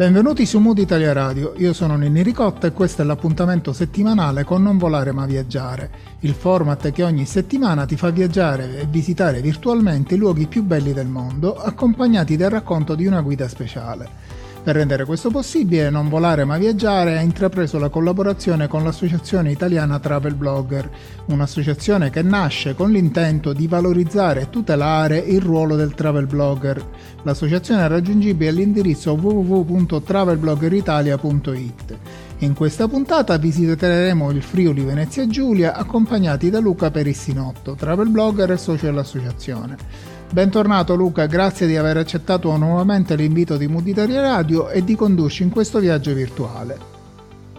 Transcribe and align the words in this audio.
Benvenuti 0.00 0.46
su 0.46 0.58
Mood 0.60 0.78
Italia 0.78 1.12
Radio, 1.12 1.52
io 1.58 1.74
sono 1.74 1.94
Nenni 1.94 2.22
Ricotta 2.22 2.66
e 2.66 2.72
questo 2.72 3.02
è 3.02 3.04
l'appuntamento 3.04 3.74
settimanale 3.74 4.44
con 4.44 4.62
Non 4.62 4.78
volare 4.78 5.12
ma 5.12 5.26
viaggiare, 5.26 5.90
il 6.20 6.32
format 6.32 6.90
che 6.90 7.02
ogni 7.02 7.26
settimana 7.26 7.84
ti 7.84 7.96
fa 7.96 8.08
viaggiare 8.08 8.80
e 8.80 8.86
visitare 8.86 9.42
virtualmente 9.42 10.14
i 10.14 10.16
luoghi 10.16 10.46
più 10.46 10.62
belli 10.62 10.94
del 10.94 11.06
mondo, 11.06 11.54
accompagnati 11.54 12.34
dal 12.38 12.48
racconto 12.48 12.94
di 12.94 13.04
una 13.04 13.20
guida 13.20 13.46
speciale. 13.46 14.39
Per 14.62 14.76
rendere 14.76 15.06
questo 15.06 15.30
possibile, 15.30 15.88
Non 15.88 16.10
Volare 16.10 16.44
Ma 16.44 16.58
Viaggiare 16.58 17.16
ha 17.16 17.22
intrapreso 17.22 17.78
la 17.78 17.88
collaborazione 17.88 18.68
con 18.68 18.84
l'Associazione 18.84 19.50
Italiana 19.50 19.98
Travel 19.98 20.34
Blogger, 20.34 20.86
un'associazione 21.26 22.10
che 22.10 22.22
nasce 22.22 22.74
con 22.74 22.90
l'intento 22.90 23.54
di 23.54 23.66
valorizzare 23.66 24.42
e 24.42 24.50
tutelare 24.50 25.16
il 25.16 25.40
ruolo 25.40 25.76
del 25.76 25.94
travel 25.94 26.26
blogger. 26.26 26.84
L'associazione 27.22 27.86
è 27.86 27.88
raggiungibile 27.88 28.50
all'indirizzo 28.50 29.14
www.travelbloggeritalia.it. 29.14 31.96
In 32.40 32.52
questa 32.52 32.86
puntata 32.86 33.38
visiteremo 33.38 34.30
il 34.30 34.42
Friuli 34.42 34.82
Venezia 34.82 35.26
Giulia 35.26 35.74
accompagnati 35.74 36.50
da 36.50 36.58
Luca 36.58 36.90
Perissinotto, 36.90 37.74
travel 37.74 38.08
blogger 38.08 38.50
e 38.50 38.58
socio 38.58 38.84
dell'associazione. 38.86 40.09
Bentornato 40.32 40.94
Luca, 40.94 41.26
grazie 41.26 41.66
di 41.66 41.76
aver 41.76 41.96
accettato 41.96 42.56
nuovamente 42.56 43.16
l'invito 43.16 43.56
di 43.56 43.66
Muditaria 43.66 44.20
Radio 44.20 44.68
e 44.68 44.84
di 44.84 44.94
condurci 44.94 45.42
in 45.42 45.50
questo 45.50 45.80
viaggio 45.80 46.12
virtuale. 46.12 46.78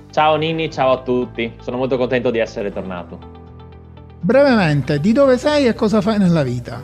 Ciao 0.09 0.38
Nini, 0.38 0.72
ciao 0.72 0.94
a 0.94 1.02
tutti, 1.02 1.52
sono 1.59 1.75
molto 1.75 1.97
contento 1.97 2.31
di 2.31 2.39
essere 2.39 2.72
tornato. 2.72 3.19
Brevemente, 4.22 5.02
di 5.02 5.11
dove 5.11 5.38
sei 5.38 5.67
e 5.67 5.73
cosa 5.73 5.99
fai 5.99 6.17
nella 6.17 6.44
vita? 6.44 6.81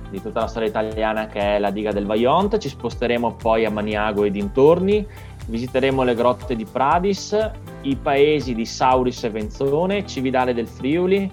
di 0.10 0.22
tutta 0.22 0.40
la 0.40 0.48
storia 0.48 0.70
italiana 0.70 1.28
che 1.28 1.58
è 1.58 1.60
la 1.60 1.72
diga 1.72 1.92
del 1.92 2.06
Vajont, 2.06 2.58
ci 2.58 2.70
sposteremo 2.70 3.34
poi 3.34 3.66
a 3.66 3.70
Maniago 3.70 4.24
e 4.24 4.32
dintorni, 4.32 5.06
visiteremo 5.48 6.04
le 6.04 6.16
grotte 6.16 6.56
di 6.56 6.64
Pradis 6.64 7.36
i 7.84 7.96
paesi 7.96 8.54
di 8.54 8.66
Sauris 8.66 9.24
e 9.24 9.30
Venzone, 9.30 10.06
Cividale 10.06 10.54
del 10.54 10.68
Friuli, 10.68 11.32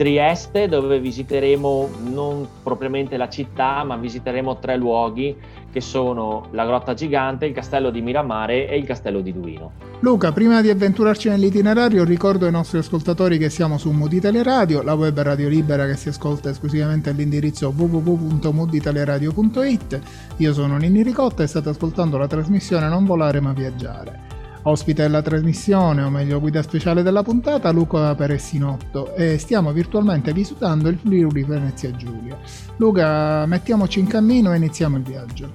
Trieste 0.00 0.66
dove 0.66 0.98
visiteremo 0.98 1.90
non 2.04 2.48
propriamente 2.62 3.18
la 3.18 3.28
città 3.28 3.84
ma 3.84 3.98
visiteremo 3.98 4.58
tre 4.58 4.78
luoghi 4.78 5.36
che 5.70 5.82
sono 5.82 6.46
la 6.52 6.64
Grotta 6.64 6.94
Gigante, 6.94 7.44
il 7.44 7.52
Castello 7.52 7.90
di 7.90 8.00
Miramare 8.00 8.66
e 8.66 8.78
il 8.78 8.86
Castello 8.86 9.20
di 9.20 9.34
Duino. 9.34 9.72
Luca, 10.00 10.32
prima 10.32 10.62
di 10.62 10.70
avventurarci 10.70 11.28
nell'itinerario 11.28 12.02
ricordo 12.04 12.46
ai 12.46 12.50
nostri 12.50 12.78
ascoltatori 12.78 13.36
che 13.36 13.50
siamo 13.50 13.76
su 13.76 13.90
Mood 13.90 14.14
Italia 14.14 14.42
Radio, 14.42 14.80
la 14.80 14.94
web 14.94 15.20
radio 15.20 15.50
libera 15.50 15.84
che 15.84 15.96
si 15.96 16.08
ascolta 16.08 16.48
esclusivamente 16.48 17.10
all'indirizzo 17.10 17.70
www.mooditaliaradio.it. 17.76 20.00
Io 20.38 20.52
sono 20.54 20.78
Nini 20.78 21.02
Ricotta 21.02 21.42
e 21.42 21.46
state 21.46 21.68
ascoltando 21.68 22.16
la 22.16 22.26
trasmissione 22.26 22.88
Non 22.88 23.04
volare 23.04 23.40
ma 23.40 23.52
viaggiare. 23.52 24.29
Ospite 24.62 25.02
della 25.02 25.22
trasmissione, 25.22 26.02
o 26.02 26.10
meglio 26.10 26.38
guida 26.38 26.60
speciale 26.60 27.02
della 27.02 27.22
puntata, 27.22 27.70
Luca 27.70 28.14
Peressinotto 28.14 29.14
e 29.14 29.38
stiamo 29.38 29.72
virtualmente 29.72 30.34
visitando 30.34 30.90
il 30.90 30.98
Friuli 30.98 31.44
Venezia 31.44 31.90
Giulia. 31.92 32.36
Luca, 32.76 33.46
mettiamoci 33.46 34.00
in 34.00 34.06
cammino 34.06 34.52
e 34.52 34.56
iniziamo 34.58 34.98
il 34.98 35.02
viaggio. 35.02 35.50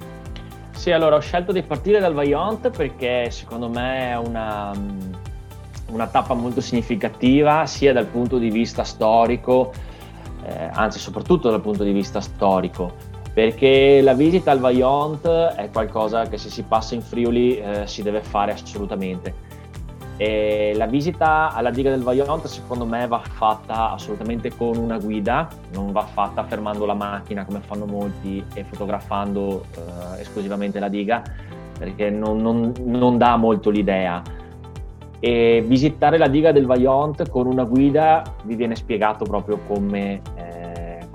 Sì, 0.71 0.91
allora 0.91 1.17
ho 1.17 1.19
scelto 1.19 1.51
di 1.51 1.61
partire 1.61 1.99
dal 1.99 2.15
Vaillant 2.15 2.71
perché 2.71 3.29
secondo 3.29 3.69
me 3.69 4.09
è 4.09 4.17
una, 4.17 4.71
una 5.91 6.07
tappa 6.07 6.33
molto 6.33 6.59
significativa 6.59 7.67
sia 7.67 7.93
dal 7.93 8.07
punto 8.07 8.39
di 8.39 8.49
vista 8.49 8.83
storico, 8.83 9.71
eh, 10.43 10.69
anzi 10.73 10.97
soprattutto 10.97 11.51
dal 11.51 11.61
punto 11.61 11.83
di 11.83 11.91
vista 11.91 12.21
storico 12.21 13.13
perché 13.35 13.99
la 14.01 14.13
visita 14.13 14.51
al 14.51 14.59
Vaillant 14.59 15.27
è 15.27 15.69
qualcosa 15.69 16.25
che 16.29 16.37
se 16.37 16.47
si 16.49 16.63
passa 16.63 16.95
in 16.95 17.01
Friuli 17.01 17.57
eh, 17.57 17.85
si 17.85 18.01
deve 18.01 18.21
fare 18.21 18.53
assolutamente. 18.53 19.43
E 20.15 20.71
la 20.73 20.85
visita 20.85 21.53
alla 21.53 21.69
diga 21.69 21.89
del 21.89 22.01
Vaillant 22.01 22.45
secondo 22.45 22.85
me 22.85 23.05
va 23.07 23.19
fatta 23.19 23.91
assolutamente 23.91 24.55
con 24.55 24.77
una 24.77 24.97
guida, 24.99 25.49
non 25.73 25.91
va 25.91 26.03
fatta 26.03 26.45
fermando 26.45 26.85
la 26.85 26.93
macchina 26.93 27.43
come 27.43 27.59
fanno 27.59 27.85
molti 27.85 28.41
e 28.53 28.63
fotografando 28.63 29.65
eh, 29.75 30.21
esclusivamente 30.21 30.79
la 30.79 30.87
diga, 30.87 31.21
perché 31.77 32.09
non, 32.09 32.37
non, 32.37 32.71
non 32.85 33.17
dà 33.17 33.35
molto 33.35 33.69
l'idea. 33.69 34.21
E 35.19 35.61
visitare 35.67 36.17
la 36.17 36.29
diga 36.29 36.53
del 36.53 36.65
Vaillant 36.65 37.29
con 37.29 37.47
una 37.47 37.65
guida 37.65 38.23
vi 38.43 38.55
viene 38.55 38.77
spiegato 38.77 39.25
proprio 39.25 39.59
come 39.67 40.21
eh, 40.35 40.54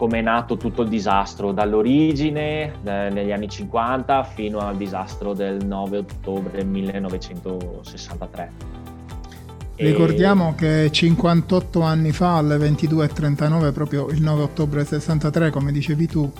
come 0.00 0.20
è 0.20 0.23
nato 0.23 0.56
tutto 0.56 0.81
il 0.81 0.88
disastro, 0.88 1.52
dall'origine 1.52 2.73
eh, 2.82 3.11
negli 3.12 3.32
anni 3.32 3.50
50 3.50 4.25
fino 4.25 4.61
al 4.61 4.79
disastro 4.79 5.35
del 5.35 5.62
9 5.62 5.99
ottobre 5.99 6.64
1963. 6.64 8.50
Ricordiamo 9.76 10.55
che 10.55 10.88
58 10.91 11.82
anni 11.82 12.12
fa, 12.12 12.38
alle 12.38 12.56
22.39, 12.56 13.75
proprio 13.75 14.08
il 14.08 14.23
9 14.23 14.43
ottobre 14.43 14.87
63, 14.87 15.50
come 15.50 15.70
dicevi 15.70 16.06
tu, 16.06 16.32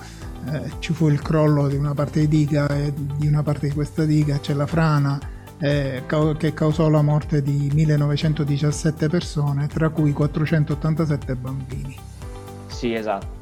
eh, 0.51 0.71
ci 0.79 0.93
fu 0.93 1.07
il 1.09 1.21
crollo 1.21 1.67
di 1.67 1.75
una 1.75 1.93
parte 1.93 2.21
di 2.21 2.27
diga 2.27 2.67
e 2.67 2.91
di 2.95 3.27
una 3.27 3.43
parte 3.43 3.67
di 3.67 3.75
questa 3.75 4.05
diga 4.05 4.39
c'è 4.39 4.55
la 4.55 4.65
frana 4.65 5.19
eh, 5.59 6.01
che 6.35 6.53
causò 6.55 6.89
la 6.89 7.03
morte 7.03 7.43
di 7.43 7.69
1917 7.71 9.07
persone, 9.07 9.67
tra 9.67 9.89
cui 9.89 10.13
487 10.13 11.35
bambini. 11.35 11.95
Sì, 12.65 12.95
esatto. 12.95 13.40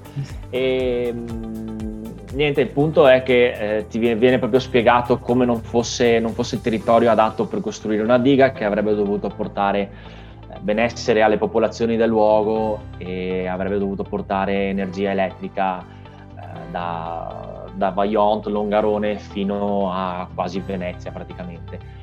E, 0.50 1.13
mm, 1.13 2.06
niente, 2.33 2.61
il 2.61 2.69
punto 2.69 3.07
è 3.07 3.23
che 3.23 3.77
eh, 3.77 3.88
ti 3.88 4.00
viene, 4.00 4.39
proprio 4.39 4.59
spiegato 4.59 5.19
come 5.19 5.45
non 5.45 5.61
fosse, 5.61 6.19
non 6.19 6.33
fosse, 6.33 6.56
il 6.56 6.61
territorio 6.61 7.11
adatto 7.11 7.45
per 7.45 7.61
costruire 7.61 8.03
una 8.03 8.19
diga 8.19 8.51
che 8.51 8.65
avrebbe 8.65 8.95
dovuto 8.95 9.29
portare 9.29 10.17
benessere 10.61 11.21
alle 11.21 11.38
popolazioni 11.38 11.95
del 11.95 12.09
luogo 12.09 12.81
e 12.97 13.47
avrebbe 13.47 13.77
dovuto 13.77 14.03
portare 14.03 14.69
energia 14.69 15.11
elettrica 15.11 15.79
eh, 15.79 16.71
da, 16.71 17.65
da 17.73 17.89
Vaillant, 17.91 18.45
Longarone 18.47 19.17
fino 19.17 19.91
a 19.91 20.27
quasi 20.33 20.59
Venezia 20.59 21.11
praticamente. 21.11 21.97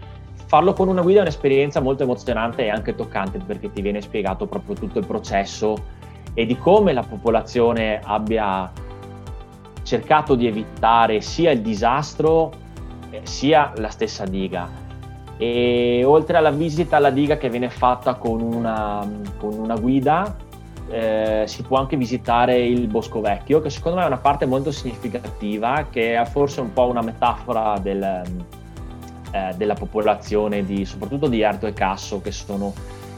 Farlo 0.46 0.74
con 0.74 0.86
una 0.86 1.02
guida 1.02 1.18
è 1.18 1.22
un'esperienza 1.22 1.80
molto 1.80 2.04
emozionante 2.04 2.64
e 2.64 2.70
anche 2.70 2.94
toccante 2.94 3.38
perché 3.44 3.72
ti 3.72 3.82
viene 3.82 4.00
spiegato 4.00 4.46
proprio 4.46 4.76
tutto 4.76 5.00
il 5.00 5.06
processo 5.06 5.74
e 6.38 6.44
di 6.44 6.58
come 6.58 6.92
la 6.92 7.02
popolazione 7.02 7.98
abbia 8.04 8.70
cercato 9.82 10.34
di 10.34 10.46
evitare 10.46 11.22
sia 11.22 11.50
il 11.50 11.62
disastro 11.62 12.52
eh, 13.08 13.20
sia 13.22 13.72
la 13.76 13.88
stessa 13.88 14.24
diga. 14.26 14.68
E 15.38 16.02
oltre 16.04 16.36
alla 16.36 16.50
visita 16.50 16.98
alla 16.98 17.08
diga 17.08 17.38
che 17.38 17.48
viene 17.48 17.70
fatta 17.70 18.16
con 18.16 18.42
una, 18.42 19.08
con 19.38 19.54
una 19.54 19.76
guida, 19.76 20.36
eh, 20.90 21.44
si 21.46 21.62
può 21.62 21.78
anche 21.78 21.96
visitare 21.96 22.58
il 22.58 22.86
Bosco 22.86 23.22
Vecchio, 23.22 23.62
che 23.62 23.70
secondo 23.70 23.96
me 23.96 24.04
è 24.04 24.06
una 24.06 24.18
parte 24.18 24.44
molto 24.44 24.70
significativa, 24.70 25.86
che 25.90 26.20
è 26.20 26.24
forse 26.26 26.60
un 26.60 26.72
po' 26.74 26.86
una 26.86 27.02
metafora 27.02 27.78
del, 27.78 28.02
eh, 28.02 29.54
della 29.56 29.74
popolazione, 29.74 30.66
di, 30.66 30.84
soprattutto 30.84 31.28
di 31.28 31.40
Erto 31.40 31.66
e 31.66 31.72
Casso, 31.72 32.20
che 32.20 32.30
sono 32.30 32.72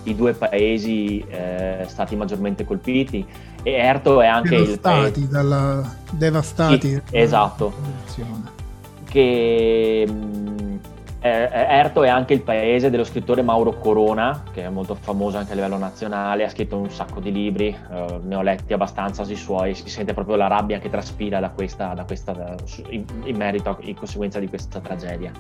i 0.08 0.14
due 0.14 0.34
paesi 0.34 1.24
eh, 1.28 1.84
stati 1.86 2.16
maggiormente 2.16 2.64
colpiti. 2.64 3.26
E 3.62 3.72
Erto 3.72 4.20
è 4.20 4.26
anche 4.26 4.56
devastati 4.56 5.20
il 5.20 5.28
paese... 5.28 5.28
dalla... 5.28 5.94
devastati. 6.10 6.88
Sì, 6.88 7.02
esatto. 7.10 7.72
Che 9.04 10.06
eh, 11.20 11.48
Erto 11.50 12.04
è 12.04 12.08
anche 12.08 12.32
il 12.32 12.42
paese 12.42 12.90
dello 12.90 13.04
scrittore 13.04 13.42
Mauro 13.42 13.78
Corona, 13.78 14.44
che 14.52 14.64
è 14.64 14.68
molto 14.68 14.94
famoso 14.94 15.36
anche 15.36 15.52
a 15.52 15.54
livello 15.56 15.76
nazionale, 15.76 16.44
ha 16.44 16.48
scritto 16.48 16.76
un 16.76 16.90
sacco 16.90 17.18
di 17.20 17.32
libri, 17.32 17.68
eh, 17.68 18.18
ne 18.22 18.34
ho 18.36 18.42
letti 18.42 18.72
abbastanza 18.72 19.24
sui 19.24 19.36
suoi, 19.36 19.74
si 19.74 19.88
sente 19.88 20.14
proprio 20.14 20.36
la 20.36 20.46
rabbia 20.46 20.78
che 20.78 20.88
traspira 20.88 21.40
da 21.40 21.50
questa, 21.50 21.94
da 21.94 22.04
questa, 22.04 22.54
in, 22.90 23.04
in, 23.24 23.36
merito, 23.36 23.78
in 23.80 23.96
conseguenza 23.96 24.38
di 24.38 24.48
questa 24.48 24.78
tragedia. 24.78 25.32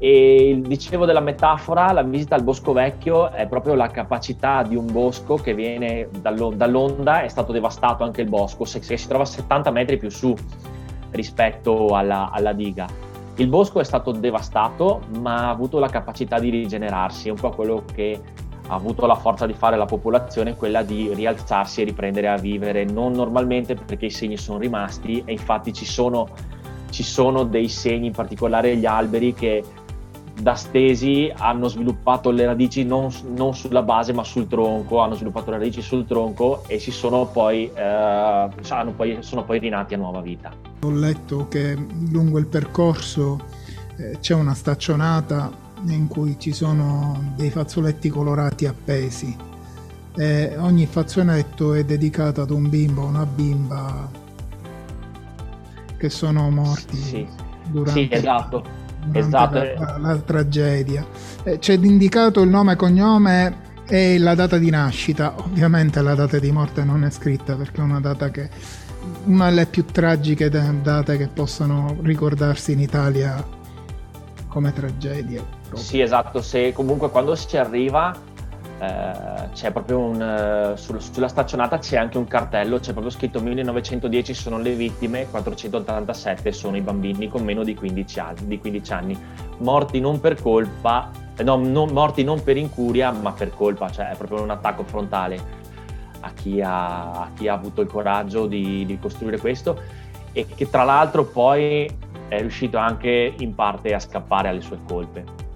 E 0.00 0.60
dicevo 0.64 1.06
della 1.06 1.20
metafora, 1.20 1.90
la 1.90 2.02
visita 2.02 2.36
al 2.36 2.44
bosco 2.44 2.72
vecchio 2.72 3.30
è 3.30 3.48
proprio 3.48 3.74
la 3.74 3.88
capacità 3.88 4.62
di 4.62 4.76
un 4.76 4.86
bosco 4.92 5.34
che 5.34 5.54
viene 5.54 6.08
dall'onda, 6.20 7.22
è 7.22 7.28
stato 7.28 7.50
devastato 7.50 8.04
anche 8.04 8.20
il 8.20 8.28
bosco, 8.28 8.64
si 8.64 8.80
trova 9.08 9.24
a 9.24 9.26
70 9.26 9.70
metri 9.72 9.96
più 9.96 10.08
su 10.08 10.34
rispetto 11.10 11.96
alla, 11.96 12.30
alla 12.30 12.52
diga. 12.52 12.86
Il 13.36 13.48
bosco 13.48 13.80
è 13.80 13.84
stato 13.84 14.12
devastato, 14.12 15.00
ma 15.20 15.46
ha 15.46 15.50
avuto 15.50 15.80
la 15.80 15.88
capacità 15.88 16.38
di 16.38 16.50
rigenerarsi, 16.50 17.28
è 17.28 17.30
un 17.32 17.38
po' 17.38 17.50
quello 17.50 17.82
che 17.92 18.20
ha 18.68 18.74
avuto 18.74 19.06
la 19.06 19.14
forza 19.14 19.46
di 19.46 19.52
fare 19.52 19.76
la 19.76 19.84
popolazione, 19.84 20.54
quella 20.54 20.82
di 20.82 21.12
rialzarsi 21.14 21.80
e 21.80 21.84
riprendere 21.84 22.28
a 22.28 22.36
vivere, 22.36 22.84
non 22.84 23.12
normalmente 23.12 23.74
perché 23.74 24.06
i 24.06 24.10
segni 24.10 24.36
sono 24.36 24.58
rimasti 24.58 25.22
e 25.24 25.32
infatti 25.32 25.72
ci 25.72 25.86
sono, 25.86 26.28
ci 26.90 27.02
sono 27.02 27.44
dei 27.44 27.68
segni, 27.68 28.08
in 28.08 28.12
particolare 28.12 28.76
gli 28.76 28.86
alberi, 28.86 29.32
che 29.32 29.64
da 30.40 30.54
stesi 30.54 31.30
hanno 31.34 31.68
sviluppato 31.68 32.30
le 32.30 32.46
radici 32.46 32.84
non, 32.84 33.10
non, 33.34 33.54
sulla 33.54 33.82
base 33.82 34.12
ma 34.12 34.22
sul 34.22 34.46
tronco, 34.46 35.00
hanno 35.00 35.14
sviluppato 35.14 35.50
le 35.50 35.58
radici 35.58 35.82
sul 35.82 36.06
tronco 36.06 36.62
e 36.66 36.78
si 36.78 36.90
sono 36.90 37.26
poi, 37.26 37.70
eh, 37.74 38.48
poi, 38.96 39.18
sono 39.20 39.44
poi 39.44 39.58
rinati 39.58 39.94
a 39.94 39.96
nuova 39.96 40.20
vita. 40.20 40.52
Ho 40.82 40.90
letto 40.90 41.48
che 41.48 41.76
lungo 42.10 42.38
il 42.38 42.46
percorso 42.46 43.40
eh, 43.96 44.18
c'è 44.20 44.34
una 44.34 44.54
staccionata 44.54 45.50
in 45.86 46.06
cui 46.06 46.36
ci 46.38 46.52
sono 46.52 47.32
dei 47.36 47.50
fazzoletti 47.50 48.08
colorati 48.08 48.66
appesi. 48.66 49.36
E 50.16 50.56
ogni 50.56 50.86
fazzoletto 50.86 51.74
è 51.74 51.84
dedicato 51.84 52.42
ad 52.42 52.50
un 52.50 52.68
bimbo 52.68 53.02
o 53.02 53.06
una 53.06 53.26
bimba 53.26 54.10
che 55.96 56.10
sono 56.10 56.48
morti 56.50 56.96
sì, 56.96 57.26
durante 57.70 58.06
sì, 58.06 58.08
esatto 58.10 58.77
esatto. 59.12 59.58
La, 60.00 60.16
tragedia. 60.18 61.06
Eh, 61.42 61.58
c'è 61.58 61.74
indicato 61.74 62.42
il 62.42 62.48
nome 62.48 62.72
e 62.72 62.76
cognome 62.76 63.56
e 63.86 64.18
la 64.18 64.34
data 64.34 64.58
di 64.58 64.70
nascita. 64.70 65.34
Ovviamente 65.36 66.00
la 66.02 66.14
data 66.14 66.38
di 66.38 66.50
morte 66.52 66.84
non 66.84 67.04
è 67.04 67.10
scritta 67.10 67.54
perché 67.54 67.80
è 67.80 67.84
una 67.84 68.00
data 68.00 68.30
che 68.30 68.48
una 69.24 69.48
delle 69.48 69.66
più 69.66 69.84
tragiche 69.84 70.48
date 70.50 71.16
che 71.16 71.28
possono 71.28 71.96
ricordarsi 72.02 72.72
in 72.72 72.80
Italia 72.80 73.42
come 74.48 74.72
tragedia. 74.72 75.42
Proprio. 75.42 75.82
Sì, 75.82 76.00
esatto. 76.00 76.42
Se 76.42 76.72
comunque 76.72 77.10
quando 77.10 77.34
si 77.34 77.56
arriva 77.56 78.16
eh, 78.80 79.48
c'è 79.52 79.72
proprio 79.72 79.98
un, 79.98 80.72
uh, 80.72 80.76
sul, 80.76 81.02
sulla 81.02 81.26
staccionata 81.26 81.78
c'è 81.78 81.96
anche 81.96 82.16
un 82.16 82.26
cartello, 82.26 82.78
c'è 82.78 82.92
proprio 82.92 83.10
scritto 83.10 83.40
1910 83.40 84.34
sono 84.34 84.58
le 84.58 84.74
vittime, 84.74 85.26
487 85.28 86.52
sono 86.52 86.76
i 86.76 86.80
bambini 86.80 87.28
con 87.28 87.42
meno 87.42 87.64
di 87.64 87.74
15 87.74 88.20
anni, 88.20 88.46
di 88.46 88.58
15 88.60 88.92
anni. 88.92 89.18
morti 89.58 89.98
non 89.98 90.20
per 90.20 90.40
colpa, 90.40 91.10
eh, 91.36 91.42
no, 91.42 91.56
non, 91.56 91.90
morti 91.90 92.22
non 92.22 92.42
per 92.42 92.56
incuria 92.56 93.10
ma 93.10 93.32
per 93.32 93.52
colpa, 93.52 93.90
cioè 93.90 94.10
è 94.10 94.16
proprio 94.16 94.42
un 94.42 94.50
attacco 94.50 94.84
frontale 94.84 95.56
a 96.20 96.30
chi 96.32 96.60
ha, 96.60 97.22
a 97.22 97.30
chi 97.34 97.48
ha 97.48 97.54
avuto 97.54 97.80
il 97.80 97.88
coraggio 97.88 98.46
di, 98.46 98.86
di 98.86 98.98
costruire 99.00 99.38
questo 99.38 99.80
e 100.32 100.46
che 100.46 100.70
tra 100.70 100.84
l'altro 100.84 101.24
poi 101.24 101.90
è 102.28 102.38
riuscito 102.40 102.76
anche 102.76 103.34
in 103.38 103.54
parte 103.54 103.92
a 103.92 103.98
scappare 103.98 104.48
alle 104.48 104.60
sue 104.60 104.78
colpe 104.86 105.47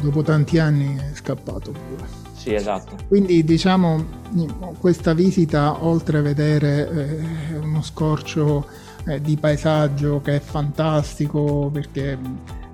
dopo 0.00 0.22
tanti 0.22 0.58
anni 0.58 0.96
è 0.96 1.14
scappato 1.14 1.72
pure. 1.72 2.26
Sì, 2.34 2.54
esatto. 2.54 2.96
Quindi 3.08 3.44
diciamo 3.44 4.04
questa 4.78 5.12
visita, 5.12 5.84
oltre 5.84 6.18
a 6.18 6.22
vedere 6.22 6.88
eh, 6.90 7.56
uno 7.56 7.82
scorcio 7.82 8.66
eh, 9.06 9.20
di 9.20 9.36
paesaggio 9.36 10.20
che 10.20 10.36
è 10.36 10.40
fantastico 10.40 11.68
perché 11.72 12.16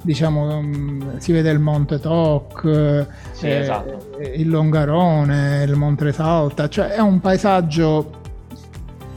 diciamo 0.03 0.59
um, 0.59 1.19
si 1.19 1.33
vede 1.33 1.51
il 1.51 1.59
Monte 1.59 1.99
Toc, 1.99 3.07
sì, 3.33 3.47
eh, 3.47 3.61
esatto. 3.61 4.19
il 4.21 4.49
Longarone, 4.49 5.65
il 5.65 5.75
Monte 5.77 6.13
Salta, 6.13 6.69
cioè 6.69 6.89
è 6.89 7.01
un 7.01 7.21
paesaggio 7.21 8.23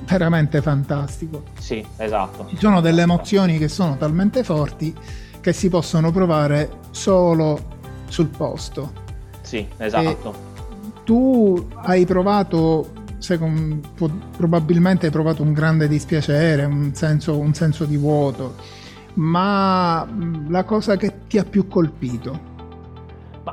veramente 0.06 0.62
fantastico. 0.62 1.44
Sì, 1.60 1.86
esatto. 1.98 2.48
Ci 2.48 2.58
sono 2.58 2.80
delle 2.80 3.02
emozioni 3.02 3.58
che 3.58 3.68
sono 3.68 3.98
talmente 3.98 4.44
forti 4.44 4.96
che 5.42 5.54
si 5.54 5.70
possono 5.70 6.12
provare 6.12 6.70
solo 6.92 7.76
sul 8.08 8.28
posto. 8.28 8.92
Sì, 9.42 9.68
esatto. 9.78 10.34
E 10.34 10.98
tu 11.04 11.68
hai 11.84 12.06
provato, 12.06 12.92
secondo, 13.18 13.88
probabilmente 14.36 15.06
hai 15.06 15.12
provato 15.12 15.42
un 15.42 15.54
grande 15.54 15.88
dispiacere, 15.88 16.66
un 16.66 16.94
senso, 16.94 17.38
un 17.38 17.54
senso 17.54 17.86
di 17.86 17.98
vuoto, 17.98 18.56
ma 19.14 20.08
la 20.48 20.64
cosa 20.64 20.98
che 20.98 21.14
ti 21.28 21.38
ha 21.38 21.44
più 21.44 21.68
colpito? 21.68 22.56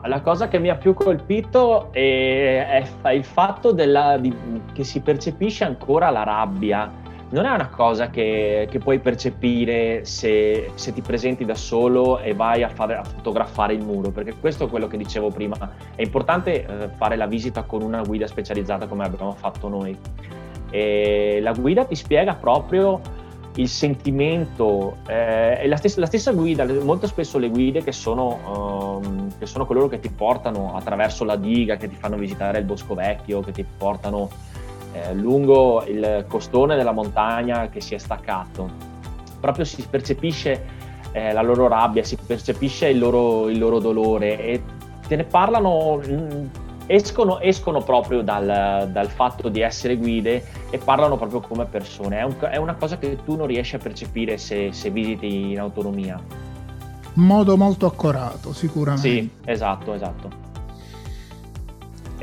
la 0.07 0.21
cosa 0.23 0.49
che 0.49 0.59
mi 0.59 0.69
ha 0.71 0.75
più 0.75 0.93
colpito 0.93 1.93
è, 1.93 2.85
è 3.01 3.11
il 3.11 3.25
fatto 3.25 3.71
della, 3.73 4.19
di, 4.19 4.35
che 4.73 4.83
si 4.83 5.01
percepisce 5.01 5.63
ancora 5.63 6.11
la 6.11 6.25
rabbia 6.25 7.04
non 7.31 7.47
è 7.47 7.51
una 7.51 7.69
cosa 7.69 8.11
che, 8.11 8.69
che 8.71 8.79
puoi 8.79 9.01
percepire 9.01 10.05
se, 10.05 10.71
se, 10.75 10.93
ti 10.93 11.01
presenti 11.01 11.45
da 11.45 11.55
solo 11.55 12.21
e 12.21 12.35
vai 12.35 12.63
a, 12.63 12.69
fare, 12.69 12.97
a, 12.97 13.05
fotografare 13.05 13.75
il 13.75 13.85
muro, 13.85 14.11
perché 14.11 14.35
questo 14.39 14.67
è 14.67 14.69
quello 14.69 14.87
che 14.87 14.97
dicevo 14.97 15.31
prima. 15.31 15.57
È 15.95 16.03
importante 16.03 16.65
eh, 16.65 16.89
fare 16.97 17.17
la 17.17 17.27
visita 17.27 17.63
con 17.63 17.83
una 17.83 18.03
guida 18.03 18.27
specializzata 18.27 18.87
come 18.87 19.05
abbiamo 19.05 19.33
fatto 19.33 19.69
noi. 19.69 19.97
E 20.71 21.39
la 21.41 21.53
guida 21.53 21.85
ti 21.85 21.95
spiega 21.95 22.35
proprio 22.35 23.01
il 23.57 23.69
sentimento, 23.69 24.97
eh, 25.07 25.59
è 25.59 25.67
la 25.67 25.77
stessa, 25.77 26.01
la 26.01 26.07
stessa, 26.07 26.33
guida, 26.33 26.65
molto 26.83 27.07
spesso 27.07 27.39
le 27.39 27.49
guide 27.49 27.83
che 27.85 27.93
sono, 27.93 29.01
um, 29.01 29.39
che 29.39 29.47
sono 29.47 29.65
coloro 29.65 29.89
che 29.89 30.01
ti 30.01 30.11
portano 30.11 30.75
attraverso 30.75 31.25
la 31.25 31.37
diga, 31.37 31.77
che 31.77 31.89
ti 31.89 31.95
fanno 31.95 32.17
visitare 32.17 32.59
il 32.59 32.65
bosco 32.65 32.95
vecchio, 32.95 33.41
che 33.41 33.53
ti 33.53 33.65
portano 33.65 34.29
eh, 34.95 35.13
lungo 35.13 35.85
il 35.87 36.25
costone 36.29 36.77
della 36.77 36.93
montagna 36.93 37.69
che 37.69 37.81
si 37.81 37.95
è 37.95 37.99
staccato. 37.99 38.93
Proprio 39.41 39.65
si 39.65 39.85
percepisce 39.89 40.83
eh, 41.13 41.33
la 41.33 41.43
loro 41.43 41.69
rabbia, 41.69 42.03
si 42.05 42.17
percepisce 42.17 42.89
il 42.89 42.99
loro, 42.99 43.49
il 43.49 43.59
loro 43.59 43.81
dolore 43.81 44.41
e 44.41 44.63
te 45.07 45.17
ne 45.17 45.25
parlano, 45.25 46.01
mm, 46.07 46.47
escono, 46.87 47.41
escono, 47.41 47.83
proprio 47.83 48.23
dal, 48.23 48.89
dal, 48.91 49.09
fatto 49.09 49.49
di 49.49 49.61
essere 49.61 49.97
guide 49.97 50.45
e 50.71 50.79
parlano 50.79 51.17
proprio 51.17 51.41
come 51.41 51.67
persone. 51.67 52.19
È, 52.19 52.23
un, 52.23 52.37
è 52.51 52.57
una 52.57 52.75
cosa 52.75 52.97
che 52.97 53.19
tu 53.25 53.37
non 53.37 53.47
riesci 53.47 53.75
a 53.75 53.79
percepire 53.79 54.39
se, 54.39 54.73
se 54.73 54.91
visiti 54.91 55.51
in 55.53 55.59
autonomia. 55.59 56.21
Modo 57.15 57.57
molto 57.57 57.87
accorato, 57.87 58.53
sicuramente. 58.53 59.09
Sì, 59.09 59.31
esatto, 59.45 59.93
esatto. 59.93 60.44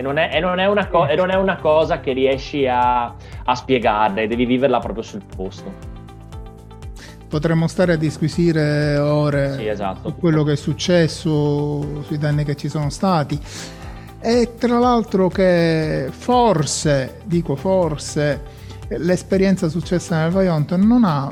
E 0.02 0.04
non 0.04 0.18
è, 0.18 0.32
e 0.34 0.40
non 0.40 0.58
è, 0.58 0.66
una, 0.66 0.88
co- 0.88 1.08
e 1.08 1.16
non 1.16 1.30
è 1.30 1.36
una, 1.36 1.58
cosa 1.58 2.00
che 2.00 2.12
riesci 2.12 2.66
a, 2.66 3.04
a 3.04 3.54
spiegare, 3.56 4.28
devi 4.28 4.46
viverla 4.46 4.80
proprio 4.80 5.04
sul 5.04 5.22
posto. 5.36 5.72
potremmo 7.30 7.68
stare 7.68 7.94
a 7.94 7.96
disquisire 7.98 8.98
ore 8.98 9.54
sì, 9.54 9.68
esatto. 9.68 10.10
su 10.10 10.16
quello 10.18 10.44
che 10.44 10.54
è 10.54 10.56
successo, 10.56 12.02
sui 12.02 12.18
danni 12.18 12.44
che 12.44 12.56
ci 12.56 12.68
sono 12.68 12.90
stati. 12.90 13.40
E 14.20 14.56
tra 14.58 14.80
l'altro 14.80 15.28
che 15.28 16.08
forse, 16.10 17.20
dico 17.26 17.56
forse, 17.56 18.42
l'esperienza 18.98 19.70
successa 19.70 20.24
nel 20.24 20.32
Vajont 20.32 20.74
non 20.78 21.04
ha 21.04 21.30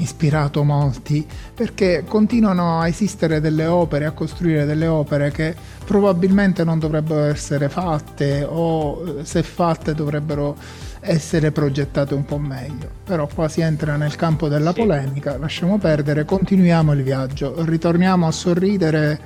ispirato 0.00 0.64
molti 0.64 1.26
perché 1.54 2.04
continuano 2.06 2.80
a 2.80 2.88
esistere 2.88 3.40
delle 3.40 3.66
opere, 3.66 4.06
a 4.06 4.12
costruire 4.12 4.64
delle 4.64 4.86
opere 4.86 5.30
che 5.30 5.54
probabilmente 5.84 6.64
non 6.64 6.78
dovrebbero 6.78 7.24
essere 7.24 7.68
fatte 7.68 8.44
o 8.48 9.22
se 9.24 9.42
fatte 9.42 9.94
dovrebbero 9.94 10.56
essere 11.00 11.50
progettate 11.50 12.14
un 12.14 12.24
po' 12.24 12.38
meglio. 12.38 12.88
Però 13.04 13.28
qua 13.32 13.48
si 13.48 13.60
entra 13.60 13.96
nel 13.96 14.16
campo 14.16 14.48
della 14.48 14.72
sì. 14.72 14.80
polemica, 14.80 15.36
lasciamo 15.38 15.78
perdere, 15.78 16.24
continuiamo 16.24 16.92
il 16.92 17.02
viaggio, 17.02 17.54
ritorniamo 17.64 18.26
a 18.26 18.30
sorridere 18.30 19.20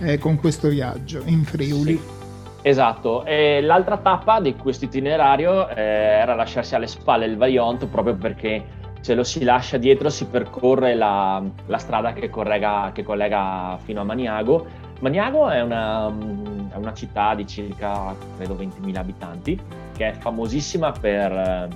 eh, 0.00 0.18
con 0.18 0.36
questo 0.36 0.68
viaggio 0.68 1.22
in 1.26 1.44
Friuli. 1.44 1.92
Sì. 1.92 2.22
Esatto, 2.66 3.26
e 3.26 3.60
l'altra 3.60 3.98
tappa 3.98 4.40
di 4.40 4.56
questo 4.56 4.86
itinerario 4.86 5.68
eh, 5.68 5.82
era 5.82 6.34
lasciarsi 6.34 6.74
alle 6.74 6.86
spalle 6.86 7.26
il 7.26 7.36
Vajont 7.36 7.84
proprio 7.88 8.14
perché 8.14 8.64
se 9.04 9.12
lo 9.12 9.22
si 9.22 9.44
lascia 9.44 9.76
dietro 9.76 10.08
si 10.08 10.24
percorre 10.24 10.94
la, 10.94 11.42
la 11.66 11.76
strada 11.76 12.14
che, 12.14 12.30
correga, 12.30 12.90
che, 12.94 13.02
collega 13.02 13.78
fino 13.84 14.00
a 14.00 14.04
Maniago. 14.04 14.66
Maniago 15.00 15.50
è 15.50 15.60
una, 15.60 16.08
è 16.72 16.76
una 16.76 16.94
città 16.94 17.34
di 17.34 17.46
circa, 17.46 18.16
credo, 18.38 18.54
20.000 18.54 18.96
abitanti, 18.96 19.60
che 19.94 20.08
è 20.08 20.12
famosissima 20.14 20.92
per 20.92 21.32
eh, 21.32 21.68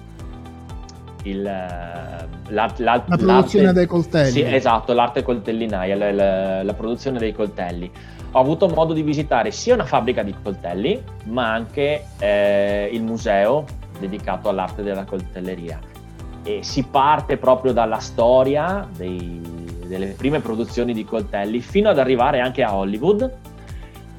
il, 1.25 1.43
la, 1.43 2.33
la, 2.49 2.73
la 2.79 3.17
produzione 3.19 3.75
dei 3.75 3.87
coltelli. 3.87 4.31
Sì, 4.31 4.43
esatto, 4.43 4.95
l'arte 4.95 5.23
coltellinaia, 5.23 5.97
la, 5.97 6.63
la, 6.63 6.73
produzione 6.73 7.19
dei 7.19 7.35
coltelli. 7.35 7.93
Ho 8.33 8.41
avuto 8.41 8.69
modo 8.69 8.95
di 8.95 9.03
visitare 9.03 9.51
sia 9.51 9.75
una 9.75 9.85
fabbrica 9.85 10.23
di 10.23 10.35
coltelli, 10.43 10.99
ma 11.25 11.53
anche 11.53 12.07
eh, 12.21 12.89
il 12.91 13.03
museo 13.03 13.67
dedicato 13.99 14.49
all'arte 14.49 14.83
della 14.83 15.05
coltelleria 15.05 15.79
e 16.49 16.63
si 16.63 16.85
parte 16.85 17.37
proprio 17.37 17.75
dalla 17.75 17.99
storia 17.99 18.89
dei, 18.97 19.39
delle 19.85 20.07
prime 20.09 20.41
produzioni 20.41 20.95
di 20.95 21.05
coltelli 21.05 21.61
fino 21.61 21.91
ad 21.91 21.99
arrivare 21.99 22.41
anche 22.41 22.63
a 22.63 22.75
Hollywood 22.75 23.31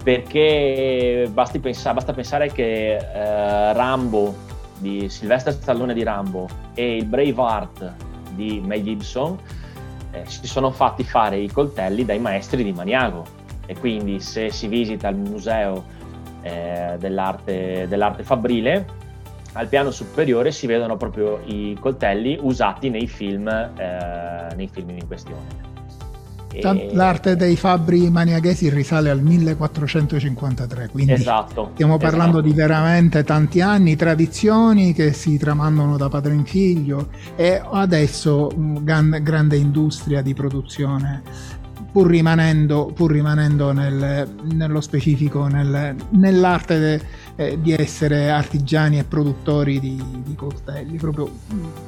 perché 0.03 1.27
pensa, 1.59 1.91
basta 1.91 2.13
pensare 2.13 2.51
che 2.51 2.98
eh, 2.98 3.74
Rambo 3.74 4.36
di 4.77 5.09
Sylvester 5.09 5.53
Stallone 5.53 5.95
di 5.95 6.03
Rambo 6.03 6.48
e 6.75 6.98
il 6.98 7.05
Braveheart 7.05 7.93
di 8.33 8.62
Mel 8.63 8.83
Gibson 8.83 9.36
eh, 10.12 10.24
si 10.27 10.45
sono 10.45 10.69
fatti 10.69 11.03
fare 11.03 11.38
i 11.38 11.51
coltelli 11.51 12.05
dai 12.05 12.19
maestri 12.19 12.63
di 12.63 12.71
Maniago. 12.71 13.25
E 13.65 13.75
quindi 13.77 14.19
se 14.19 14.51
si 14.51 14.67
visita 14.67 15.09
il 15.09 15.17
museo 15.17 15.83
eh, 16.41 16.95
dell'arte, 16.98 17.88
dell'arte 17.88 18.24
fabbrile 18.24 18.86
al 19.53 19.68
piano 19.68 19.91
superiore 19.91 20.51
si 20.51 20.68
vedono 20.68 20.98
proprio 20.98 21.41
i 21.46 21.77
coltelli 21.79 22.38
usati 22.41 22.89
nei 22.89 23.08
film, 23.08 23.48
eh, 23.48 24.53
nei 24.56 24.70
film 24.72 24.89
in 24.89 25.08
questione. 25.08 25.68
E... 26.51 26.89
L'arte 26.94 27.36
dei 27.36 27.56
fabbri 27.56 28.10
maniaghesi 28.10 28.70
risale 28.70 29.12
al 29.12 29.22
1453, 29.22 30.89
quindi 30.89 31.12
esatto, 31.12 31.72
stiamo 31.74 31.98
parlando 31.98 32.39
esatto. 32.39 32.48
di 32.48 32.53
veramente 32.53 33.24
tanti 33.24 33.62
anni, 33.62 33.96
tradizioni 33.96 34.94
che 34.94 35.13
si 35.13 35.38
tramandano 35.38 35.96
da 35.96 36.10
padre 36.10 36.34
in 36.34 36.46
figlio 36.46 37.10
e 37.36 37.62
adesso 37.63 38.50
gran, 38.56 39.20
grande 39.22 39.58
industria 39.58 40.24
di 40.24 40.34
produzione 40.34 41.22
pur 41.91 42.08
rimanendo, 42.08 42.91
pur 42.93 43.12
rimanendo 43.12 43.72
nel, 43.72 44.27
nello 44.53 44.81
specifico 44.81 45.48
nel, 45.48 45.96
nell'arte 46.12 46.79
de, 46.79 47.01
eh, 47.36 47.62
di 47.62 47.74
essere 47.74 48.29
artigiani 48.29 49.00
e 49.00 49.03
produttori 49.03 49.79
di, 49.79 50.01
di, 50.24 50.36
coltelli, 50.36 50.98
proprio 50.98 51.29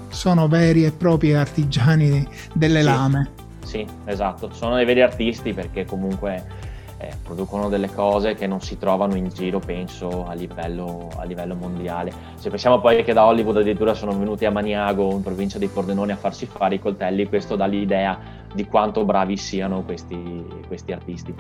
sono 0.10 0.48
veri 0.48 0.86
e 0.86 0.92
propri 0.92 1.34
artigiani 1.34 2.28
delle 2.54 2.80
sì, 2.80 2.86
lame. 2.86 3.30
Sì, 3.64 3.86
esatto, 4.06 4.52
sono 4.52 4.76
dei 4.76 4.86
veri 4.86 5.02
artisti 5.02 5.54
perché 5.54 5.86
comunque 5.86 6.61
eh, 7.02 7.16
producono 7.24 7.68
delle 7.68 7.92
cose 7.92 8.36
che 8.36 8.46
non 8.46 8.62
si 8.62 8.78
trovano 8.78 9.16
in 9.16 9.30
giro, 9.30 9.58
penso, 9.58 10.26
a 10.28 10.34
livello, 10.34 11.10
a 11.16 11.24
livello, 11.24 11.56
mondiale. 11.56 12.14
Se 12.36 12.50
pensiamo 12.50 12.80
poi 12.80 13.04
che 13.04 13.12
da 13.12 13.26
Hollywood 13.26 13.58
addirittura 13.58 13.96
sono 13.96 14.16
venuti 14.16 14.46
a 14.46 14.52
Maniago, 14.52 15.10
in 15.12 15.24
provincia 15.24 15.58
di 15.58 15.68
Pordenone, 15.68 16.14
a 16.14 16.16
farsi 16.16 16.46
fare 16.46 16.76
i 16.76 16.80
coltelli, 16.80 17.28
questo 17.28 17.56
dà 17.56 17.66
l'idea 17.66 18.20
di 18.54 18.66
quanto 18.68 19.04
bravi 19.04 19.36
siano 19.36 19.82
questi, 19.82 20.46
questi 20.68 20.92
artisti. 20.92 21.34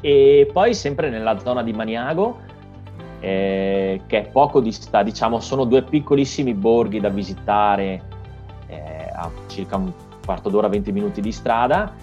E 0.00 0.48
poi 0.52 0.74
sempre 0.74 1.10
nella 1.10 1.38
zona 1.40 1.64
di 1.64 1.72
Maniago, 1.72 2.38
eh, 3.18 4.02
che 4.06 4.18
è 4.18 4.28
poco 4.28 4.60
distante, 4.60 5.10
diciamo, 5.10 5.40
sono 5.40 5.64
due 5.64 5.82
piccolissimi 5.82 6.54
borghi 6.54 7.00
da 7.00 7.08
visitare 7.08 8.00
eh, 8.68 9.10
a 9.12 9.28
circa 9.48 9.76
un 9.76 9.92
quarto 10.24 10.48
d'ora, 10.50 10.68
20 10.68 10.92
minuti 10.92 11.20
di 11.20 11.32
strada. 11.32 11.94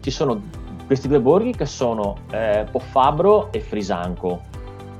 Ci 0.00 0.10
sono 0.10 0.40
questi 0.86 1.08
due 1.08 1.20
borghi 1.20 1.52
che 1.52 1.66
sono 1.66 2.16
eh, 2.30 2.66
Poffabro 2.70 3.52
e 3.52 3.60
Frisanco. 3.60 4.42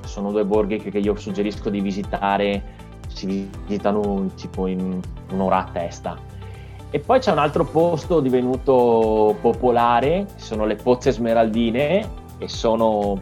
Sono 0.04 0.30
due 0.30 0.44
borghi 0.44 0.78
che, 0.78 0.90
che 0.90 0.98
io 0.98 1.14
suggerisco 1.14 1.70
di 1.70 1.80
visitare, 1.80 2.62
si 3.08 3.48
visitano 3.66 4.30
tipo 4.36 4.66
in 4.66 5.00
un'ora 5.30 5.58
a 5.58 5.68
testa 5.72 6.30
e 6.94 6.98
poi 6.98 7.20
c'è 7.20 7.32
un 7.32 7.38
altro 7.38 7.64
posto 7.64 8.20
divenuto 8.20 9.34
popolare, 9.40 10.26
sono 10.36 10.66
le 10.66 10.76
pozze 10.76 11.10
smeraldine 11.10 12.06
e 12.36 12.48
sono 12.48 13.18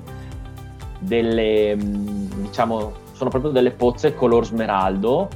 delle, 0.98 1.76
mm, 1.76 2.46
diciamo, 2.46 2.92
sono 3.12 3.30
proprio 3.30 3.52
delle 3.52 3.70
pozze 3.70 4.16
color 4.16 4.44
smeraldo 4.44 5.28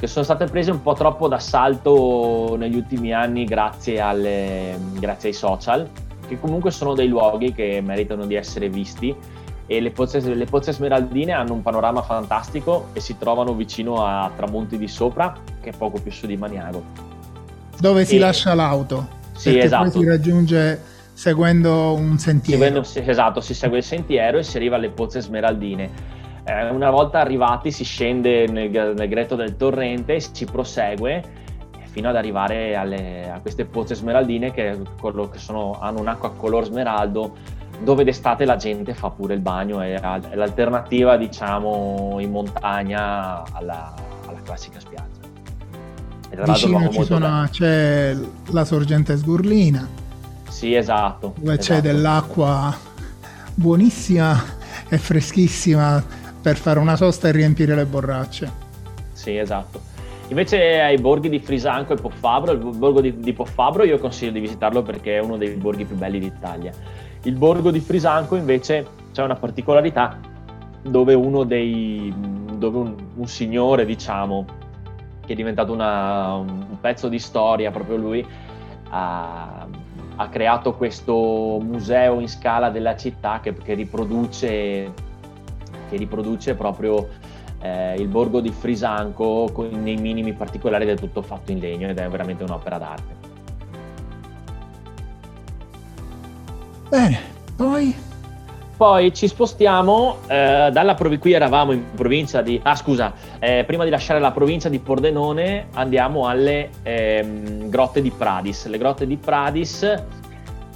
che 0.00 0.08
sono 0.08 0.24
state 0.24 0.46
prese 0.46 0.72
un 0.72 0.82
po' 0.82 0.94
troppo 0.94 1.28
d'assalto 1.28 2.56
negli 2.58 2.76
ultimi 2.76 3.14
anni 3.14 3.44
grazie, 3.44 4.00
alle, 4.00 4.76
grazie 4.98 5.28
ai 5.28 5.34
social, 5.34 5.88
che 6.26 6.38
comunque 6.40 6.70
sono 6.70 6.94
dei 6.94 7.08
luoghi 7.08 7.52
che 7.52 7.80
meritano 7.84 8.26
di 8.26 8.34
essere 8.34 8.68
visti 8.68 9.14
e 9.66 9.80
le 9.80 9.90
pozze, 9.90 10.20
le 10.20 10.44
pozze, 10.44 10.72
smeraldine 10.72 11.32
hanno 11.32 11.52
un 11.52 11.62
panorama 11.62 12.02
fantastico 12.02 12.88
e 12.92 13.00
si 13.00 13.16
trovano 13.18 13.52
vicino 13.54 14.04
a 14.04 14.30
Tramonti 14.34 14.78
di 14.78 14.86
Sopra, 14.86 15.34
che 15.60 15.70
è 15.70 15.76
poco 15.76 15.98
più 16.00 16.12
su 16.12 16.26
di 16.26 16.36
Maniago 16.36 17.14
dove 17.78 18.04
si 18.04 18.18
lascia 18.18 18.54
l'auto. 18.54 19.14
Sì, 19.32 19.58
esatto. 19.58 19.90
si 19.90 20.04
raggiunge 20.04 20.80
seguendo 21.12 21.94
un 21.94 22.18
sentiero. 22.18 22.62
Seguendo, 22.62 23.10
esatto, 23.10 23.40
si 23.40 23.54
segue 23.54 23.78
il 23.78 23.84
sentiero 23.84 24.38
e 24.38 24.42
si 24.42 24.56
arriva 24.56 24.76
alle 24.76 24.90
pozze 24.90 25.20
smeraldine. 25.20 26.14
Eh, 26.44 26.70
una 26.70 26.90
volta 26.90 27.20
arrivati 27.20 27.70
si 27.70 27.84
scende 27.84 28.46
nel, 28.46 28.70
nel 28.96 29.08
gretto 29.08 29.34
del 29.34 29.56
torrente, 29.56 30.20
si 30.20 30.44
prosegue 30.44 31.44
fino 31.96 32.10
ad 32.10 32.16
arrivare 32.16 32.76
alle, 32.76 33.30
a 33.30 33.40
queste 33.40 33.64
pozze 33.64 33.94
smeraldine 33.94 34.52
che, 34.52 34.78
che 35.00 35.38
sono, 35.38 35.78
hanno 35.80 36.00
un'acqua 36.00 36.30
color 36.32 36.66
smeraldo 36.66 37.34
dove 37.82 38.04
d'estate 38.04 38.44
la 38.44 38.56
gente 38.56 38.92
fa 38.92 39.08
pure 39.08 39.32
il 39.32 39.40
bagno, 39.40 39.80
è, 39.80 39.94
è 39.94 40.34
l'alternativa 40.34 41.16
diciamo 41.16 42.18
in 42.20 42.30
montagna 42.30 43.44
alla, 43.50 43.94
alla 44.26 44.40
classica 44.42 44.78
spiaggia. 44.78 45.24
Vicino 46.44 46.86
ci 46.90 47.02
sono, 47.02 47.48
c'è 47.50 48.14
la 48.50 48.64
sorgente 48.66 49.16
Sgurlina. 49.16 49.88
Sì, 50.50 50.74
esatto. 50.74 51.32
Dove 51.38 51.58
esatto. 51.58 51.72
c'è 51.72 51.80
dell'acqua 51.80 52.76
buonissima 53.54 54.44
e 54.90 54.98
freschissima 54.98 56.04
per 56.42 56.58
fare 56.58 56.78
una 56.78 56.96
sosta 56.96 57.28
e 57.28 57.32
riempire 57.32 57.74
le 57.74 57.86
borracce. 57.86 58.52
Sì, 59.14 59.38
esatto. 59.38 59.94
Invece 60.28 60.80
ai 60.80 60.98
borghi 60.98 61.28
di 61.28 61.38
Frisanco 61.38 61.92
e 61.92 61.96
Poffabro, 61.96 62.52
il 62.52 62.58
borgo 62.58 63.00
di, 63.00 63.18
di 63.18 63.32
Poffabro 63.32 63.84
io 63.84 63.98
consiglio 63.98 64.32
di 64.32 64.40
visitarlo 64.40 64.82
perché 64.82 65.16
è 65.16 65.20
uno 65.20 65.36
dei 65.36 65.50
borghi 65.50 65.84
più 65.84 65.96
belli 65.96 66.18
d'Italia. 66.18 66.72
Il 67.22 67.34
borgo 67.34 67.70
di 67.70 67.80
Frisanco 67.80 68.34
invece 68.34 68.86
c'è 69.12 69.22
una 69.22 69.36
particolarità 69.36 70.18
dove 70.82 71.14
uno 71.14 71.44
dei 71.44 72.12
dove 72.56 72.78
un, 72.78 72.94
un 73.14 73.26
signore, 73.26 73.84
diciamo, 73.84 74.44
che 75.24 75.32
è 75.32 75.36
diventato 75.36 75.72
una, 75.72 76.34
un 76.34 76.78
pezzo 76.80 77.08
di 77.08 77.18
storia, 77.18 77.70
proprio 77.70 77.96
lui 77.96 78.26
ha, 78.90 79.66
ha, 80.16 80.28
creato 80.28 80.74
questo 80.74 81.58
museo 81.60 82.20
in 82.20 82.28
scala 82.28 82.70
della 82.70 82.96
città 82.96 83.40
che, 83.40 83.54
che, 83.54 83.74
riproduce, 83.74 84.92
che 85.88 85.96
riproduce, 85.96 86.54
proprio 86.54 87.08
eh, 87.66 88.00
il 88.00 88.08
borgo 88.08 88.40
di 88.40 88.50
Frisanco 88.50 89.50
con, 89.52 89.68
nei 89.70 89.96
minimi 89.96 90.32
particolari 90.32 90.84
ed 90.84 90.90
è 90.90 91.00
tutto 91.00 91.22
fatto 91.22 91.52
in 91.52 91.58
legno 91.58 91.88
ed 91.88 91.98
è 91.98 92.08
veramente 92.08 92.44
un'opera 92.44 92.78
d'arte. 92.78 93.14
Bene, 96.88 97.18
poi 97.56 97.94
Poi 98.76 99.14
ci 99.14 99.26
spostiamo 99.26 100.18
eh, 100.26 100.68
dalla 100.70 100.94
provincia, 100.94 101.22
qui 101.22 101.32
eravamo 101.32 101.72
in 101.72 101.82
provincia 101.94 102.42
di, 102.42 102.60
ah 102.62 102.74
scusa, 102.74 103.14
eh, 103.38 103.64
prima 103.66 103.84
di 103.84 103.90
lasciare 103.90 104.20
la 104.20 104.32
provincia 104.32 104.68
di 104.68 104.78
Pordenone 104.80 105.68
andiamo 105.72 106.28
alle 106.28 106.68
ehm, 106.82 107.70
grotte 107.70 108.02
di 108.02 108.10
Pradis. 108.10 108.66
Le 108.66 108.76
grotte 108.76 109.06
di 109.06 109.16
Pradis 109.16 109.82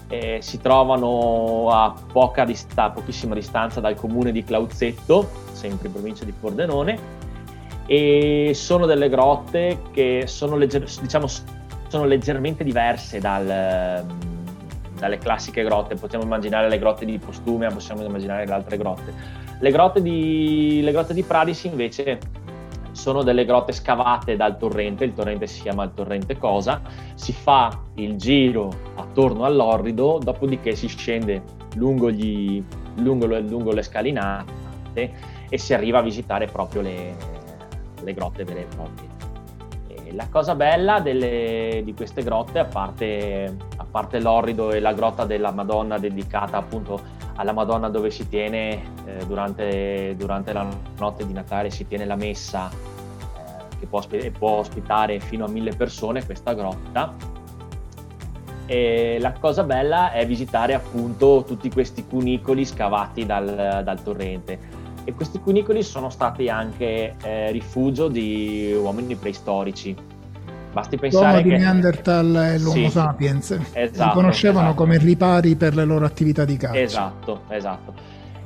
eh, 0.08 0.38
si 0.40 0.60
trovano 0.62 1.68
a 1.70 1.94
poca 2.10 2.46
dista- 2.46 2.88
pochissima 2.88 3.34
distanza 3.34 3.80
dal 3.80 3.96
comune 3.96 4.32
di 4.32 4.44
Clauzetto, 4.44 5.28
sempre 5.60 5.88
in 5.88 5.92
provincia 5.92 6.24
di 6.24 6.32
Pordenone, 6.32 6.98
e 7.86 8.52
sono 8.54 8.86
delle 8.86 9.08
grotte 9.08 9.82
che 9.92 10.24
sono, 10.26 10.56
legger- 10.56 11.00
diciamo, 11.00 11.26
sono 11.88 12.04
leggermente 12.04 12.64
diverse 12.64 13.18
dal 13.18 14.06
dalle 15.00 15.18
classiche 15.18 15.64
grotte, 15.64 15.96
possiamo 15.96 16.24
immaginare 16.24 16.68
le 16.68 16.78
grotte 16.78 17.04
di 17.04 17.18
Postumea, 17.18 17.70
possiamo 17.70 18.04
immaginare 18.04 18.46
le 18.46 18.52
altre 18.52 18.76
grotte. 18.76 19.12
Le 19.58 19.70
grotte 19.72 20.00
di, 20.02 20.80
le 20.82 20.92
grotte 20.92 21.14
di 21.14 21.22
Pradis 21.22 21.64
invece 21.64 22.18
sono 22.92 23.22
delle 23.22 23.46
grotte 23.46 23.72
scavate 23.72 24.36
dal 24.36 24.58
torrente, 24.58 25.04
il 25.04 25.14
torrente 25.14 25.46
si 25.46 25.62
chiama 25.62 25.84
il 25.84 25.92
torrente 25.94 26.36
Cosa, 26.36 26.82
si 27.14 27.32
fa 27.32 27.80
il 27.94 28.16
giro 28.16 28.70
attorno 28.96 29.44
all'orrido, 29.44 30.20
dopodiché 30.22 30.74
si 30.74 30.86
scende 30.86 31.42
lungo, 31.76 32.10
gli, 32.10 32.62
lungo, 32.96 33.26
lungo 33.26 33.72
le 33.72 33.82
scalinate 33.82 35.29
e 35.50 35.58
si 35.58 35.74
arriva 35.74 35.98
a 35.98 36.02
visitare 36.02 36.46
proprio 36.46 36.80
le, 36.80 37.14
le 38.02 38.14
grotte 38.14 38.44
vere 38.44 38.60
e 38.62 38.66
proprie. 38.74 39.08
E 39.88 40.14
la 40.14 40.28
cosa 40.30 40.54
bella 40.54 41.00
delle, 41.00 41.82
di 41.84 41.92
queste 41.92 42.22
grotte, 42.22 42.58
a 42.58 42.64
parte 42.64 43.68
parte 43.90 44.20
l'orrido 44.20 44.70
e 44.70 44.80
la 44.80 44.92
grotta 44.92 45.24
della 45.24 45.50
Madonna 45.50 45.98
dedicata 45.98 46.56
appunto 46.56 47.18
alla 47.34 47.52
Madonna 47.52 47.88
dove 47.88 48.10
si 48.10 48.28
tiene 48.28 48.82
eh, 49.04 49.26
durante, 49.26 50.14
durante, 50.16 50.52
la 50.52 50.68
notte 50.98 51.26
di 51.26 51.32
Natale 51.32 51.70
si 51.70 51.86
tiene 51.86 52.04
la 52.04 52.16
messa 52.16 52.70
eh, 52.70 53.78
che 53.78 53.86
può, 53.86 54.02
può, 54.38 54.50
ospitare 54.50 55.20
fino 55.20 55.44
a 55.44 55.48
mille 55.48 55.74
persone 55.74 56.24
questa 56.24 56.54
grotta 56.54 57.14
e 58.66 59.16
la 59.18 59.32
cosa 59.32 59.64
bella 59.64 60.12
è 60.12 60.24
visitare 60.26 60.74
appunto 60.74 61.42
tutti 61.44 61.68
questi 61.70 62.06
cunicoli 62.06 62.64
scavati 62.64 63.26
dal, 63.26 63.80
dal 63.82 64.02
torrente 64.02 64.78
e 65.04 65.12
questi 65.14 65.40
cunicoli 65.40 65.82
sono 65.82 66.10
stati 66.10 66.48
anche 66.48 67.16
eh, 67.22 67.50
rifugio 67.50 68.08
di 68.08 68.72
uomini 68.78 69.14
preistorici 69.16 70.18
Basti 70.72 70.96
pensare 70.96 71.42
L'uomo 71.42 71.42
che... 71.42 71.56
di 71.56 71.62
Neanderthal 71.62 72.36
e 72.36 72.58
l'Homo 72.58 72.72
sì, 72.72 72.90
sapiens 72.90 73.58
esatto, 73.72 74.08
si 74.08 74.14
conoscevano 74.14 74.66
esatto. 74.68 74.82
come 74.82 74.98
ripari 74.98 75.56
per 75.56 75.74
le 75.74 75.84
loro 75.84 76.04
attività 76.04 76.44
di 76.44 76.56
caccia. 76.56 76.78
Esatto, 76.78 77.42
esatto. 77.48 77.94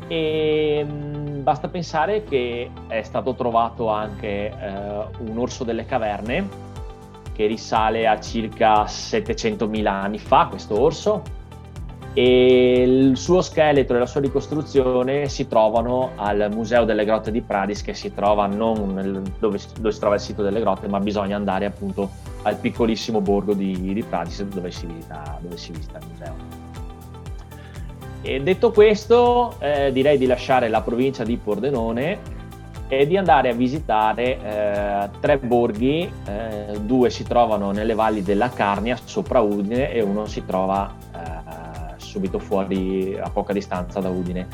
E 0.09 0.85
mh, 0.85 1.43
basta 1.43 1.69
pensare 1.69 2.25
che 2.25 2.71
è 2.89 3.03
stato 3.03 3.35
trovato 3.35 3.89
anche 3.89 4.49
eh, 4.49 5.07
un 5.19 5.37
orso 5.37 5.65
delle 5.65 5.85
caverne 5.85 6.63
che 7.35 7.47
risale 7.47 8.07
a 8.07 8.19
circa 8.21 8.85
700.000 8.85 9.87
anni 9.87 10.19
fa, 10.19 10.47
questo 10.49 10.81
orso, 10.81 11.23
e 12.15 12.83
il 12.83 13.17
suo 13.17 13.43
scheletro 13.43 13.97
e 13.97 13.99
la 13.99 14.07
sua 14.07 14.21
ricostruzione 14.21 15.29
si 15.29 15.49
trovano 15.49 16.13
al 16.15 16.49
Museo 16.53 16.85
delle 16.85 17.05
Grotte 17.05 17.33
di 17.33 17.41
Pradis 17.41 17.83
che 17.83 17.93
si 17.93 18.15
trova 18.15 18.47
non 18.47 18.95
nel, 18.95 19.21
dove, 19.41 19.59
dove, 19.77 19.93
si 19.93 19.99
trova 19.99 20.15
il 20.15 20.21
sito 20.21 20.43
delle 20.43 20.61
grotte 20.61 20.87
ma 20.87 21.01
bisogna 21.01 21.35
andare 21.35 21.65
appunto 21.67 22.09
al 22.43 22.57
piccolissimo 22.57 23.21
borgo 23.21 23.53
di, 23.53 23.93
di 23.93 24.03
Pradis 24.05 24.45
dove 24.45 24.71
si, 24.71 24.87
visita, 24.87 25.39
dove 25.41 25.57
si 25.57 25.73
visita 25.73 25.99
il 25.99 26.05
museo. 26.09 26.35
E 28.23 28.41
detto 28.41 28.71
questo 28.71 29.57
eh, 29.59 29.91
direi 29.93 30.17
di 30.17 30.27
lasciare 30.27 30.69
la 30.69 30.83
provincia 30.83 31.25
di 31.25 31.37
Pordenone 31.37 32.33
e 32.87 33.07
di 33.09 33.17
andare 33.17 33.49
a 33.49 33.55
visitare 33.55 34.39
eh, 34.41 35.11
tre 35.19 35.39
borghi, 35.39 36.11
eh, 36.27 36.79
due 36.81 37.11
si 37.11 37.25
trovano 37.25 37.73
nelle 37.73 37.95
valli 37.95 38.23
della 38.23 38.51
Carnia 38.51 38.97
sopra 39.03 39.41
Udine 39.41 39.91
e 39.91 40.01
uno 40.01 40.27
si 40.27 40.45
trova 40.45 41.04
subito 42.15 42.39
fuori 42.39 43.19
a 43.21 43.29
poca 43.29 43.53
distanza 43.53 43.99
da 43.99 44.09
Udine. 44.09 44.47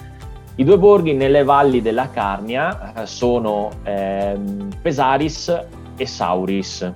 I 0.55 0.65
due 0.65 0.79
borghi 0.79 1.13
nelle 1.13 1.45
valli 1.45 1.83
della 1.83 2.09
Carnia 2.09 2.95
eh, 2.95 3.07
sono 3.07 3.69
eh, 3.83 4.39
Pesaris 4.81 5.67
e 5.95 6.07
Sauris. 6.07 6.91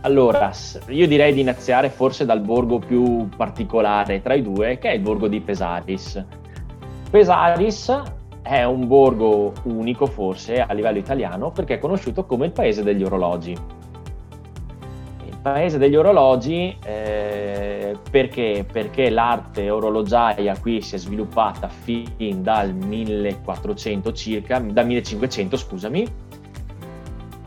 Allora, 0.00 0.50
io 0.88 1.06
direi 1.06 1.34
di 1.34 1.40
iniziare 1.40 1.90
forse 1.90 2.24
dal 2.24 2.40
borgo 2.40 2.78
più 2.78 3.28
particolare 3.36 4.22
tra 4.22 4.32
i 4.32 4.40
due, 4.42 4.78
che 4.78 4.90
è 4.90 4.94
il 4.94 5.00
borgo 5.00 5.28
di 5.28 5.40
Pesaris. 5.40 6.24
Pesaris 7.10 8.02
è 8.40 8.64
un 8.64 8.86
borgo 8.86 9.52
unico 9.64 10.06
forse 10.06 10.60
a 10.60 10.72
livello 10.72 10.98
italiano 10.98 11.50
perché 11.50 11.74
è 11.74 11.78
conosciuto 11.78 12.24
come 12.24 12.46
il 12.46 12.52
paese 12.52 12.82
degli 12.82 13.02
orologi 13.02 13.56
paese 15.44 15.76
degli 15.76 15.94
orologi 15.94 16.74
eh, 16.82 17.73
perché? 18.10 18.66
perché 18.70 19.10
l'arte 19.10 19.70
orologiaia 19.70 20.58
qui 20.58 20.80
si 20.80 20.94
è 20.94 20.98
sviluppata 20.98 21.68
fin 21.68 22.42
dal 22.42 22.74
1400 22.74 24.12
circa, 24.12 24.58
dal 24.58 24.86
1500 24.86 25.56
scusami, 25.56 26.06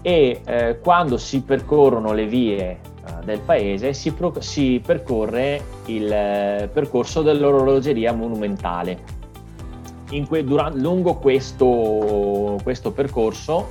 e 0.01 0.41
eh, 0.45 0.79
quando 0.79 1.17
si 1.17 1.41
percorrono 1.41 2.13
le 2.13 2.25
vie 2.27 2.57
eh, 2.60 2.79
del 3.25 3.39
paese 3.39 3.93
si, 3.93 4.13
pro- 4.13 4.39
si 4.39 4.81
percorre 4.86 5.62
il 5.86 6.12
eh, 6.12 6.69
percorso 6.71 7.21
dell'orologeria 7.21 8.13
monumentale. 8.13 9.15
Que- 10.27 10.43
durante, 10.43 10.79
lungo 10.79 11.15
questo, 11.15 12.57
questo 12.63 12.91
percorso 12.91 13.67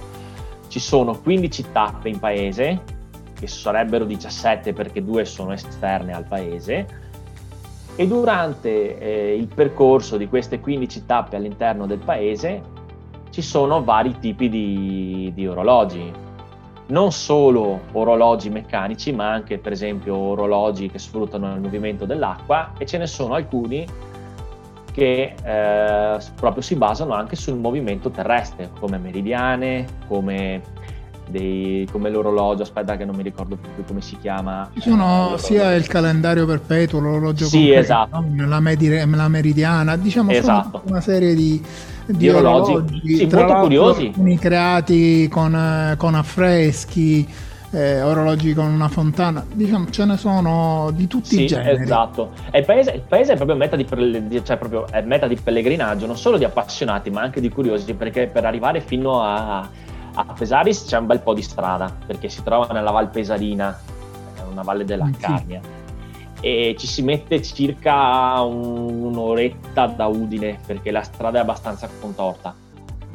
ci 0.69 0.81
sono 0.81 1.19
15 1.19 1.65
tappe 1.73 2.09
in 2.11 2.19
paese 2.19 2.96
che 3.39 3.47
sarebbero 3.47 4.05
17 4.05 4.73
perché 4.73 5.05
due 5.05 5.25
sono 5.25 5.53
esterne 5.53 6.13
al 6.13 6.25
paese, 6.25 7.05
e 7.97 8.07
durante 8.07 8.99
eh, 8.99 9.35
il 9.35 9.47
percorso 9.47 10.19
di 10.19 10.29
queste 10.29 10.61
15 10.61 11.07
tappe 11.07 11.37
all'interno 11.37 11.87
del 11.87 11.99
paese 11.99 12.63
ci 13.31 13.41
sono 13.41 13.83
vari 13.83 14.19
tipi 14.19 14.49
di, 14.51 15.33
di 15.35 15.47
orologi, 15.47 16.13
non 16.89 17.11
solo 17.11 17.81
orologi 17.93 18.51
meccanici, 18.51 19.13
ma 19.13 19.33
anche 19.33 19.59
per 19.59 19.73
esempio 19.73 20.15
orologi 20.15 20.91
che 20.91 20.99
sfruttano 20.99 21.53
il 21.55 21.61
movimento 21.61 22.05
dell'acqua 22.05 22.73
e 22.79 22.85
ce 22.87 22.99
ne 22.99 23.07
sono 23.07 23.35
alcuni 23.35 23.87
che 24.93 25.35
eh, 25.43 26.19
proprio 26.37 26.63
si 26.63 26.75
basano 26.77 27.13
anche 27.13 27.37
sul 27.37 27.57
movimento 27.57 28.11
terrestre, 28.11 28.71
come 28.79 28.97
meridiane, 28.99 29.87
come 30.07 30.63
dei, 31.29 31.89
come 31.91 32.11
l'orologio, 32.11 32.63
aspetta 32.63 32.97
che 32.97 33.05
non 33.05 33.17
mi 33.17 33.23
ricordo 33.23 33.57
più 33.57 33.85
come 33.85 34.01
si 34.01 34.17
chiama. 34.19 34.71
Ci 34.75 34.81
sono 34.81 35.35
eh, 35.35 35.39
sia 35.39 35.75
il 35.75 35.87
calendario 35.87 36.47
perpetuo, 36.47 37.01
l'orologio 37.01 37.47
sì, 37.47 37.59
concreto, 37.59 37.81
esatto. 37.81 38.25
la, 38.37 38.61
medi- 38.61 39.11
la, 39.11 39.29
meridiana, 39.29 39.97
diciamo 39.97 40.31
esatto. 40.31 40.83
una 40.85 41.01
serie 41.01 41.35
di, 41.35 41.63
di, 42.07 42.17
di 42.17 42.29
orologi, 42.29 42.73
orologi 42.73 43.17
sì, 43.17 43.29
molto 43.33 43.55
curiosi. 43.55 44.07
Alcuni 44.07 44.39
creati 44.39 45.29
con, 45.29 45.95
con 45.97 46.15
affreschi. 46.15 47.45
Eh, 47.69 48.01
orologi 48.01 48.55
con 48.55 48.67
una 48.73 48.87
fontana, 48.89 49.45
diciamo 49.53 49.91
ce 49.91 50.05
ne 50.05 50.17
sono 50.17 50.91
di 50.95 51.09
tutti 51.09 51.35
sì, 51.35 51.43
i 51.43 51.47
generi. 51.49 51.83
Esatto, 51.83 52.31
il 52.55 52.65
paese, 52.65 52.93
il 52.93 53.03
paese, 53.07 53.33
è 53.33 53.37
proprio 53.37 53.57
meta 53.57 53.75
di, 53.75 53.85
cioè 54.45 54.57
proprio 54.57 54.87
meta 55.05 55.27
di 55.27 55.35
pellegrinaggio, 55.35 56.07
non 56.07 56.17
solo 56.17 56.39
di 56.39 56.45
appassionati 56.45 57.11
ma 57.11 57.23
anche 57.23 57.41
di 57.41 57.51
curiosi, 57.51 57.93
perché 57.93 58.29
per 58.29 58.47
arrivare 58.47 58.81
fino 58.81 59.21
a, 59.21 59.69
a 60.17 60.33
Pesaris 60.33 60.85
c'è 60.85 60.99
un 60.99 61.07
bel 61.07 61.21
po' 61.21 61.35
di 61.35 61.43
strada 61.43 61.95
perché 62.07 62.29
si 62.29 62.43
trova 62.43 62.73
nella 62.73 62.91
Val 62.91 63.11
Pesarina, 63.11 63.79
una 64.51 64.63
valle 64.63 64.85
della 64.85 65.11
Carnia, 65.19 65.61
e 66.41 66.75
ci 66.79 66.87
si 66.87 67.03
mette 67.03 67.43
circa 67.43 68.41
un, 68.41 69.05
un'oretta 69.05 69.87
da 69.89 70.07
Udine 70.07 70.59
perché 70.65 70.91
la 70.91 71.03
strada 71.03 71.39
è 71.39 71.41
abbastanza 71.43 71.89
contorta. 72.01 72.55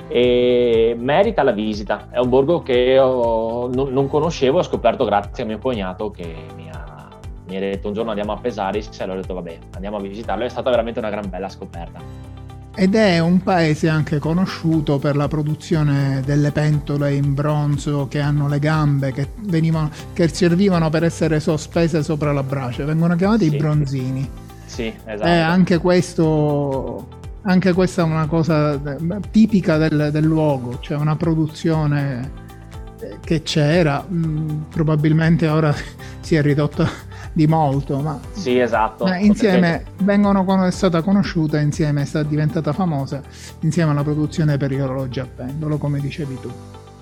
E 0.08 0.96
merita 0.98 1.42
la 1.42 1.52
visita, 1.52 2.08
è 2.12 2.20
un 2.20 2.30
borgo 2.30 2.62
che 2.62 2.96
non, 2.98 3.72
non, 3.72 4.08
conoscevo, 4.08 4.60
ho 4.60 4.64
scoperto 4.64 5.06
grazie 5.06 5.44
a 5.44 5.46
mio 5.46 5.58
cognato 5.58 6.12
che 6.12 6.36
mi 6.56 6.70
ha, 6.70 7.08
mi 7.48 7.56
ha 7.56 7.60
detto 7.60 7.88
un 7.88 7.94
giorno 7.94 8.10
andiamo 8.10 8.34
a 8.34 8.38
Pesaris 8.38 8.90
e 9.00 9.04
allora 9.04 9.20
ho 9.20 9.22
detto 9.22 9.34
vabbè 9.34 9.58
andiamo 9.76 9.98
a 9.98 10.02
visitarlo, 10.02 10.44
è 10.44 10.50
stata 10.50 10.70
veramente 10.70 11.00
una 11.00 11.10
gran 11.10 11.30
bella 11.30 11.48
scoperta 11.48 12.31
ed 12.74 12.96
è 12.96 13.20
un 13.20 13.44
paese 13.44 13.90
anche 13.90 14.18
conosciuto 14.20 14.98
per 14.98 15.16
la 15.16 15.28
produzione 15.28 16.22
delle 16.26 16.52
pentole 16.52 17.14
in 17.14 17.34
bronzo 17.34 18.08
che 18.08 18.20
hanno 18.22 18.48
le 18.48 18.60
gambe 18.60 19.12
che, 19.12 19.28
venivano, 19.42 19.92
che 20.14 20.30
servivano 20.30 20.90
per 20.90 21.04
essere 21.04 21.40
sospese 21.40 22.02
sopra 22.02 22.32
la 22.32 22.44
brace, 22.44 22.86
vengono 22.86 23.16
chiamati 23.16 23.50
sì. 23.50 23.56
i 23.56 23.58
bronzini. 23.58 24.30
Sì, 24.66 24.94
esatto. 25.04 25.28
E 25.28 25.32
anche 25.32 25.80
questo, 25.80 27.08
anche 27.42 27.74
questa 27.74 28.04
è 28.04 28.06
una 28.06 28.26
cosa 28.28 28.80
tipica 29.30 29.78
del, 29.78 30.10
del 30.12 30.24
luogo, 30.24 30.80
cioè 30.80 30.98
una 30.98 31.18
produzione 31.18 32.40
che 33.24 33.42
c'era, 33.44 34.02
mh, 34.02 34.68
probabilmente 34.70 35.48
ora 35.48 35.76
si 36.22 36.36
è 36.36 36.42
ridotta 36.42 36.90
di 37.34 37.48
molto, 37.48 38.00
ma 38.00 38.20
sì, 38.32 38.60
esatto. 38.60 39.06
Ma 39.06 39.18
insieme 39.18 39.84
perché... 39.84 40.04
vengono 40.04 40.66
è 40.66 40.72
stata 40.72 41.02
conosciuta, 41.02 41.60
insieme 41.60 42.02
è 42.02 42.06
stata 42.06 42.28
diventata 42.28 42.74
famosa, 42.74 43.22
insieme 43.62 43.92
alla 43.92 44.04
produzione 44.04 44.58
per 44.58 44.72
gli 44.72 44.80
orologi 44.80 45.20
a 45.20 45.28
pendolo, 45.34 45.78
come 45.78 46.00
dicevi 46.00 46.40
tu. 46.40 46.52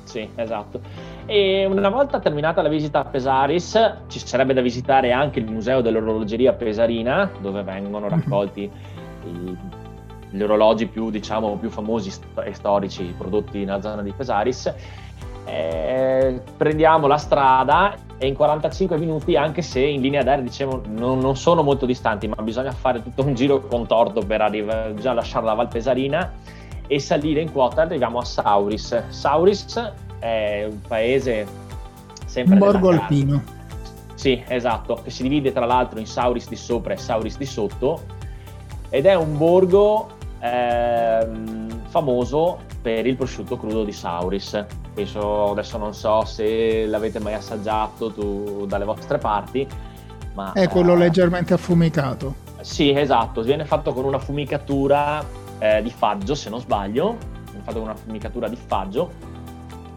Sì, 0.04 0.28
esatto. 0.36 0.82
E 1.26 1.68
una 1.68 1.90
volta 1.90 2.20
terminata 2.20 2.64
la 2.64 2.70
visita 2.70 3.00
a 3.00 3.06
Pesaris, 3.06 3.98
ci 4.08 4.20
sarebbe 4.20 4.54
da 4.54 4.62
visitare 4.62 5.12
anche 5.12 5.38
il 5.40 5.46
Museo 5.46 5.82
dell'Orologeria 5.82 6.54
Pesarina, 6.54 7.30
dove 7.40 7.62
vengono 7.62 8.08
mhm. 8.08 8.12
raccolti 8.12 8.62
i, 9.26 9.58
gli 10.32 10.42
orologi 10.42 10.88
più, 10.88 11.10
diciamo, 11.12 11.58
più 11.58 11.70
famosi 11.70 12.12
e 12.44 12.54
storici 12.54 13.14
prodotti 13.18 13.60
nella 13.60 13.82
zona 13.82 14.02
di 14.02 14.12
Pesaris 14.12 14.74
eh, 15.52 16.42
prendiamo 16.58 17.08
la 17.08 17.18
strada 17.18 17.96
e 18.18 18.28
in 18.28 18.36
45 18.36 18.98
minuti, 18.98 19.36
anche 19.36 19.62
se 19.62 19.80
in 19.80 20.02
linea 20.02 20.24
d'aria 20.24 20.44
dicevo 20.44 20.82
non, 20.88 21.20
non, 21.20 21.36
sono 21.36 21.64
molto 21.64 21.86
distanti, 21.86 22.28
ma 22.28 22.36
bisogna 22.42 22.72
fare 22.72 23.02
tutto 23.02 23.24
un 23.24 23.34
giro 23.34 23.66
contorto 23.66 24.22
per 24.22 24.42
arrivare, 24.42 24.92
bisogna 24.92 25.16
lasciare 25.16 25.46
la 25.46 25.54
Valpesarina 25.54 26.34
e 26.86 27.00
salire 27.00 27.42
in 27.42 27.52
quota 27.52 27.84
arriviamo 27.84 28.20
a 28.20 28.26
Sauris. 28.26 29.10
Sauris 29.10 29.94
è 30.20 30.68
un 30.70 30.82
paese 30.82 31.48
sempre... 32.26 32.54
Un 32.54 32.60
borgo 32.60 32.90
alpino. 32.90 33.42
Sì, 34.16 34.44
esatto, 34.48 35.00
che 35.02 35.10
si 35.10 35.24
divide 35.24 35.54
tra 35.54 35.66
l'altro 35.66 36.00
in 36.00 36.06
Sauris 36.06 36.50
di 36.50 36.58
sopra 36.58 36.94
e 36.94 36.98
Sauris 36.98 37.38
di 37.38 37.46
sotto 37.46 38.02
ed 38.90 39.06
è 39.06 39.16
un 39.16 39.38
borgo 39.38 40.10
ehm, 40.40 41.84
famoso 41.88 42.60
per 42.82 43.06
il 43.08 43.16
prosciutto 43.16 43.58
crudo 43.58 43.84
di 43.84 43.94
Sauris. 43.94 44.66
Penso, 45.00 45.52
adesso 45.52 45.78
non 45.78 45.94
so 45.94 46.26
se 46.26 46.86
l'avete 46.86 47.20
mai 47.20 47.34
assaggiato 47.34 48.12
tu, 48.12 48.66
dalle 48.68 48.84
vostre 48.84 49.18
parti, 49.18 49.66
ma... 50.34 50.52
È 50.52 50.68
quello 50.68 50.94
eh, 50.96 50.98
leggermente 50.98 51.54
affumicato. 51.54 52.36
Sì, 52.60 52.92
esatto, 52.92 53.42
viene 53.42 53.64
fatto 53.64 53.94
con 53.94 54.04
una 54.04 54.20
fumicatura 54.20 55.26
eh, 55.58 55.82
di 55.82 55.90
faggio, 55.90 56.36
se 56.36 56.50
non 56.50 56.60
sbaglio, 56.60 57.16
viene 57.46 57.64
fatto 57.64 57.80
con 57.80 57.88
una 57.88 57.96
fumicatura 57.96 58.50
di 58.50 58.58
faggio 58.58 59.12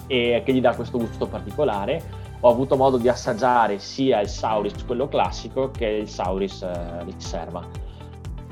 e 0.06 0.40
che 0.44 0.52
gli 0.52 0.60
dà 0.60 0.72
questo 0.76 0.98
gusto 0.98 1.26
particolare. 1.26 2.00
Ho 2.38 2.48
avuto 2.48 2.76
modo 2.76 2.96
di 2.96 3.08
assaggiare 3.08 3.80
sia 3.80 4.20
il 4.20 4.28
Sauris, 4.28 4.84
quello 4.86 5.08
classico, 5.08 5.72
che 5.72 5.86
il 5.86 6.08
Sauris 6.08 6.62
eh, 6.62 7.02
riserva 7.02 7.90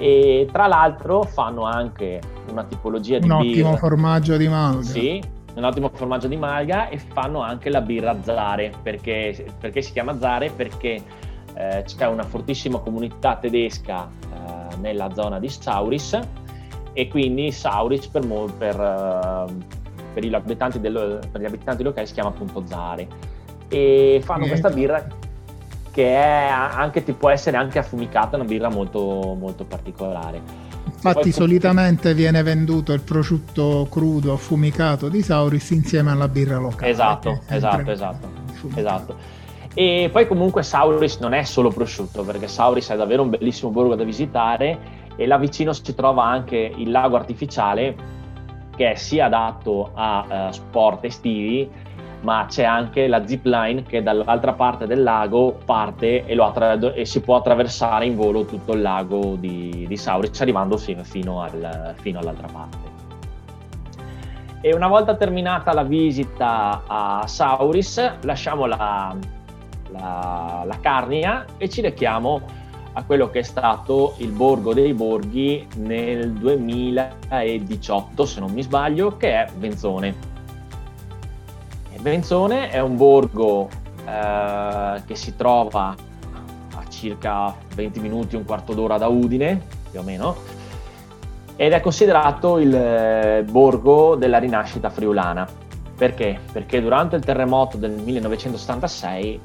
e 0.01 0.49
tra 0.51 0.67
l'altro 0.67 1.25
fanno 1.25 1.65
anche 1.65 2.21
una 2.51 2.65
tipologia 2.65 3.19
di 3.19 3.29
un 3.29 3.39
birra. 3.39 3.51
ottimo 3.51 3.77
formaggio 3.77 4.39
di 4.39 4.49
malga. 4.49 4.83
Sì, 4.83 5.23
un 5.61 5.67
ottimo 5.67 5.91
formaggio 5.93 6.27
di 6.27 6.37
malga 6.37 6.89
e 6.89 6.99
fanno 6.99 7.41
anche 7.41 7.71
la 7.71 7.81
birra 7.81 8.21
Zare. 8.23 8.73
Perché, 8.83 9.47
perché 9.59 9.83
si 9.83 9.93
chiama 9.93 10.19
Zare? 10.19 10.51
Perché 10.51 11.03
eh, 11.55 11.85
c'è 11.85 12.07
una 12.07 12.25
fortissima 12.25 12.79
comunità 12.79 13.37
tedesca 13.37 14.09
eh, 14.09 14.77
nella 14.77 15.13
zona 15.15 15.39
di 15.39 15.49
Sauris 15.49 16.19
e 16.93 17.09
quindi 17.09 17.53
Sauris 17.53 18.07
per, 18.09 18.27
per, 18.57 18.81
eh, 18.81 19.53
per, 20.15 20.25
gli 20.25 20.79
dello, 20.79 21.19
per, 21.31 21.41
gli 21.41 21.45
abitanti 21.45 21.83
locali 21.83 22.07
si 22.07 22.15
chiama 22.15 22.31
appunto 22.31 22.65
Zare. 22.67 23.07
E 23.69 24.21
fanno 24.25 24.47
questa 24.47 24.71
birra 24.71 25.07
che 25.93 26.09
è 26.09 26.49
anche, 26.49 27.03
può 27.03 27.31
essere 27.31 27.57
anche 27.57 27.79
affumicata, 27.79 28.37
una 28.37 28.45
birra 28.45 28.69
molto, 28.69 29.37
molto 29.39 29.65
particolare. 29.65 30.60
Infatti 31.03 31.33
solitamente 31.33 32.13
viene 32.13 32.43
venduto 32.43 32.93
il 32.93 33.01
prosciutto 33.01 33.87
crudo 33.91 34.35
affumicato 34.35 35.09
di 35.09 35.23
Sauris 35.23 35.71
insieme 35.71 36.11
alla 36.11 36.29
birra 36.29 36.59
locale. 36.59 36.91
Esatto, 36.91 37.41
esatto, 37.49 37.91
esatto, 37.91 38.29
esatto. 38.75 39.17
E 39.73 40.11
poi 40.13 40.27
comunque 40.27 40.63
Sauris 40.63 41.19
non 41.19 41.33
è 41.33 41.43
solo 41.45 41.71
prosciutto, 41.71 42.23
perché 42.23 42.49
Sauris 42.49 42.91
è 42.91 42.97
davvero 42.97 43.23
un 43.23 43.31
bellissimo 43.31 43.71
borgo 43.71 43.95
da 43.95 44.05
visitare 44.05 44.79
e 45.17 45.27
là 45.27 45.39
vicino 45.39 45.73
si 45.73 45.95
trova 45.95 46.25
anche 46.25 46.73
il 46.77 46.91
lago 46.91 47.17
artificiale 47.17 48.19
che 48.77 48.93
è 48.93 48.95
sia 48.95 49.27
adatto 49.27 49.91
a 49.95 50.49
uh, 50.49 50.53
sport 50.53 51.05
estivi 51.05 51.69
ma 52.23 52.47
c'è 52.49 52.65
anche 52.65 53.07
la 53.07 53.27
zip 53.27 53.45
line 53.47 53.83
che 53.83 54.03
dall'altra 54.03 54.53
parte 54.53 54.87
del 54.87 55.03
lago 55.03 55.59
parte 55.65 56.27
e, 56.27 56.37
attra- 56.39 56.79
e 56.93 57.05
si 57.05 57.21
può 57.21 57.37
attraversare 57.37 58.05
in 58.05 58.17
volo 58.17 58.45
tutto 58.45 58.73
il 58.75 58.83
lago 58.83 59.37
di, 59.39 59.87
di 59.89 59.97
Sauris 59.97 60.41
arrivando 60.41 60.77
fino, 60.77 61.43
al, 61.43 61.95
fino 62.01 62.19
all'altra 62.19 62.49
parte. 62.53 62.89
E 64.63 64.75
una 64.75 64.89
volta 64.89 65.15
terminata 65.17 65.73
la 65.73 65.85
visita 65.85 66.83
a 66.87 67.27
Sauris, 67.27 68.19
lasciamo 68.23 68.67
la, 68.67 69.17
la, 69.91 70.65
la, 70.67 70.79
Carnia 70.83 71.47
e 71.57 71.71
ci 71.71 71.81
rechiamo 71.81 72.43
a 72.93 73.03
quello 73.05 73.31
che 73.31 73.39
è 73.39 73.43
stato 73.43 74.17
il 74.19 74.33
Borgo 74.33 74.75
dei 74.75 74.93
Borghi 74.93 75.67
nel 75.77 76.33
2018, 76.33 78.27
se 78.27 78.41
non 78.41 78.53
mi 78.53 78.63
sbaglio, 78.63 79.17
che 79.17 79.33
è 79.33 79.47
Benzone. 79.57 80.30
Benzone 82.01 82.71
è 82.71 82.81
un 82.81 82.97
borgo 82.97 83.69
eh, 84.07 85.03
che 85.07 85.15
si 85.15 85.37
trova 85.37 85.95
a 86.75 86.89
circa 86.89 87.55
20 87.75 88.01
minuti, 88.01 88.37
un 88.37 88.45
quarto 88.45 88.73
d'ora 88.73 88.97
da 88.97 89.07
Udine, 89.09 89.61
più 89.91 90.01
o 90.01 90.03
meno, 90.03 90.37
ed 91.57 91.73
è 91.73 91.81
considerato 91.81 92.59
il 92.59 92.75
eh, 92.75 93.45
borgo 93.51 94.17
della 94.17 94.39
rinascita 94.39 94.89
friulana. 94.89 95.47
Perché? 95.95 96.41
Perché 96.51 96.81
durante 96.81 97.17
il 97.17 97.23
terremoto 97.23 97.77
del 97.77 97.91
1976 97.91 99.41